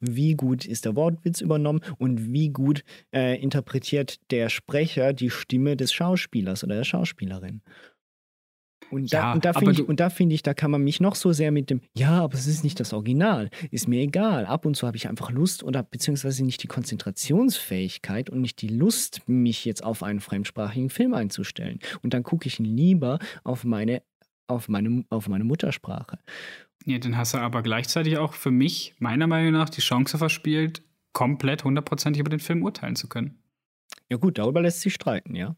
[0.00, 5.76] wie gut ist der Wortwitz übernommen und wie gut äh, interpretiert der Sprecher die Stimme
[5.76, 7.60] des Schauspielers oder der Schauspielerin.
[8.90, 11.00] Und da, ja, und da finde ich, und da finde ich, da kann man mich
[11.00, 14.46] noch so sehr mit dem, ja, aber es ist nicht das Original, ist mir egal.
[14.46, 18.68] Ab und zu habe ich einfach Lust oder beziehungsweise nicht die Konzentrationsfähigkeit und nicht die
[18.68, 21.78] Lust, mich jetzt auf einen fremdsprachigen Film einzustellen.
[22.02, 24.02] Und dann gucke ich ihn lieber auf meine,
[24.46, 26.18] auf meine, auf meine Muttersprache.
[26.86, 30.82] Ja, dann hast du aber gleichzeitig auch für mich, meiner Meinung nach, die Chance verspielt,
[31.12, 33.38] komplett hundertprozentig über den Film urteilen zu können.
[34.08, 35.56] Ja gut, darüber lässt sich streiten, ja.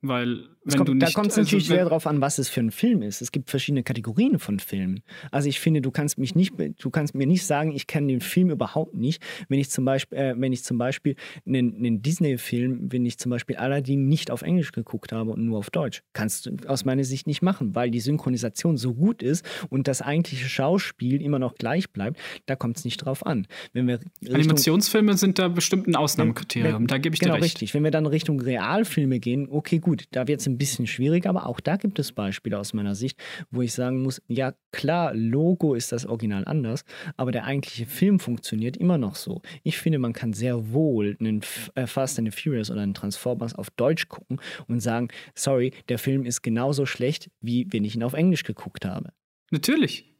[0.00, 2.60] Weil, kommt, du nicht, da kommt es natürlich also, sehr darauf an, was es für
[2.60, 3.20] ein Film ist.
[3.20, 5.02] Es gibt verschiedene Kategorien von Filmen.
[5.30, 8.20] Also ich finde, du kannst mich nicht, du kannst mir nicht sagen, ich kenne den
[8.20, 11.16] Film überhaupt nicht, wenn ich zum Beispiel, äh, wenn ich zum Beispiel
[11.46, 15.58] einen, einen Disney-Film, wenn ich zum Beispiel Aladdin nicht auf Englisch geguckt habe und nur
[15.58, 19.44] auf Deutsch, kannst du aus meiner Sicht nicht machen, weil die Synchronisation so gut ist
[19.70, 22.18] und das eigentliche Schauspiel immer noch gleich bleibt.
[22.46, 23.46] Da kommt es nicht drauf an.
[23.72, 26.86] Wenn wir Animationsfilme sind da bestimmt ein Ausnahmekriterium.
[26.86, 27.56] Da gebe ich genau, dir recht.
[27.56, 27.74] richtig.
[27.74, 31.26] Wenn wir dann Richtung Realfilme gehen, okay, gut gut, da wird es ein bisschen schwierig,
[31.26, 33.18] aber auch da gibt es Beispiele aus meiner Sicht,
[33.50, 36.84] wo ich sagen muss, ja klar, Logo ist das Original anders,
[37.16, 39.42] aber der eigentliche Film funktioniert immer noch so.
[39.62, 41.42] Ich finde, man kann sehr wohl einen
[41.74, 45.98] äh, Fast and the Furious oder einen Transformers auf Deutsch gucken und sagen, sorry, der
[45.98, 49.12] Film ist genauso schlecht, wie wenn ich ihn auf Englisch geguckt habe.
[49.50, 50.17] Natürlich.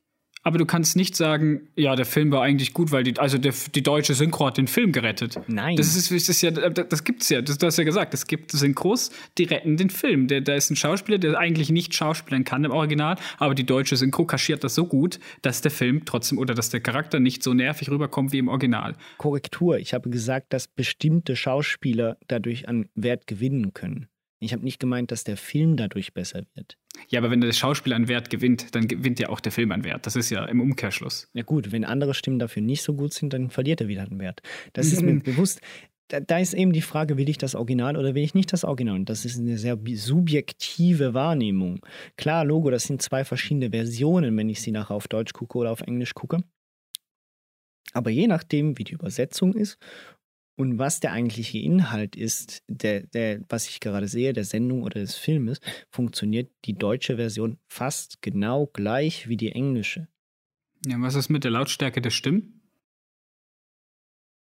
[0.49, 3.53] Aber du kannst nicht sagen, ja, der Film war eigentlich gut, weil die, also der,
[3.75, 5.39] die deutsche Synchro hat den Film gerettet.
[5.47, 5.77] Nein.
[5.77, 7.43] Das ist, das ist ja, das gibt's ja.
[7.43, 10.27] Das, du hast ja gesagt, es gibt Synchros, die retten den Film.
[10.27, 13.99] Der, da ist ein Schauspieler, der eigentlich nicht schauspielern kann im Original, aber die deutsche
[13.99, 17.53] Synchro kaschiert das so gut, dass der Film trotzdem oder dass der Charakter nicht so
[17.53, 18.95] nervig rüberkommt wie im Original.
[19.19, 19.77] Korrektur.
[19.77, 24.09] Ich habe gesagt, dass bestimmte Schauspieler dadurch an Wert gewinnen können.
[24.41, 26.77] Ich habe nicht gemeint, dass der Film dadurch besser wird.
[27.09, 29.85] Ja, aber wenn der Schauspieler an Wert gewinnt, dann gewinnt ja auch der Film an
[29.85, 30.07] Wert.
[30.07, 31.29] Das ist ja im Umkehrschluss.
[31.35, 34.19] Ja gut, wenn andere Stimmen dafür nicht so gut sind, dann verliert er wieder an
[34.19, 34.43] Wert.
[34.73, 35.61] Das ist mir bewusst.
[36.09, 38.65] Da, da, ist eben die Frage, will ich das Original oder will ich nicht das
[38.65, 38.95] Original?
[38.95, 41.85] Und das ist eine sehr subjektive Wahrnehmung.
[42.17, 45.71] Klar, Logo, das sind zwei verschiedene Versionen, wenn ich sie nachher auf Deutsch gucke oder
[45.71, 46.43] auf Englisch gucke.
[47.93, 49.79] Aber je nachdem, wie die Übersetzung ist
[50.59, 55.01] und was der eigentliche Inhalt ist, der, der, was ich gerade sehe, der Sendung oder
[55.01, 60.09] des Filmes, funktioniert die deutsche Version fast genau gleich wie die englische.
[60.85, 62.58] Ja, was ist mit der Lautstärke der Stimmen?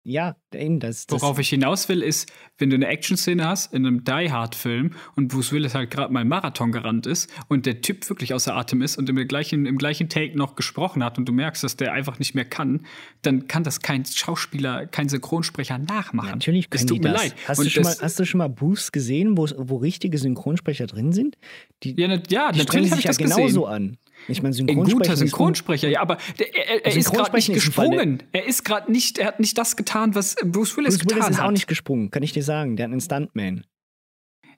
[0.08, 1.20] Ja, eben das, das.
[1.20, 5.30] Worauf ich hinaus will, ist, wenn du eine Action-Szene hast in einem Die Hard-Film und
[5.30, 8.99] Bruce Willis halt gerade mal Marathon gerannt ist und der Typ wirklich außer Atem ist
[8.99, 12.20] und im gleichen, im gleichen Take noch gesprochen hat und du merkst, dass der einfach
[12.20, 12.86] nicht mehr kann,
[13.24, 16.28] dann kann das kein Schauspieler, kein Synchronsprecher nachmachen.
[16.28, 17.24] Ja, natürlich können es tut mir das.
[17.24, 17.36] leid.
[17.47, 21.14] Hast du, schon mal, hast du schon mal Bruce gesehen, wo, wo richtige Synchronsprecher drin
[21.14, 21.36] sind?
[21.82, 23.66] Die, ja, ja die natürlich habe ich das genauso gesehen.
[23.66, 23.97] an.
[24.28, 24.95] Ich meine, Synchronsprecher.
[24.95, 28.24] Ein guter Synchronsprecher, ja, aber er, er ist gerade nicht gesprungen.
[28.32, 31.30] Er ist gerade nicht, er hat nicht das getan, was Bruce Willis Bruce getan Willis
[31.30, 31.47] ist hat.
[31.47, 32.76] auch nicht gesprungen, kann ich dir sagen.
[32.76, 33.66] Der hat einen Stuntman.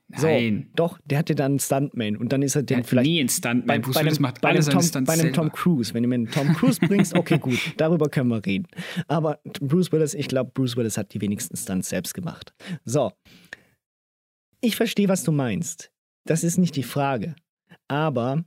[0.09, 0.67] Nein.
[0.69, 3.09] So, doch, der hatte dann einen Stuntman und dann ist er den vielleicht.
[3.09, 3.67] Nie ein Stuntman.
[3.67, 5.93] Bei, Bruce bei Willis macht bei, Tom, bei einem Tom Cruise.
[5.93, 8.67] Wenn du mir einen Tom Cruise bringst, okay, gut, darüber können wir reden.
[9.09, 12.53] Aber Bruce Willis, ich glaube, Bruce Willis hat die wenigsten Stunts selbst gemacht.
[12.85, 13.11] So.
[14.61, 15.91] Ich verstehe, was du meinst.
[16.25, 17.35] Das ist nicht die Frage.
[17.89, 18.45] Aber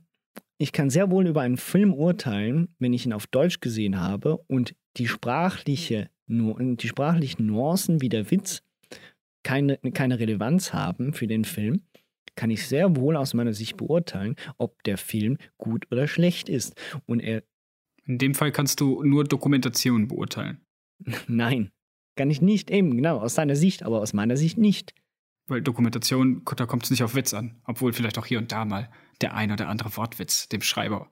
[0.61, 4.37] ich kann sehr wohl über einen Film urteilen, wenn ich ihn auf Deutsch gesehen habe
[4.45, 8.61] und die, sprachliche, die sprachlichen Nuancen wie der Witz
[9.43, 11.81] keine, keine Relevanz haben für den Film,
[12.35, 16.79] kann ich sehr wohl aus meiner Sicht beurteilen, ob der Film gut oder schlecht ist.
[17.07, 17.41] Und er
[18.05, 20.61] In dem Fall kannst du nur Dokumentation beurteilen.
[21.27, 21.71] Nein,
[22.15, 22.69] kann ich nicht.
[22.69, 24.93] Eben, genau, aus deiner Sicht, aber aus meiner Sicht nicht.
[25.47, 27.59] Weil Dokumentation, da kommt es nicht auf Witz an.
[27.65, 28.91] Obwohl vielleicht auch hier und da mal
[29.21, 31.09] der ein oder andere Wortwitz dem Schreiber.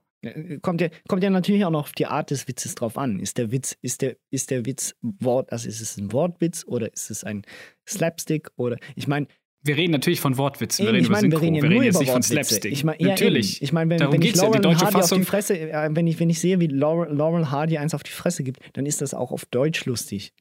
[0.61, 3.19] Kommt ja, kommt ja natürlich auch noch auf die Art des Witzes drauf an.
[3.19, 6.91] Ist der Witz, ist der, ist der Witz Wort, also ist es ein Wortwitz oder
[6.91, 7.43] ist es ein
[7.87, 9.27] Slapstick oder ich meine,
[9.61, 10.85] wir reden natürlich von Wortwitzen.
[10.85, 12.71] Wir reden, ich mein, wir reden ja wir reden jetzt nicht von Slapstick.
[12.71, 13.57] Ich mein, ja, natürlich.
[13.57, 13.65] Eben.
[13.65, 16.19] Ich meine, wenn, wenn ich Laurel ja, Hardy Fassung auf die Fresse, äh, wenn ich,
[16.19, 19.13] wenn ich sehe, wie Laurel, Laurel Hardy eins auf die Fresse gibt, dann ist das
[19.13, 20.33] auch auf Deutsch lustig.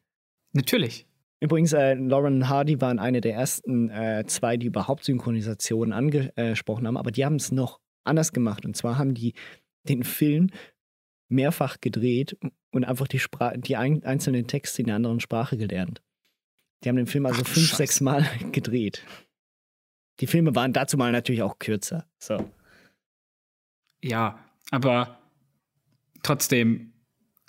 [0.52, 1.07] Natürlich.
[1.40, 6.96] Übrigens, äh, Lauren Hardy waren eine der ersten äh, zwei, die überhaupt Synchronisationen angesprochen haben,
[6.96, 8.64] aber die haben es noch anders gemacht.
[8.64, 9.34] Und zwar haben die
[9.88, 10.50] den Film
[11.28, 12.36] mehrfach gedreht
[12.72, 16.02] und einfach die, Spra die ein einzelnen Texte in einer anderen Sprache gelernt.
[16.82, 17.76] Die haben den Film also Ach, fünf, Scheiße.
[17.76, 19.04] sechs Mal gedreht.
[20.20, 22.06] Die Filme waren dazu mal natürlich auch kürzer.
[22.18, 22.50] So.
[24.02, 25.18] Ja, aber
[26.22, 26.92] trotzdem,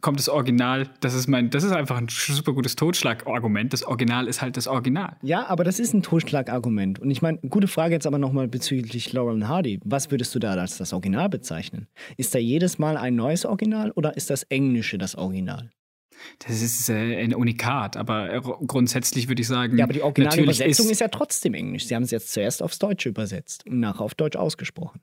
[0.01, 0.89] kommt das Original.
[1.01, 3.73] Das ist mein, das ist einfach ein super gutes Totschlagargument.
[3.73, 5.17] Das Original ist halt das Original.
[5.21, 6.99] Ja, aber das ist ein Totschlagargument.
[6.99, 9.79] Und ich meine, gute Frage jetzt aber nochmal bezüglich Laurel Hardy.
[9.83, 11.87] Was würdest du da als das Original bezeichnen?
[12.17, 15.69] Ist da jedes Mal ein neues Original oder ist das Englische das Original?
[16.39, 19.77] Das ist äh, ein Unikat, aber äh, grundsätzlich würde ich sagen.
[19.77, 21.85] Ja, aber die Originalübersetzung ist, ist ja trotzdem Englisch.
[21.85, 25.01] Sie haben es jetzt zuerst aufs Deutsche übersetzt und nachher auf Deutsch ausgesprochen.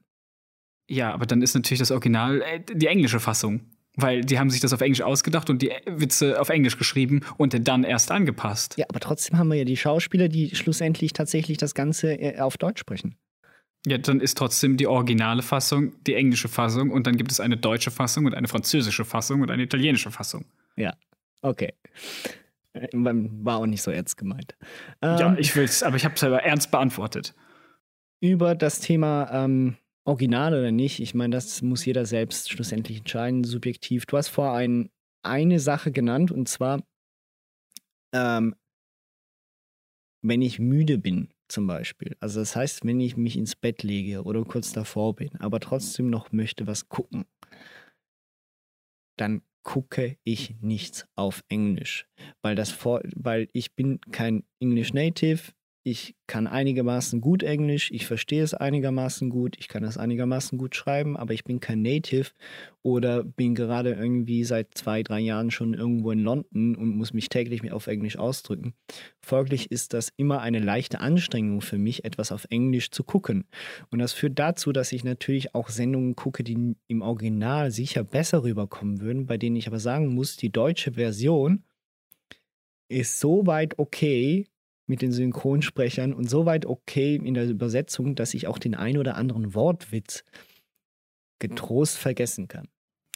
[0.89, 3.61] Ja, aber dann ist natürlich das Original äh, die englische Fassung.
[3.97, 7.67] Weil die haben sich das auf Englisch ausgedacht und die Witze auf Englisch geschrieben und
[7.67, 8.77] dann erst angepasst.
[8.77, 12.59] Ja, aber trotzdem haben wir ja die Schauspieler, die schlussendlich tatsächlich das Ganze äh, auf
[12.59, 13.17] Deutsch sprechen.
[13.87, 17.57] Ja, dann ist trotzdem die originale Fassung die englische Fassung und dann gibt es eine
[17.57, 20.45] deutsche Fassung und eine französische Fassung und eine italienische Fassung.
[20.77, 20.93] Ja,
[21.41, 21.73] okay.
[22.73, 24.57] Äh, war auch nicht so ernst gemeint.
[25.03, 27.35] ja, ähm, ich will's, aber ich habe es selber ernst beantwortet.
[28.21, 29.77] Über das Thema ähm,
[30.07, 34.07] Original oder nicht, ich meine, das muss jeder selbst schlussendlich entscheiden, subjektiv.
[34.07, 34.89] Du hast vor ein,
[35.23, 36.83] eine Sache genannt und zwar,
[38.15, 38.55] ähm,
[40.23, 42.17] wenn ich müde bin, zum Beispiel.
[42.21, 46.09] Also das heißt, wenn ich mich ins Bett lege oder kurz davor bin, aber trotzdem
[46.09, 47.25] noch möchte was gucken,
[49.19, 52.07] dann gucke ich nichts auf Englisch,
[52.43, 55.53] weil das vor, weil ich bin kein English Native,
[55.87, 60.75] ich kann einigermaßen gut Englisch, ich verstehe es einigermaßen gut, ich kann es einigermaßen gut
[60.75, 62.31] schreiben, aber ich bin kein Native
[62.83, 67.29] oder bin gerade irgendwie seit zwei, drei Jahren schon irgendwo in London und muss mich
[67.29, 68.75] täglich auf Englisch ausdrücken.
[69.21, 73.45] Folglich ist das immer eine leichte Anstrengung für mich, etwas auf Englisch zu gucken.
[73.91, 78.43] Und das führt dazu, dass ich natürlich auch Sendungen gucke, die im Original sicher besser
[78.43, 81.63] rüberkommen würden, bei denen ich aber sagen muss, die deutsche Version
[82.89, 84.49] ist so weit okay,
[84.87, 89.17] mit den Synchronsprechern und soweit okay in der Übersetzung, dass ich auch den ein oder
[89.17, 90.25] anderen Wortwitz
[91.39, 92.69] getrost vergessen kann.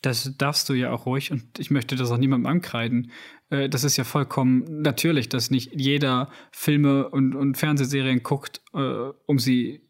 [0.03, 3.11] Das darfst du ja auch ruhig und ich möchte das auch niemandem ankreiden.
[3.51, 9.11] Äh, das ist ja vollkommen natürlich, dass nicht jeder Filme und, und Fernsehserien guckt, äh,
[9.27, 9.83] um sie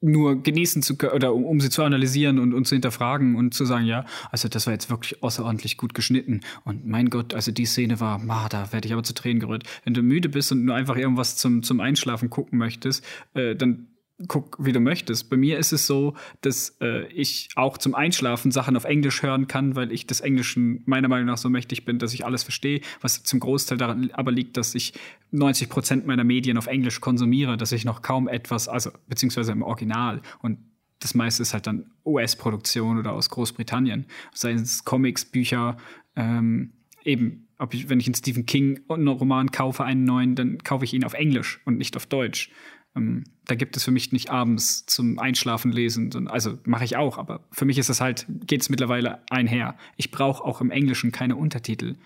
[0.00, 3.54] nur genießen zu können oder um, um, sie zu analysieren und, und zu hinterfragen und
[3.54, 7.50] zu sagen, ja, also das war jetzt wirklich außerordentlich gut geschnitten und mein Gott, also
[7.50, 9.64] die Szene war, ma, da werde ich aber zu Tränen gerührt.
[9.84, 13.88] Wenn du müde bist und nur einfach irgendwas zum, zum Einschlafen gucken möchtest, äh, dann
[14.26, 15.30] guck, wie du möchtest.
[15.30, 19.46] Bei mir ist es so, dass äh, ich auch zum Einschlafen Sachen auf Englisch hören
[19.46, 22.80] kann, weil ich des Englischen meiner Meinung nach so mächtig bin, dass ich alles verstehe,
[23.00, 24.94] was zum Großteil daran aber liegt, dass ich
[25.30, 29.62] 90 Prozent meiner Medien auf Englisch konsumiere, dass ich noch kaum etwas, also beziehungsweise im
[29.62, 30.58] Original und
[31.00, 35.76] das meiste ist halt dann US-Produktion oder aus Großbritannien, sei es Comics, Bücher,
[36.16, 36.72] ähm,
[37.04, 40.94] eben ob ich, wenn ich einen Stephen King Roman kaufe, einen neuen, dann kaufe ich
[40.94, 42.50] ihn auf Englisch und nicht auf Deutsch.
[42.98, 46.28] Ähm, da gibt es für mich nicht abends zum Einschlafen lesen.
[46.28, 49.76] Also mache ich auch, aber für mich ist es halt, geht es mittlerweile einher.
[49.96, 51.96] Ich brauche auch im Englischen keine Untertitel.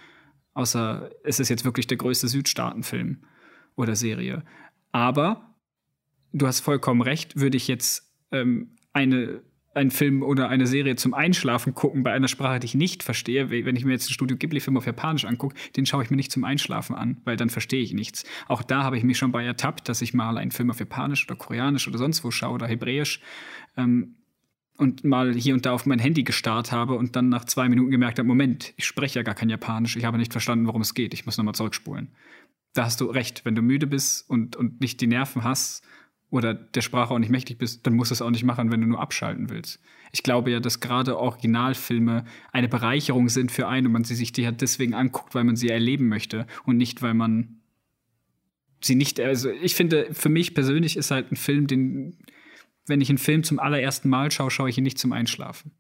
[0.55, 3.25] Außer es ist jetzt wirklich der größte Südstaatenfilm
[3.75, 4.45] oder Serie.
[4.93, 5.55] Aber
[6.33, 9.43] du hast vollkommen recht, würde ich jetzt ähm, eine
[9.75, 13.51] einen Film oder eine Serie zum Einschlafen gucken bei einer Sprache, die ich nicht verstehe.
[13.51, 16.33] Wenn ich mir jetzt einen Studio Ghibli-Film auf Japanisch angucke, den schaue ich mir nicht
[16.33, 18.25] zum Einschlafen an, weil dann verstehe ich nichts.
[18.49, 21.27] Auch da habe ich mich schon bei ertappt, dass ich mal einen Film auf Japanisch
[21.27, 23.21] oder Koreanisch oder sonst wo schaue oder Hebräisch
[23.77, 24.17] ähm,
[24.77, 27.91] und mal hier und da auf mein Handy gestarrt habe und dann nach zwei Minuten
[27.91, 30.95] gemerkt habe, Moment, ich spreche ja gar kein Japanisch, ich habe nicht verstanden, worum es
[30.95, 32.09] geht, ich muss nochmal zurückspulen.
[32.75, 35.83] Da hast du recht, wenn du müde bist und, und nicht die Nerven hast,
[36.33, 38.81] oder der Sprache auch nicht mächtig bist, dann musst du es auch nicht machen, wenn
[38.81, 39.79] du nur abschalten willst.
[40.13, 44.33] Ich glaube ja, dass gerade Originalfilme eine Bereicherung sind für einen und man sie sich
[44.33, 47.61] die halt deswegen anguckt, weil man sie erleben möchte und nicht, weil man
[48.81, 52.17] sie nicht, also ich finde, für mich persönlich ist halt ein Film, den,
[52.87, 55.73] wenn ich einen Film zum allerersten Mal schaue, schaue ich ihn nicht zum Einschlafen.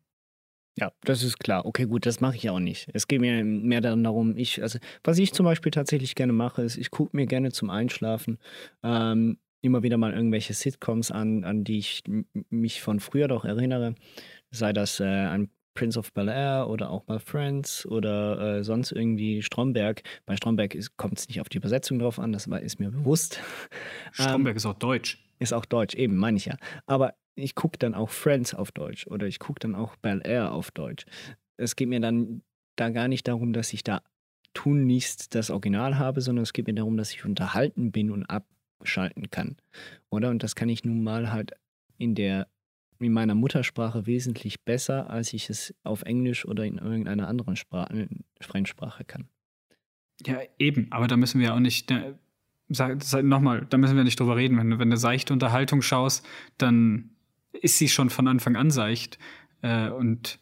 [0.77, 1.65] Ja, das ist klar.
[1.65, 2.89] Okay, gut, das mache ich auch nicht.
[2.93, 6.77] Es geht mir mehr darum, ich, also, was ich zum Beispiel tatsächlich gerne mache, ist,
[6.77, 8.39] ich gucke mir gerne zum Einschlafen
[8.83, 12.03] ähm, immer wieder mal irgendwelche Sitcoms an, an die ich
[12.51, 13.95] mich von früher doch erinnere.
[14.51, 18.93] Sei das äh, ein Prince of Bel Air oder auch mal Friends oder äh, sonst
[18.93, 20.03] irgendwie Stromberg.
[20.27, 23.41] Bei Stromberg kommt es nicht auf die Übersetzung drauf an, das ist mir bewusst.
[24.13, 25.25] Stromberg ähm, ist auch Deutsch.
[25.39, 26.57] Ist auch Deutsch, eben, meine ich ja.
[26.87, 30.53] Aber ich gucke dann auch Friends auf Deutsch oder ich gucke dann auch Bel Air
[30.53, 31.07] auf Deutsch.
[31.57, 32.43] Es geht mir dann
[32.77, 34.03] da gar nicht darum, dass ich da
[34.55, 38.45] tunlichst das Original habe, sondern es geht mir darum, dass ich unterhalten bin und ab
[38.85, 39.57] schalten kann.
[40.11, 40.31] Oder?
[40.31, 41.53] Und das kann ich nun mal halt
[41.99, 42.49] in der
[42.99, 48.09] in meiner Muttersprache wesentlich besser, als ich es auf Englisch oder in irgendeiner anderen Sprache,
[48.41, 49.29] Fremdsprache kann.
[50.27, 52.19] Ja, eben, aber da müssen wir auch nicht, ne,
[53.23, 54.57] nochmal, da müssen wir nicht drüber reden.
[54.57, 56.25] Wenn du, wenn du seichte Unterhaltung schaust,
[56.59, 57.11] dann
[57.53, 59.19] ist sie schon von Anfang an seicht.
[59.63, 60.39] Äh, und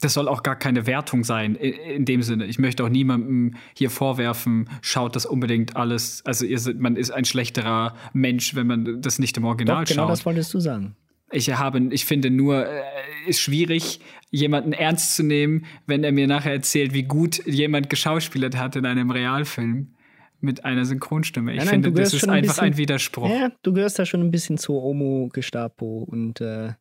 [0.00, 2.46] das soll auch gar keine Wertung sein in, dem Sinne.
[2.46, 6.22] Ich möchte auch niemandem hier vorwerfen, schaut das unbedingt alles.
[6.24, 10.02] Also ihr, man ist ein schlechterer Mensch, wenn man das nicht im Original Doch, genau
[10.02, 10.06] schaut.
[10.06, 10.96] Genau das wolltest du sagen.
[11.30, 12.82] Ich habe, ich finde nur, äh,
[13.26, 18.56] ist schwierig, jemanden ernst zu nehmen, wenn er mir nachher erzählt, wie gut jemand geschauspielert
[18.56, 19.94] hat in einem Realfilm
[20.40, 21.52] mit einer Synchronstimme.
[21.52, 23.28] Ich nein, nein, finde, das ist ein einfach bisschen, ein Widerspruch.
[23.28, 26.72] Ja, du gehörst da schon ein bisschen zur Homo Gestapo und äh,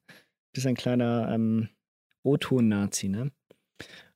[0.53, 1.69] bist ein kleiner ähm,
[2.27, 3.31] O-Ton-Nazi, ne?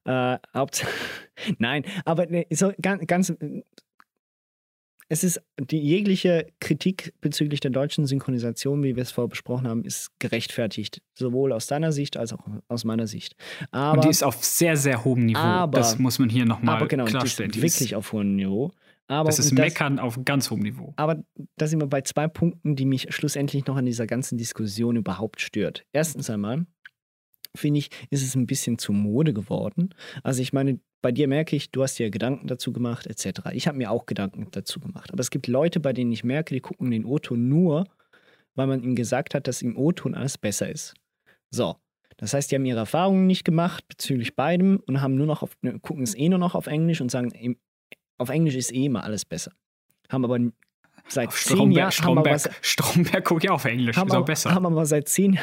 [0.05, 0.37] Äh,
[1.57, 3.33] Nein, aber ne, so ganz, ganz
[5.11, 9.83] es ist die jegliche Kritik bezüglich der deutschen Synchronisation, wie wir es vorher besprochen haben,
[9.83, 13.35] ist gerechtfertigt, sowohl aus deiner Sicht als auch aus meiner Sicht.
[13.71, 15.39] Aber, Und die ist auf sehr, sehr hohem Niveau.
[15.39, 17.51] Aber, das muss man hier nochmal genau, klarstellen.
[17.51, 18.71] Die ist wirklich auf hohem Niveau.
[19.07, 20.93] Aber, das ist Meckern auf ganz hohem Niveau.
[20.95, 21.21] Aber
[21.57, 25.41] da sind wir bei zwei Punkten, die mich schlussendlich noch an dieser ganzen Diskussion überhaupt
[25.41, 25.83] stört.
[25.91, 26.67] Erstens einmal,
[27.55, 29.93] finde ich, ist es ein bisschen zu Mode geworden.
[30.23, 33.41] Also ich meine, bei dir merke ich, du hast dir Gedanken dazu gemacht, etc.
[33.53, 35.11] Ich habe mir auch Gedanken dazu gemacht.
[35.11, 37.85] Aber es gibt Leute, bei denen ich merke, die gucken den O-Ton nur,
[38.55, 40.93] weil man ihnen gesagt hat, dass im O-Ton alles besser ist.
[41.49, 41.75] So.
[42.17, 45.57] Das heißt, die haben ihre Erfahrungen nicht gemacht bezüglich beidem und haben nur noch auf,
[45.81, 47.57] gucken es eh nur noch auf Englisch und sagen,
[48.19, 49.53] auf Englisch ist eh immer alles besser.
[50.07, 50.37] Haben aber
[51.11, 51.91] seit zehn Jahren.
[51.91, 54.53] Stromberg, wir, Stromberg gucke ich auch auf Englisch, haben ist auch besser.
[54.53, 55.37] Haben aber seit zehn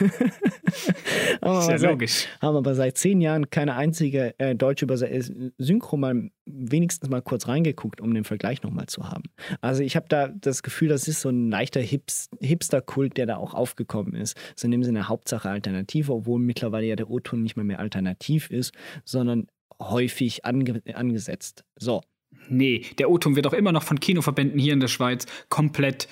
[0.00, 2.26] ist ja logisch.
[2.40, 7.48] Haben aber seit zehn Jahren keine einzige äh, deutsche Übersetzung, Synchro mal wenigstens mal kurz
[7.48, 9.24] reingeguckt, um den Vergleich nochmal zu haben.
[9.60, 13.36] Also ich habe da das Gefühl, das ist so ein leichter Hips Hipster-Kult, der da
[13.36, 14.36] auch aufgekommen ist.
[14.56, 18.50] So in dem Sinne Hauptsache Alternative, obwohl mittlerweile ja der O-Ton nicht mehr mehr alternativ
[18.50, 18.72] ist,
[19.04, 19.46] sondern
[19.80, 21.64] häufig ange angesetzt.
[21.76, 22.02] So.
[22.48, 26.08] Nee, der O-Ton wird auch immer noch von Kinoverbänden hier in der Schweiz komplett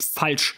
[0.00, 0.56] falsch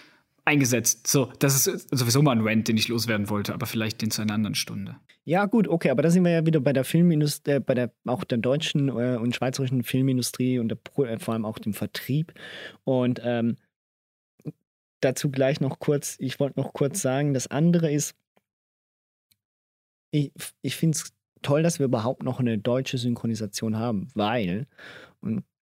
[0.48, 1.06] eingesetzt.
[1.06, 4.22] So, das ist sowieso mal ein Rant, den ich loswerden wollte, aber vielleicht den zu
[4.22, 4.96] einer anderen Stunde.
[5.24, 7.92] Ja, gut, okay, aber da sind wir ja wieder bei der Filmindustrie, äh, bei der
[8.06, 12.32] auch der deutschen äh, und schweizerischen Filmindustrie und der, äh, vor allem auch dem Vertrieb.
[12.84, 13.56] Und ähm,
[15.00, 18.14] dazu gleich noch kurz, ich wollte noch kurz sagen, das andere ist,
[20.10, 21.12] ich, ich finde es
[21.42, 24.66] toll, dass wir überhaupt noch eine deutsche Synchronisation haben, weil,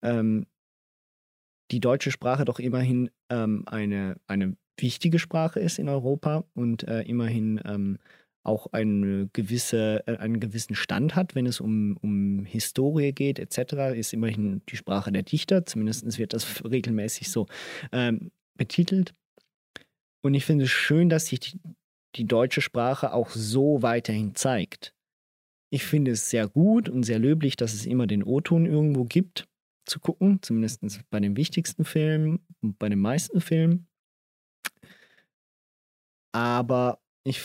[0.02, 0.46] ähm,
[1.70, 7.02] die deutsche Sprache doch immerhin ähm, eine, eine wichtige Sprache ist in Europa und äh,
[7.02, 7.98] immerhin ähm,
[8.46, 13.96] auch eine gewisse, äh, einen gewissen Stand hat, wenn es um, um Historie geht, etc.,
[13.96, 15.66] ist immerhin die Sprache der Dichter.
[15.66, 17.46] Zumindest wird das regelmäßig so
[17.92, 19.12] ähm, betitelt.
[20.22, 21.60] Und ich finde es schön, dass sich die,
[22.14, 24.94] die deutsche Sprache auch so weiterhin zeigt.
[25.70, 29.48] Ich finde es sehr gut und sehr löblich, dass es immer den O-Ton irgendwo gibt,
[29.84, 33.88] zu gucken, zumindest bei den wichtigsten Filmen und bei den meisten Filmen.
[36.32, 37.40] Aber ich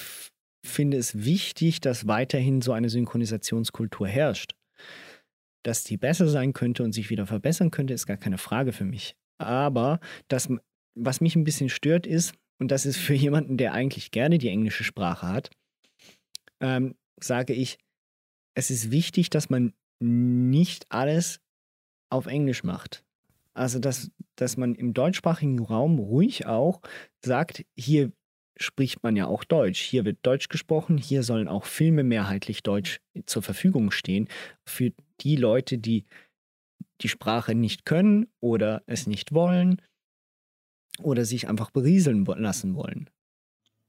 [0.66, 4.54] finde es wichtig, dass weiterhin so eine Synchronisationskultur herrscht.
[5.64, 8.86] Dass die besser sein könnte und sich wieder verbessern könnte, ist gar keine Frage für
[8.86, 9.16] mich.
[9.38, 10.50] Aber das,
[10.96, 14.50] was mich ein bisschen stört, ist, und das ist für jemanden, der eigentlich gerne die
[14.50, 15.50] englische Sprache hat,
[16.60, 17.78] ähm, sage ich,
[18.56, 21.39] es ist wichtig, dass man nicht alles
[22.10, 23.04] auf Englisch macht.
[23.54, 26.82] Also, dass, dass man im deutschsprachigen Raum ruhig auch
[27.24, 28.12] sagt, hier
[28.58, 29.82] spricht man ja auch Deutsch.
[29.82, 34.28] Hier wird Deutsch gesprochen, hier sollen auch Filme mehrheitlich Deutsch zur Verfügung stehen
[34.66, 34.91] für
[35.22, 36.06] die Leute, die
[37.02, 39.82] die Sprache nicht können oder es nicht wollen
[40.99, 43.10] oder sich einfach berieseln lassen wollen.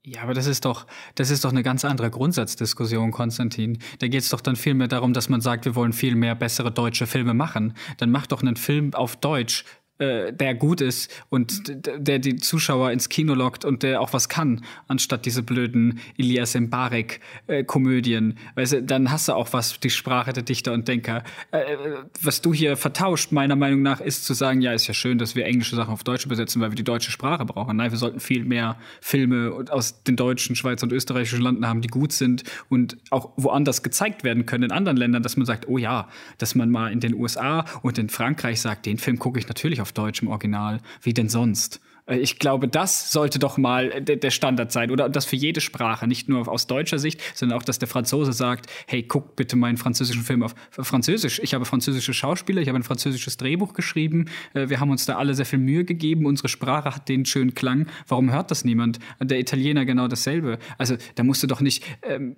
[0.05, 0.85] Ja, aber das ist doch,
[1.15, 3.79] das ist doch eine ganz andere Grundsatzdiskussion, Konstantin.
[3.99, 6.35] Da geht es doch dann viel mehr darum, dass man sagt, wir wollen viel mehr
[6.35, 7.73] bessere deutsche Filme machen.
[7.97, 9.63] Dann mach doch einen Film auf Deutsch,
[9.99, 14.27] äh, der gut ist und der die Zuschauer ins Kino lockt und der auch was
[14.27, 18.39] kann, anstatt diese blöden Elias Mbarek äh, Komödien.
[18.55, 21.23] Weißt du, dann hast du auch was, die Sprache der Dichter und Denker.
[21.51, 21.77] Äh,
[22.21, 25.35] was du hier vertauscht, meiner Meinung nach, ist zu sagen, ja, ist ja schön, dass
[25.35, 27.77] wir englische Sachen auf Deutsch übersetzen, weil wir die deutsche Sprache brauchen.
[27.77, 31.89] Nein, wir sollten viel mehr Filme aus den deutschen, Schweizer und österreichischen Landen haben, die
[31.89, 35.77] gut sind und auch woanders gezeigt werden können in anderen Ländern, dass man sagt, oh
[35.77, 36.07] ja,
[36.39, 39.82] dass man mal in den USA und in Frankreich sagt, den Film gucke ich natürlich
[39.83, 40.79] auf Deutsch im Original.
[41.03, 41.79] Wie denn sonst?
[42.05, 44.91] Äh, ich glaube, das sollte doch mal der Standard sein.
[44.91, 48.33] Oder das für jede Sprache, nicht nur aus deutscher Sicht, sondern auch, dass der Franzose
[48.33, 51.39] sagt, hey, guck bitte meinen französischen Film auf Französisch.
[51.43, 54.25] Ich habe französische Schauspieler, ich habe ein französisches Drehbuch geschrieben.
[54.53, 56.25] Äh, wir haben uns da alle sehr viel Mühe gegeben.
[56.25, 57.87] Unsere Sprache hat den schönen Klang.
[58.07, 58.99] Warum hört das niemand?
[59.19, 60.59] Der Italiener genau dasselbe.
[60.77, 61.83] Also da musst du doch nicht...
[62.03, 62.35] Ähm,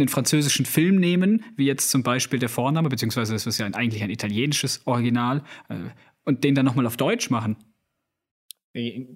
[0.00, 4.02] einen französischen Film nehmen, wie jetzt zum Beispiel der Vorname, beziehungsweise das ist ja eigentlich
[4.02, 5.74] ein italienisches Original, äh,
[6.24, 7.56] und den dann nochmal auf Deutsch machen.
[8.74, 9.06] Äh,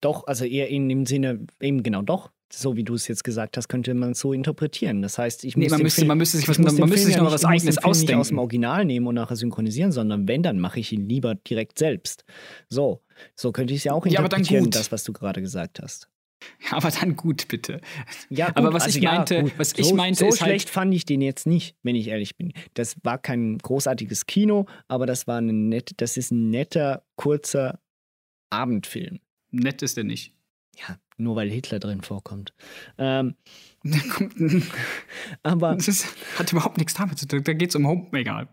[0.00, 3.56] doch, also eher in dem Sinne, eben genau doch, so wie du es jetzt gesagt
[3.56, 5.02] hast, könnte man es so interpretieren.
[5.02, 7.16] Das heißt, ich muss nee, man, müsste, Film, man müsste sich, was, man, müsste sich
[7.16, 8.12] noch ja was eigenes ausdenken.
[8.12, 11.34] nicht aus dem Original nehmen und nachher synchronisieren, sondern wenn, dann mache ich ihn lieber
[11.34, 12.24] direkt selbst.
[12.68, 13.02] So,
[13.34, 16.08] so könnte ich es ja auch interpretieren, ja, das, was du gerade gesagt hast.
[16.70, 17.80] Aber dann gut, bitte.
[18.28, 20.50] Ja, gut, aber was also ich meinte, ja, was ich so, meinte, so ist halt
[20.50, 22.52] schlecht halt fand ich den jetzt nicht, wenn ich ehrlich bin.
[22.74, 27.80] Das war kein großartiges Kino, aber das war eine nette, das ist ein netter, kurzer
[28.50, 29.20] Abendfilm.
[29.50, 30.34] Nett ist er nicht.
[30.76, 32.54] Ja, nur weil Hitler drin vorkommt.
[32.98, 33.34] Ähm,
[35.42, 36.06] aber das ist,
[36.38, 37.42] hat überhaupt nichts damit zu tun.
[37.42, 38.48] Da geht es um Home, egal.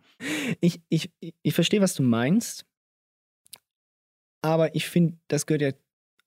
[0.59, 2.65] Ich, ich, ich verstehe, was du meinst.
[4.41, 5.71] Aber ich finde, das gehört ja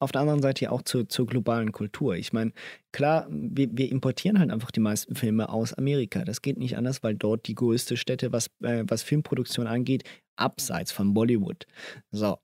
[0.00, 2.16] auf der anderen Seite ja auch zur, zur globalen Kultur.
[2.16, 2.52] Ich meine,
[2.92, 6.24] klar, wir, wir, importieren halt einfach die meisten Filme aus Amerika.
[6.24, 10.04] Das geht nicht anders, weil dort die größte Stätte, was, äh, was Filmproduktion angeht,
[10.36, 11.66] abseits von Bollywood.
[12.10, 12.38] So.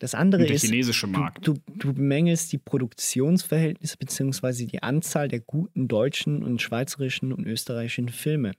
[0.00, 1.46] Das andere der ist, chinesische Markt.
[1.46, 4.66] Du, du, du bemängelst die Produktionsverhältnisse bzw.
[4.66, 8.52] die Anzahl der guten deutschen und schweizerischen und österreichischen Filme.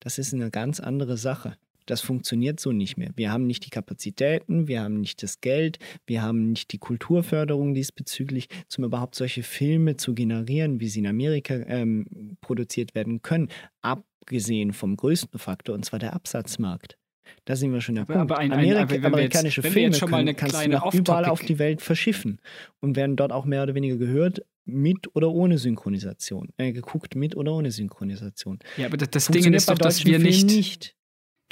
[0.00, 1.56] Das ist eine ganz andere Sache.
[1.86, 3.10] Das funktioniert so nicht mehr.
[3.16, 7.74] Wir haben nicht die Kapazitäten, wir haben nicht das Geld, wir haben nicht die Kulturförderung
[7.74, 13.48] diesbezüglich, um überhaupt solche Filme zu generieren, wie sie in Amerika ähm, produziert werden können,
[13.82, 16.98] abgesehen vom größten Faktor, und zwar der Absatzmarkt.
[17.44, 18.32] Da sind wir schon der aber, Punkt.
[18.32, 21.80] Aber ein, Amerika, ein, amerikanische jetzt, Filme können, kannst du nach überall auf die Welt
[21.80, 22.40] verschiffen
[22.80, 26.50] und werden dort auch mehr oder weniger gehört, mit oder ohne Synchronisation.
[26.56, 28.58] Äh, geguckt mit oder ohne Synchronisation.
[28.76, 30.96] Ja, aber das, das Ding ist doch, dass wir nicht, nicht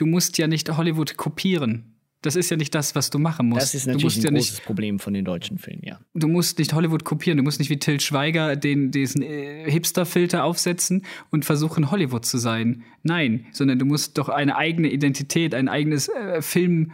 [0.00, 1.96] du musst ja nicht Hollywood kopieren.
[2.22, 3.62] Das ist ja nicht das, was du machen musst.
[3.62, 6.00] Das ist natürlich ein ja großes nicht, Problem von den deutschen Filmen, ja.
[6.12, 7.38] Du musst nicht Hollywood kopieren.
[7.38, 12.36] Du musst nicht wie Till Schweiger den, diesen äh, Hipster-Filter aufsetzen und versuchen, Hollywood zu
[12.36, 12.82] sein.
[13.02, 16.92] Nein, sondern du musst doch eine eigene Identität, ein eigenes äh, Film,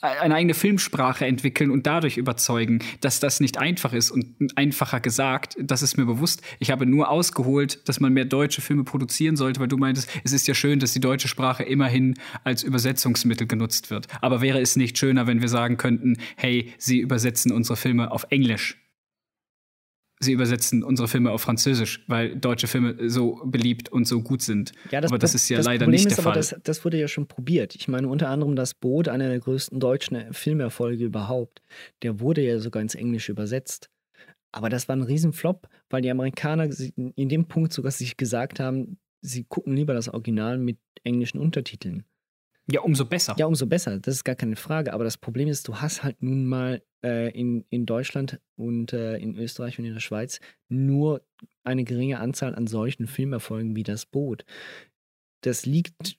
[0.00, 5.56] eine eigene Filmsprache entwickeln und dadurch überzeugen, dass das nicht einfach ist und einfacher gesagt,
[5.60, 6.42] das ist mir bewusst.
[6.58, 10.32] Ich habe nur ausgeholt, dass man mehr deutsche Filme produzieren sollte, weil du meintest, es
[10.32, 12.14] ist ja schön, dass die deutsche Sprache immerhin
[12.44, 14.06] als Übersetzungsmittel genutzt wird.
[14.20, 18.26] Aber wäre es nicht schöner, wenn wir sagen könnten, hey, sie übersetzen unsere Filme auf
[18.30, 18.79] Englisch?
[20.20, 24.72] Sie übersetzen unsere Filme auf Französisch, weil deutsche Filme so beliebt und so gut sind.
[24.90, 26.40] Ja, das aber das ist ja das leider Problem nicht ist der aber, Fall.
[26.40, 27.74] Das, das wurde ja schon probiert.
[27.74, 31.62] Ich meine, unter anderem das Boot, einer der größten deutschen Filmerfolge überhaupt,
[32.02, 33.90] der wurde ja sogar ins Englische übersetzt.
[34.52, 38.98] Aber das war ein Riesenflop, weil die Amerikaner in dem Punkt sogar sich gesagt haben,
[39.22, 42.04] sie gucken lieber das Original mit englischen Untertiteln.
[42.70, 43.34] Ja, umso besser.
[43.38, 43.98] Ja, umso besser.
[43.98, 44.92] Das ist gar keine Frage.
[44.92, 49.16] Aber das Problem ist, du hast halt nun mal äh, in, in Deutschland und äh,
[49.16, 51.22] in Österreich und in der Schweiz nur
[51.64, 54.44] eine geringe Anzahl an solchen Filmerfolgen wie das Boot.
[55.42, 56.18] Das liegt,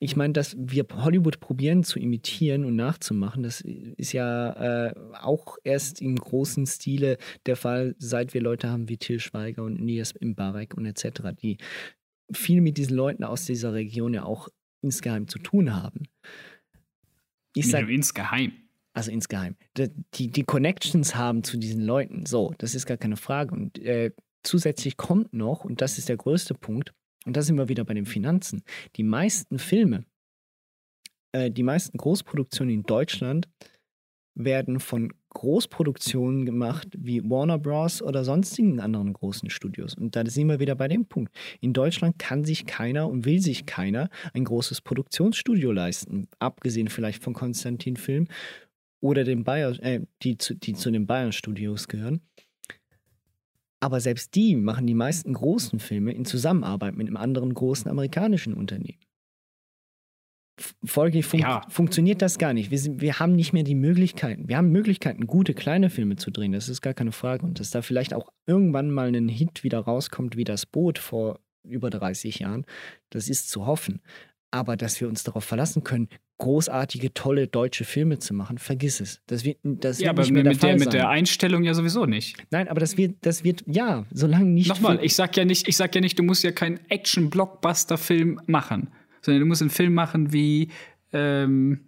[0.00, 5.56] ich meine, dass wir Hollywood probieren zu imitieren und nachzumachen, das ist ja äh, auch
[5.62, 7.16] erst im großen Stile
[7.46, 11.58] der Fall, seit wir Leute haben wie Till Schweiger und Nias Mbarek und etc., die
[12.32, 14.48] viel mit diesen Leuten aus dieser Region ja auch
[14.82, 16.04] insgeheim zu tun haben.
[17.54, 18.52] Ich sag, insgeheim.
[18.92, 22.26] also insgeheim, die, die, die Connections haben zu diesen Leuten.
[22.26, 23.54] So, das ist gar keine Frage.
[23.54, 24.12] Und äh,
[24.42, 26.92] zusätzlich kommt noch, und das ist der größte Punkt,
[27.26, 28.62] und da sind wir wieder bei den Finanzen,
[28.96, 30.04] die meisten Filme,
[31.32, 33.48] äh, die meisten Großproduktionen in Deutschland
[34.34, 38.02] werden von Großproduktionen gemacht wie Warner Bros.
[38.02, 39.94] oder sonstigen anderen großen Studios.
[39.94, 41.34] Und da sind wir wieder bei dem Punkt.
[41.60, 47.22] In Deutschland kann sich keiner und will sich keiner ein großes Produktionsstudio leisten, abgesehen vielleicht
[47.22, 48.26] von Konstantin Film
[49.00, 52.20] oder den Bayer, äh, die, zu, die zu den Bayern Studios gehören.
[53.80, 58.52] Aber selbst die machen die meisten großen Filme in Zusammenarbeit mit einem anderen großen amerikanischen
[58.52, 58.98] Unternehmen.
[60.60, 62.70] F- Folglich fun funktioniert das gar nicht.
[62.70, 64.48] Wir, sind, wir haben nicht mehr die Möglichkeiten.
[64.48, 66.52] Wir haben Möglichkeiten, gute kleine Filme zu drehen.
[66.52, 67.44] Das ist gar keine Frage.
[67.44, 71.40] Und dass da vielleicht auch irgendwann mal ein Hit wieder rauskommt, wie das Boot vor
[71.66, 72.64] über 30 Jahren,
[73.10, 74.00] das ist zu hoffen.
[74.52, 76.08] Aber dass wir uns darauf verlassen können,
[76.38, 79.20] großartige, tolle deutsche Filme zu machen, vergiss es.
[79.26, 81.74] Das wird, das ja, wird aber nicht mehr mit, der der, mit der Einstellung ja
[81.74, 82.36] sowieso nicht.
[82.50, 84.68] Nein, aber das wird, das wird, ja, solange nicht.
[84.68, 88.88] Nochmal, ich sag ja nicht, ich sag ja nicht, du musst ja keinen Action-Blockbuster-Film machen,
[89.22, 90.68] sondern du musst einen Film machen wie,
[91.12, 91.80] ähm,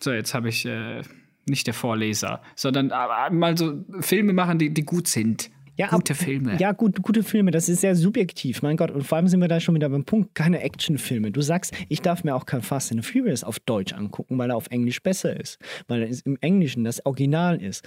[0.00, 1.02] so, jetzt habe ich äh,
[1.46, 5.50] nicht der Vorleser, sondern äh, mal so Filme machen, die, die gut sind.
[5.78, 6.56] Ja, Gute Filme.
[6.58, 8.90] Ja, gut, gute Filme, das ist sehr subjektiv, mein Gott.
[8.90, 11.30] Und vor allem sind wir da schon wieder beim Punkt, keine Actionfilme.
[11.30, 14.50] Du sagst, ich darf mir auch kein Fast and the Furious auf Deutsch angucken, weil
[14.50, 15.60] er auf Englisch besser ist.
[15.86, 17.86] Weil er im Englischen das Original ist.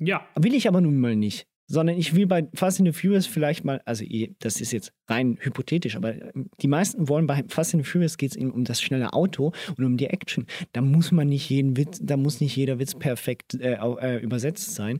[0.00, 0.26] Ja.
[0.34, 1.46] Will ich aber nun mal nicht.
[1.72, 4.92] Sondern ich will bei Fast and the Furious vielleicht mal, also eh, das ist jetzt
[5.08, 6.14] rein hypothetisch, aber
[6.60, 9.52] die meisten wollen bei Fast and the Furious geht es ihnen um das schnelle Auto
[9.78, 10.46] und um die Action.
[10.72, 14.74] Da muss man nicht jeden Witz, da muss nicht jeder Witz perfekt äh, äh, übersetzt
[14.74, 14.98] sein.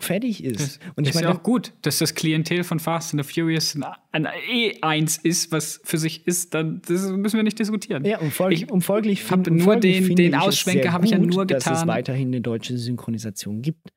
[0.00, 0.58] Fertig ist.
[0.60, 3.76] Das, und ich ist ja auch gut, dass das Klientel von Fast and the Furious
[4.10, 8.04] ein, ein E1 ist, was für sich ist, dann das müssen wir nicht diskutieren.
[8.04, 11.12] Ja, und, folglich, und folglich find- nur folglich den- finde den ich Ausschwenker habe ich
[11.12, 11.86] ja nur Dass es getan.
[11.86, 13.92] weiterhin eine deutsche Synchronisation gibt.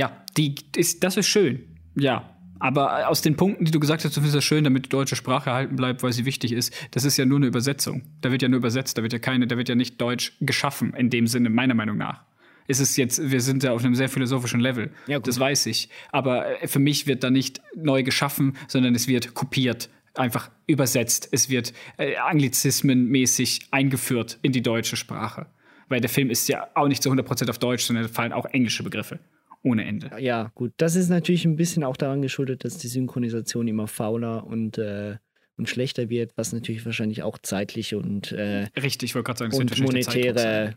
[0.00, 1.60] Ja, die ist, das ist schön.
[1.94, 2.34] Ja.
[2.58, 5.14] Aber aus den Punkten, die du gesagt hast, du findest das schön, damit die deutsche
[5.14, 8.00] Sprache erhalten bleibt, weil sie wichtig ist, das ist ja nur eine Übersetzung.
[8.22, 10.94] Da wird ja nur übersetzt, da wird ja keine, da wird ja nicht Deutsch geschaffen,
[10.94, 12.22] in dem Sinne, meiner Meinung nach.
[12.66, 14.90] Es ist jetzt, wir sind ja auf einem sehr philosophischen Level.
[15.26, 15.90] das weiß ich.
[16.12, 21.28] Aber äh, für mich wird da nicht neu geschaffen, sondern es wird kopiert, einfach übersetzt.
[21.30, 25.44] Es wird äh, anglizismenmäßig eingeführt in die deutsche Sprache.
[25.90, 28.46] Weil der Film ist ja auch nicht zu 100% auf Deutsch, sondern da fallen auch
[28.46, 29.18] englische Begriffe
[29.62, 30.10] ohne Ende.
[30.18, 30.72] Ja, gut.
[30.76, 35.16] Das ist natürlich ein bisschen auch daran geschuldet, dass die Synchronisation immer fauler und, äh,
[35.56, 39.56] und schlechter wird, was natürlich wahrscheinlich auch zeitliche und, äh, Richtig, ich wollte gerade sagen,
[39.56, 40.76] und monetäre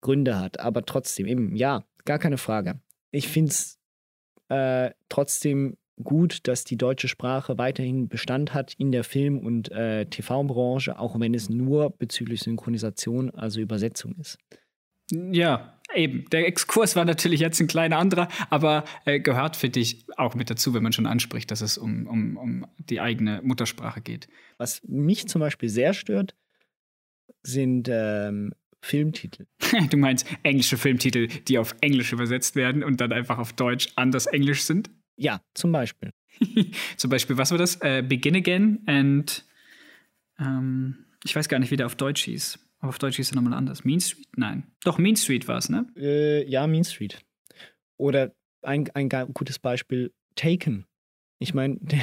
[0.00, 0.60] Gründe hat.
[0.60, 2.80] Aber trotzdem, eben, ja, gar keine Frage.
[3.10, 3.78] Ich finde es
[4.48, 10.06] äh, trotzdem gut, dass die deutsche Sprache weiterhin Bestand hat in der Film- und äh,
[10.06, 14.38] TV-Branche, auch wenn es nur bezüglich Synchronisation, also Übersetzung ist.
[15.10, 16.28] Ja, eben.
[16.30, 20.50] Der Exkurs war natürlich jetzt ein kleiner anderer, aber äh, gehört für dich auch mit
[20.50, 24.28] dazu, wenn man schon anspricht, dass es um, um, um die eigene Muttersprache geht.
[24.56, 26.34] Was mich zum Beispiel sehr stört,
[27.42, 29.46] sind ähm, Filmtitel.
[29.90, 34.26] Du meinst englische Filmtitel, die auf Englisch übersetzt werden und dann einfach auf Deutsch anders
[34.26, 34.90] Englisch sind?
[35.16, 36.12] Ja, zum Beispiel.
[36.96, 37.76] Zum Beispiel, was war das?
[37.80, 39.44] Äh, Begin Again and
[40.38, 42.58] ähm, ich weiß gar nicht, wie der auf Deutsch hieß.
[42.80, 43.84] Aber auf Deutsch hieß er nochmal anders.
[43.84, 44.26] Mean Street?
[44.36, 44.64] Nein.
[44.84, 45.86] Doch, Mean Street war es, ne?
[45.96, 47.18] Äh, ja, Mean Street.
[47.96, 48.32] Oder
[48.62, 50.86] ein, ein gutes Beispiel, Taken.
[51.38, 52.00] Ich meine, der,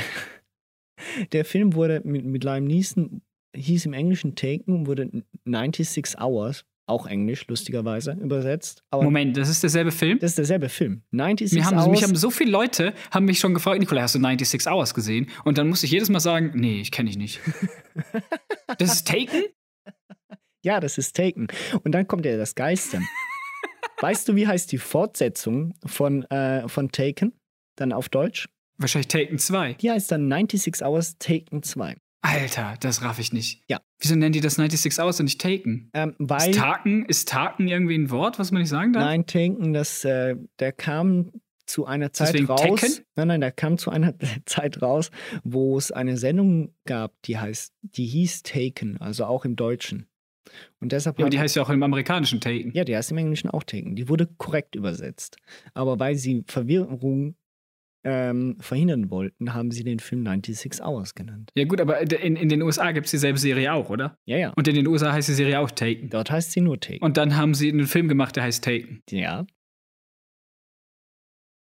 [1.31, 3.21] der Film wurde mit, mit Liam Neeson,
[3.55, 5.09] hieß im Englischen Taken und wurde
[5.45, 8.83] 96 Hours, auch Englisch, lustigerweise, übersetzt.
[8.91, 10.19] Aber Moment, das ist derselbe Film?
[10.19, 11.01] Das ist derselbe Film.
[11.11, 11.89] 96 Mir haben, Hours.
[11.89, 15.27] mich haben so viele Leute haben mich schon gefragt, Nikolai, hast du 96 Hours gesehen?
[15.45, 17.39] Und dann musste ich jedes Mal sagen, nee, ich kenne ich nicht.
[18.77, 19.45] das ist Taken?
[20.65, 21.47] Ja, das ist Taken.
[21.83, 22.99] Und dann kommt ja das Geiste.
[24.01, 27.33] weißt du, wie heißt die Fortsetzung von, äh, von Taken?
[27.75, 28.47] dann auf Deutsch.
[28.77, 29.73] Wahrscheinlich Taken 2.
[29.75, 31.95] Die heißt dann 96 Hours Taken 2.
[32.21, 33.61] Alter, das raff ich nicht.
[33.67, 33.79] Ja.
[33.99, 35.91] Wieso nennen die das 96 Hours und nicht Taken?
[35.93, 39.03] Ähm, weil, ist, Taken, ist Taken irgendwie ein Wort, was man nicht sagen darf?
[39.03, 41.31] Nein, Taken, das, äh, der kam
[41.67, 42.81] zu einer Zeit Deswegen raus.
[42.81, 43.05] Tekken?
[43.15, 44.15] Nein, nein, der kam zu einer
[44.45, 45.11] Zeit raus,
[45.43, 50.07] wo es eine Sendung gab, die heißt, die hieß Taken, also auch im Deutschen.
[50.79, 52.71] Und deshalb Ja, aber die heißt ja auch im amerikanischen Taken.
[52.73, 53.95] ja, die heißt im Englischen auch Taken.
[53.95, 55.37] Die wurde korrekt übersetzt.
[55.73, 57.35] Aber weil sie Verwirrung
[58.07, 61.49] ähm, verhindern wollten, haben sie den Film 96 Hours genannt.
[61.55, 64.19] Ja, gut, aber in, in den USA gibt es dieselbe Serie auch, oder?
[64.25, 64.53] Ja, ja.
[64.55, 66.09] Und in den USA heißt die Serie auch Taken.
[66.11, 67.03] Dort heißt sie nur Taken.
[67.03, 69.01] Und dann haben sie einen Film gemacht, der heißt Taken.
[69.09, 69.47] Ja.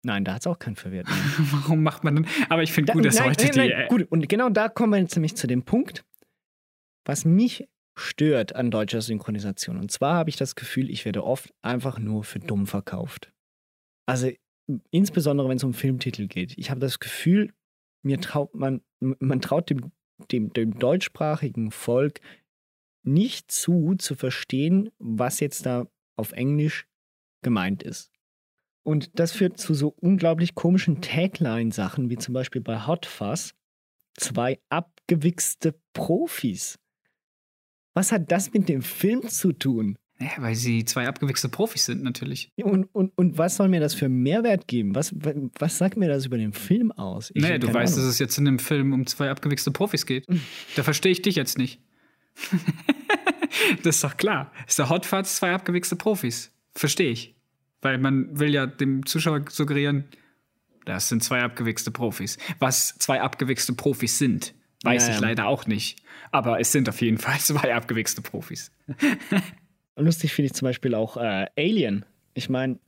[0.05, 1.07] Nein, da hat es auch keinen verwirrt.
[1.39, 2.27] Warum macht man denn?
[2.49, 3.75] Aber ich finde Da- gut, dass nein, heute nein, die.
[3.75, 6.05] nein, gut, und genau da kommen wir jetzt nämlich zu dem Punkt,
[7.05, 7.67] was mich
[7.99, 9.79] stört an deutscher Synchronisation.
[9.79, 13.33] Und zwar habe ich das Gefühl, ich werde oft einfach nur für dumm verkauft.
[14.07, 14.31] Also
[14.91, 16.57] insbesondere, wenn es um Filmtitel geht.
[16.57, 17.53] Ich habe das Gefühl,
[18.03, 19.93] mir traut man, man traut dem,
[20.31, 22.21] dem, dem deutschsprachigen Volk
[23.03, 26.87] nicht zu, zu verstehen, was jetzt da auf Englisch
[27.43, 28.11] gemeint ist.
[28.83, 33.55] Und das führt zu so unglaublich komischen Tagline-Sachen, wie zum Beispiel bei Hot Fuzz.
[34.15, 36.79] Zwei abgewichste Profis.
[37.99, 39.99] Was hat das mit dem Film zu tun?
[40.21, 42.53] ja, weil sie zwei abgewichste Profis sind, natürlich.
[42.57, 44.95] Und, und, und was soll mir das für Mehrwert geben?
[44.95, 45.13] Was,
[45.59, 47.33] was sagt mir das über den Film aus?
[47.35, 48.07] Ich naja, du weißt, Ahnung.
[48.07, 50.27] dass es jetzt in dem Film um zwei abgewichste Profis geht.
[50.77, 51.81] Da verstehe ich dich jetzt nicht.
[53.83, 54.53] das ist doch klar.
[54.69, 56.53] Ist der Hot Fuzz zwei abgewichste Profis.
[56.77, 57.35] Verstehe ich.
[57.83, 60.05] Weil man will ja dem Zuschauer suggerieren,
[60.85, 62.39] das sind zwei abgewichste Profis.
[62.61, 64.55] Was zwei abgewichste Profis sind,
[64.85, 65.27] weiß Ja, ich ja.
[65.27, 66.01] leider auch nicht.
[66.31, 68.71] Aber es sind auf jeden Fall zwei abgewichste Profis.
[69.97, 72.05] Lustig finde ich zum Beispiel auch äh, Alien.
[72.35, 72.79] Ich meine,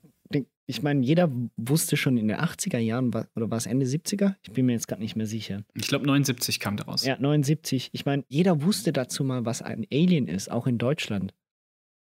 [0.67, 4.37] ich meine, jeder wusste schon in den 80er Jahren, oder war es Ende 70er?
[4.43, 5.65] Ich bin mir jetzt gerade nicht mehr sicher.
[5.75, 7.05] Ich glaube, 79 kam daraus.
[7.05, 7.91] Ja, 79.
[7.93, 11.35] Ich meine, jeder wusste dazu mal, was ein Alien ist, auch in Deutschland.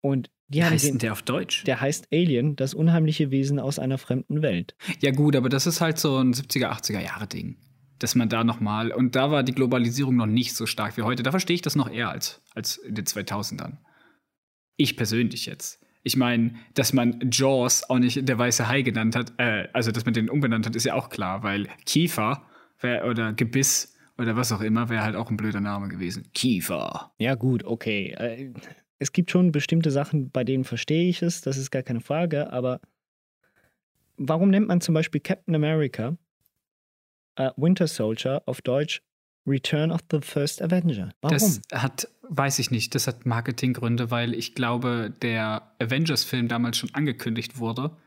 [0.01, 1.64] Und die Wie heißt den, denn der auf Deutsch?
[1.64, 4.76] der heißt Alien, das unheimliche Wesen aus einer fremden Welt.
[4.99, 7.56] Ja, gut, aber das ist halt so ein 70er, 80er Jahre Ding.
[7.99, 11.21] Dass man da nochmal, und da war die Globalisierung noch nicht so stark wie heute.
[11.23, 13.77] Da verstehe ich das noch eher als, als in den 2000ern.
[14.77, 15.84] Ich persönlich jetzt.
[16.03, 20.05] Ich meine, dass man Jaws auch nicht der weiße Hai genannt hat, äh, also dass
[20.05, 22.43] man den umbenannt hat, ist ja auch klar, weil Kiefer
[22.80, 26.30] wär, oder Gebiss oder was auch immer wäre halt auch ein blöder Name gewesen.
[26.34, 27.11] Kiefer.
[27.19, 28.15] Ja, gut, okay.
[28.17, 28.53] Äh,
[28.97, 32.51] Es gibt schon bestimmte Sachen, bei denen verstehe ich es, das ist gar keine Frage,
[32.51, 32.80] aber
[34.17, 36.17] warum nennt man zum Beispiel Captain America
[37.39, 39.01] äh, Winter Soldier auf Deutsch
[39.47, 41.11] Return of the First Avenger?
[41.21, 41.37] Warum?
[41.37, 46.93] Das hat, weiß ich nicht, das hat Marketinggründe, weil ich glaube, der Avengers-Film damals schon
[46.93, 47.97] angekündigt wurde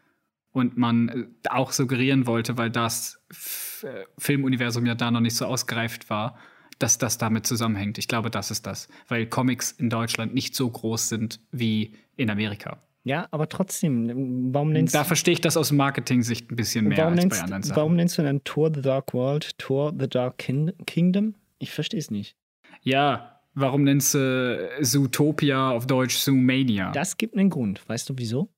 [0.53, 5.35] und man äh, auch suggerieren wollte, weil das F äh, Filmuniversum ja da noch nicht
[5.35, 6.39] so ausgereift war,
[6.79, 7.99] dass das damit zusammenhängt.
[7.99, 12.31] Ich glaube, das ist das, weil Comics in Deutschland nicht so groß sind wie in
[12.31, 12.83] Amerika.
[13.05, 17.17] Ja, aber trotzdem, warum nennst Da verstehe ich das aus Marketing-Sicht ein bisschen mehr als
[17.17, 17.77] nennst, bei anderen Sachen.
[17.77, 21.35] warum nennst du dann Tour the Dark World, Tour the Dark Kin Kingdom?
[21.59, 22.37] Ich verstehe es nicht.
[22.83, 26.91] Ja, warum nennst du Zootopia auf Deutsch Zoomania?
[26.93, 27.87] Das gibt einen Grund.
[27.89, 28.49] Weißt du wieso?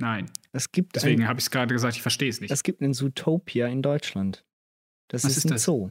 [0.00, 0.30] Nein.
[0.52, 2.50] Es gibt Deswegen ein- habe ich es gerade gesagt, ich verstehe es nicht.
[2.50, 4.44] Es gibt einen Zootopia in Deutschland.
[5.08, 5.64] Das Was ist, ist ein das?
[5.64, 5.90] Zoo.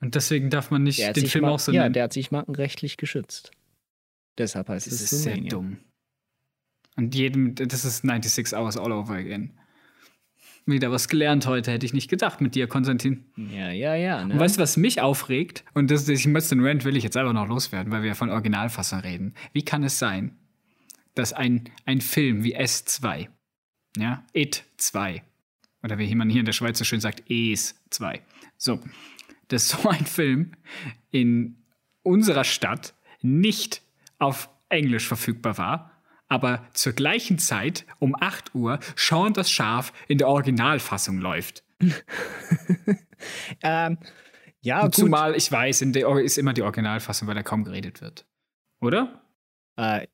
[0.00, 1.94] Und deswegen darf man nicht den Film auch so ja, nennen.
[1.94, 3.50] der hat sich markenrechtlich geschützt.
[4.38, 5.50] Deshalb heißt das es ist sehr Zoomania.
[5.50, 5.78] dumm.
[6.96, 9.52] Und jedem, das ist 96 Hours all over again.
[10.68, 13.24] Wieder was gelernt heute, hätte ich nicht gedacht mit dir, Konstantin.
[13.36, 14.24] Ja, ja, ja.
[14.24, 14.34] Ne?
[14.34, 15.64] Und weißt du, was mich aufregt?
[15.74, 18.30] Und das, ich muss den Rant will ich jetzt einfach noch loswerden, weil wir von
[18.30, 19.34] Originalfassung reden.
[19.52, 20.36] Wie kann es sein,
[21.14, 23.28] dass ein, ein Film wie S2,
[23.96, 25.22] ja, It 2,
[25.84, 28.20] oder wie man hier in der Schweiz so schön sagt, Es 2,
[28.56, 28.80] so,
[29.48, 30.52] dass so ein Film
[31.12, 31.62] in
[32.02, 33.82] unserer Stadt nicht
[34.18, 35.95] auf Englisch verfügbar war,
[36.28, 41.64] aber zur gleichen Zeit um 8 Uhr Sean das Schaf in der Originalfassung läuft.
[43.62, 43.98] ähm,
[44.60, 44.94] ja, Und gut.
[44.94, 48.26] Zumal ich weiß, in der ist immer die Originalfassung, weil da kaum geredet wird.
[48.80, 49.22] Oder?
[49.76, 50.06] Äh,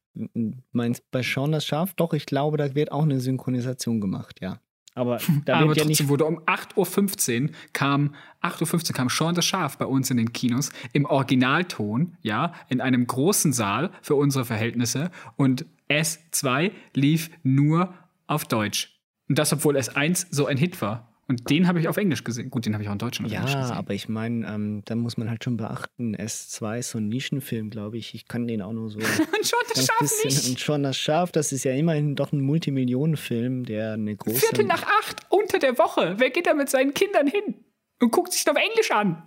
[0.73, 1.95] meinst bei Sean das Schaf?
[1.95, 4.61] Doch, ich glaube, da wird auch eine Synchronisation gemacht, ja.
[4.95, 6.09] Aber da Aber ja trotzdem nicht.
[6.09, 10.33] wurde um 8.15 Uhr kam, 8.15 Uhr kam Sean das Schaf bei uns in den
[10.33, 17.95] Kinos im Originalton, ja, in einem großen Saal für unsere Verhältnisse und S2 lief nur
[18.27, 18.99] auf Deutsch.
[19.29, 21.12] Und das, obwohl S1 so ein Hit war.
[21.33, 22.51] Und Und den habe ich auf Englisch gesehen.
[22.51, 23.77] Gut, den habe ich auch in Deutschland auf Ja, Englisch gesehen.
[23.77, 27.71] aber ich meine, ähm, da muss man halt schon beachten, S2 ist so ein Nischenfilm,
[27.71, 28.15] glaube ich.
[28.15, 28.99] Ich kann den auch nur so.
[28.99, 30.49] und schon das Schaf bisschen- nicht.
[30.51, 34.39] Und schon das Schaf, das ist ja immerhin doch ein Multimillionenfilm, der eine große.
[34.39, 36.15] Viertel nach acht unter der Woche.
[36.19, 37.55] Wer geht da mit seinen Kindern hin?
[38.01, 39.23] Und guckt sich das auf Englisch an.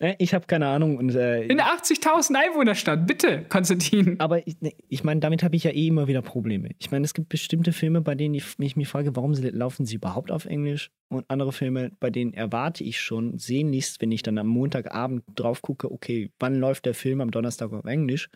[0.00, 0.96] Äh, Ich habe keine Ahnung.
[0.98, 3.06] Und, äh, In einer 80.000 Einwohnerstadt.
[3.06, 4.18] Bitte, Konstantin.
[4.20, 6.70] Aber ich, ne, ich meine, damit habe ich ja eh immer wieder Probleme.
[6.78, 9.86] Ich meine, es gibt bestimmte Filme, bei denen ich mich, mich frage, warum sie, laufen
[9.86, 10.90] sie überhaupt auf Englisch?
[11.08, 15.62] Und andere Filme, bei denen erwarte ich schon sehnlichst, wenn ich dann am Montagabend drauf
[15.62, 18.28] gucke, okay, wann läuft der Film am Donnerstag auf Englisch?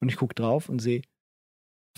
[0.00, 1.02] Und ich gucke drauf und sehe,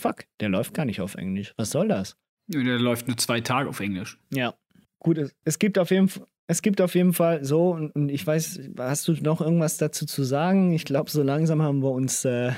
[0.01, 1.53] fuck, der läuft gar nicht auf Englisch.
[1.57, 2.17] Was soll das?
[2.49, 4.19] Der läuft nur zwei Tage auf Englisch.
[4.33, 4.55] Ja.
[5.01, 6.27] Gut, es, es gibt auf jeden Fall.
[6.49, 10.07] Es gibt auf jeden Fall so, und, und ich weiß, hast du noch irgendwas dazu
[10.07, 10.73] zu sagen?
[10.73, 12.53] Ich glaube, so langsam haben wir uns, äh,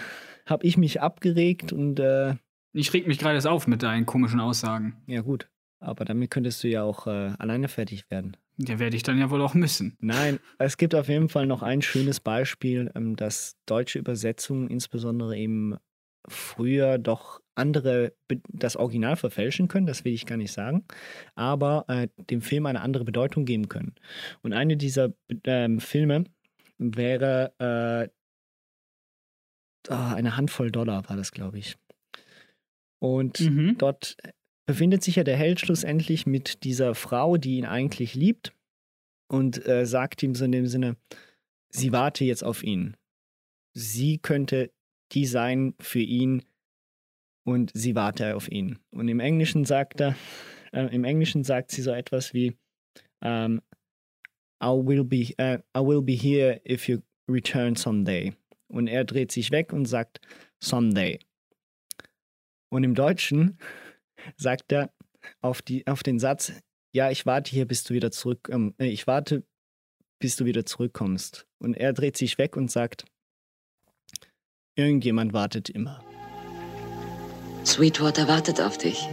[0.46, 2.34] habe ich mich abgeregt und äh,
[2.72, 4.96] Ich reg mich gerade erst auf mit deinen komischen Aussagen.
[5.06, 5.48] Ja, gut.
[5.80, 8.36] Aber damit könntest du ja auch äh, alleine fertig werden.
[8.58, 9.96] Ja, werde ich dann ja wohl auch müssen.
[10.00, 15.36] Nein, es gibt auf jeden Fall noch ein schönes Beispiel, ähm, dass deutsche Übersetzungen insbesondere
[15.36, 15.76] eben
[16.30, 18.12] früher doch andere
[18.48, 20.84] das Original verfälschen können, das will ich gar nicht sagen,
[21.34, 23.94] aber äh, dem Film eine andere Bedeutung geben können.
[24.42, 25.12] Und eine dieser
[25.44, 26.24] ähm, Filme
[26.78, 28.08] wäre äh,
[29.92, 31.76] ah, eine Handvoll Dollar, war das, glaube ich.
[33.00, 34.16] Und dort
[34.66, 38.52] befindet sich ja der Held schlussendlich mit dieser Frau, die ihn eigentlich liebt
[39.28, 40.96] und äh, sagt ihm so in dem Sinne,
[41.70, 42.96] sie warte jetzt auf ihn.
[43.74, 44.70] Sie könnte
[45.12, 46.42] die sein für ihn
[47.44, 48.78] und sie warte auf ihn.
[48.90, 50.16] Und im Englischen sagt er,
[50.72, 52.56] äh, im Englischen sagt sie so etwas wie,
[53.22, 53.62] ähm,
[54.62, 56.98] I will be, äh, I will be here if you
[57.28, 58.34] return someday.
[58.68, 60.20] Und er dreht sich weg und sagt,
[60.62, 61.18] someday.
[62.70, 63.58] Und im Deutschen
[64.36, 64.92] sagt er
[65.40, 66.52] auf, die, auf den Satz,
[66.92, 69.44] ja, ich warte hier, bis du wieder zurück, ähm, äh, ich warte,
[70.20, 71.46] bis du wieder zurückkommst.
[71.58, 73.04] Und er dreht sich weg und sagt,
[74.78, 75.98] irgendjemand wartet immer.
[77.66, 79.08] Sweetwater wartet auf dich.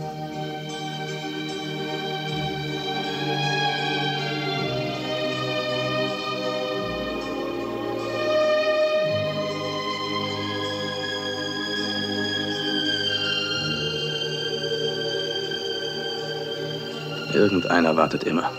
[17.34, 18.50] Irgendeiner wartet immer.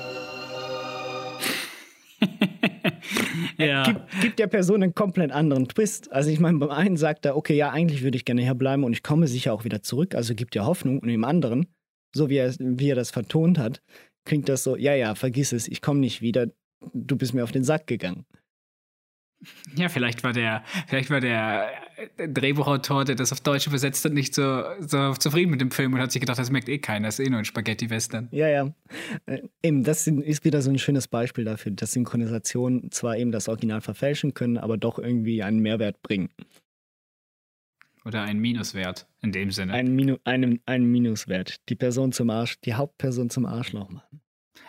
[3.58, 3.84] Ja.
[3.84, 6.12] Gibt, gibt der Person einen komplett anderen Twist.
[6.12, 8.84] Also ich meine, beim einen sagt er, okay, ja, eigentlich würde ich gerne hier bleiben
[8.84, 10.98] und ich komme sicher auch wieder zurück, also gibt er Hoffnung.
[10.98, 11.66] Und im anderen,
[12.14, 13.82] so wie er, wie er das vertont hat,
[14.24, 16.48] klingt das so, ja, ja, vergiss es, ich komme nicht wieder,
[16.92, 18.26] du bist mir auf den Sack gegangen.
[19.76, 21.70] Ja, vielleicht war der, vielleicht war der
[22.16, 25.92] äh, Drehbuchautor, der das auf Deutsch übersetzt hat, nicht so, so zufrieden mit dem Film
[25.94, 28.28] und hat sich gedacht, das merkt eh keiner, das ist eh nur ein Spaghetti-Western.
[28.32, 28.74] Ja, ja.
[29.26, 33.48] Äh, eben, das ist wieder so ein schönes Beispiel dafür, dass Synchronisationen zwar eben das
[33.48, 36.30] Original verfälschen können, aber doch irgendwie einen Mehrwert bringen.
[38.04, 39.72] Oder ein Minuswert in dem Sinne.
[39.72, 41.68] Einen, Minu einen, einen Minuswert.
[41.68, 44.20] Die Person zum Arsch, die Hauptperson zum Arschloch machen.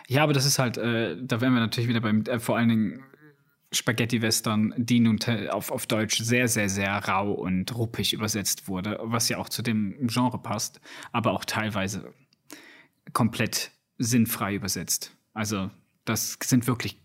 [0.08, 2.68] Ja, aber das ist halt, äh, da wären wir natürlich wieder beim, äh, vor allen
[2.68, 3.04] Dingen
[3.72, 5.18] Spaghetti-Western, die nun
[5.50, 9.62] auf, auf Deutsch sehr, sehr, sehr rau und ruppig übersetzt wurde, was ja auch zu
[9.62, 10.80] dem Genre passt,
[11.12, 12.14] aber auch teilweise
[13.12, 15.16] komplett sinnfrei übersetzt.
[15.34, 15.70] Also,
[16.04, 16.98] das sind wirklich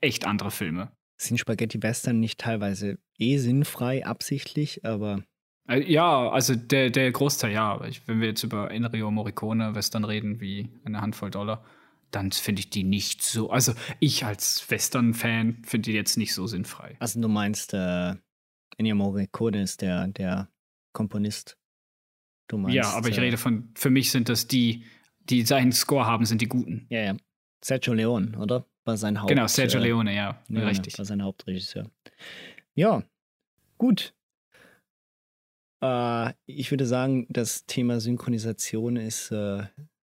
[0.00, 0.90] echt andere Filme.
[1.16, 5.22] Sind Spaghetti-Western nicht teilweise eh sinnfrei, absichtlich, aber
[5.68, 7.80] Äh, Ja, also der, der Großteil ja.
[8.06, 11.64] Wenn wir jetzt über Enrio Morricone Western reden, wie eine Handvoll Dollar,
[12.14, 13.50] dann finde ich die nicht so.
[13.50, 16.96] Also ich als Western-Fan finde die jetzt nicht so sinnfrei.
[17.00, 18.14] Also du meinst, äh,
[18.76, 20.48] Ennio Morricone ist der, der
[20.92, 21.58] Komponist.
[22.48, 24.84] Du meinst, ja, aber ich äh, rede von, für mich sind das die,
[25.20, 26.86] die seinen Score haben, sind die guten.
[26.90, 27.16] Ja, ja.
[27.64, 28.66] Sergio Leone, oder?
[28.84, 29.30] War sein Haupt.
[29.30, 30.98] Genau, Sergio äh, Leone, ja, richtig.
[30.98, 31.90] War sein Hauptregisseur.
[32.74, 33.02] Ja,
[33.78, 34.14] gut.
[35.82, 39.64] Äh, ich würde sagen, das Thema Synchronisation ist äh,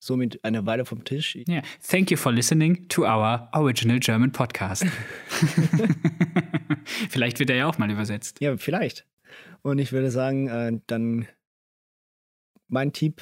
[0.06, 1.36] somit eine Weile vom Tisch.
[1.48, 1.64] Yeah.
[1.82, 4.86] Thank you for listening to our original German podcast.
[7.10, 8.40] Vielleicht wird er ja auch mal übersetzt.
[8.41, 9.06] Ja, vielleicht.
[9.61, 11.27] Und ich würde sagen, äh, dann
[12.68, 13.22] mein Tipp,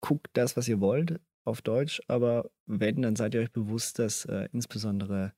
[0.00, 4.24] guckt das, was ihr wollt, auf Deutsch, aber wenn, dann seid ihr euch bewusst, dass
[4.24, 5.32] äh, insbesondere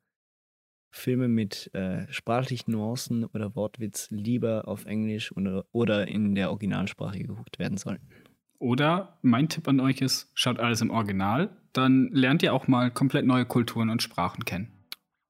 [0.90, 7.18] Filme mit äh, sprachlichen Nuancen oder Wortwitz lieber auf Englisch oder, oder in der Originalsprache
[7.18, 8.06] geguckt werden sollten.
[8.58, 12.90] Oder mein Tipp an euch ist, schaut alles im Original, dann lernt ihr auch mal
[12.90, 14.72] komplett neue Kulturen und Sprachen kennen.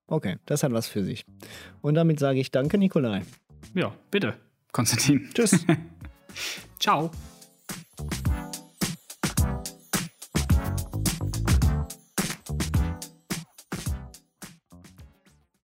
[0.06, 1.24] Okay, das hat was für sich.
[1.80, 3.22] Und damit sage ich danke, Nikolai.
[3.74, 4.34] Ja, bitte,
[4.72, 5.28] Konstantin.
[5.32, 5.64] Tschüss.
[6.78, 7.10] Ciao.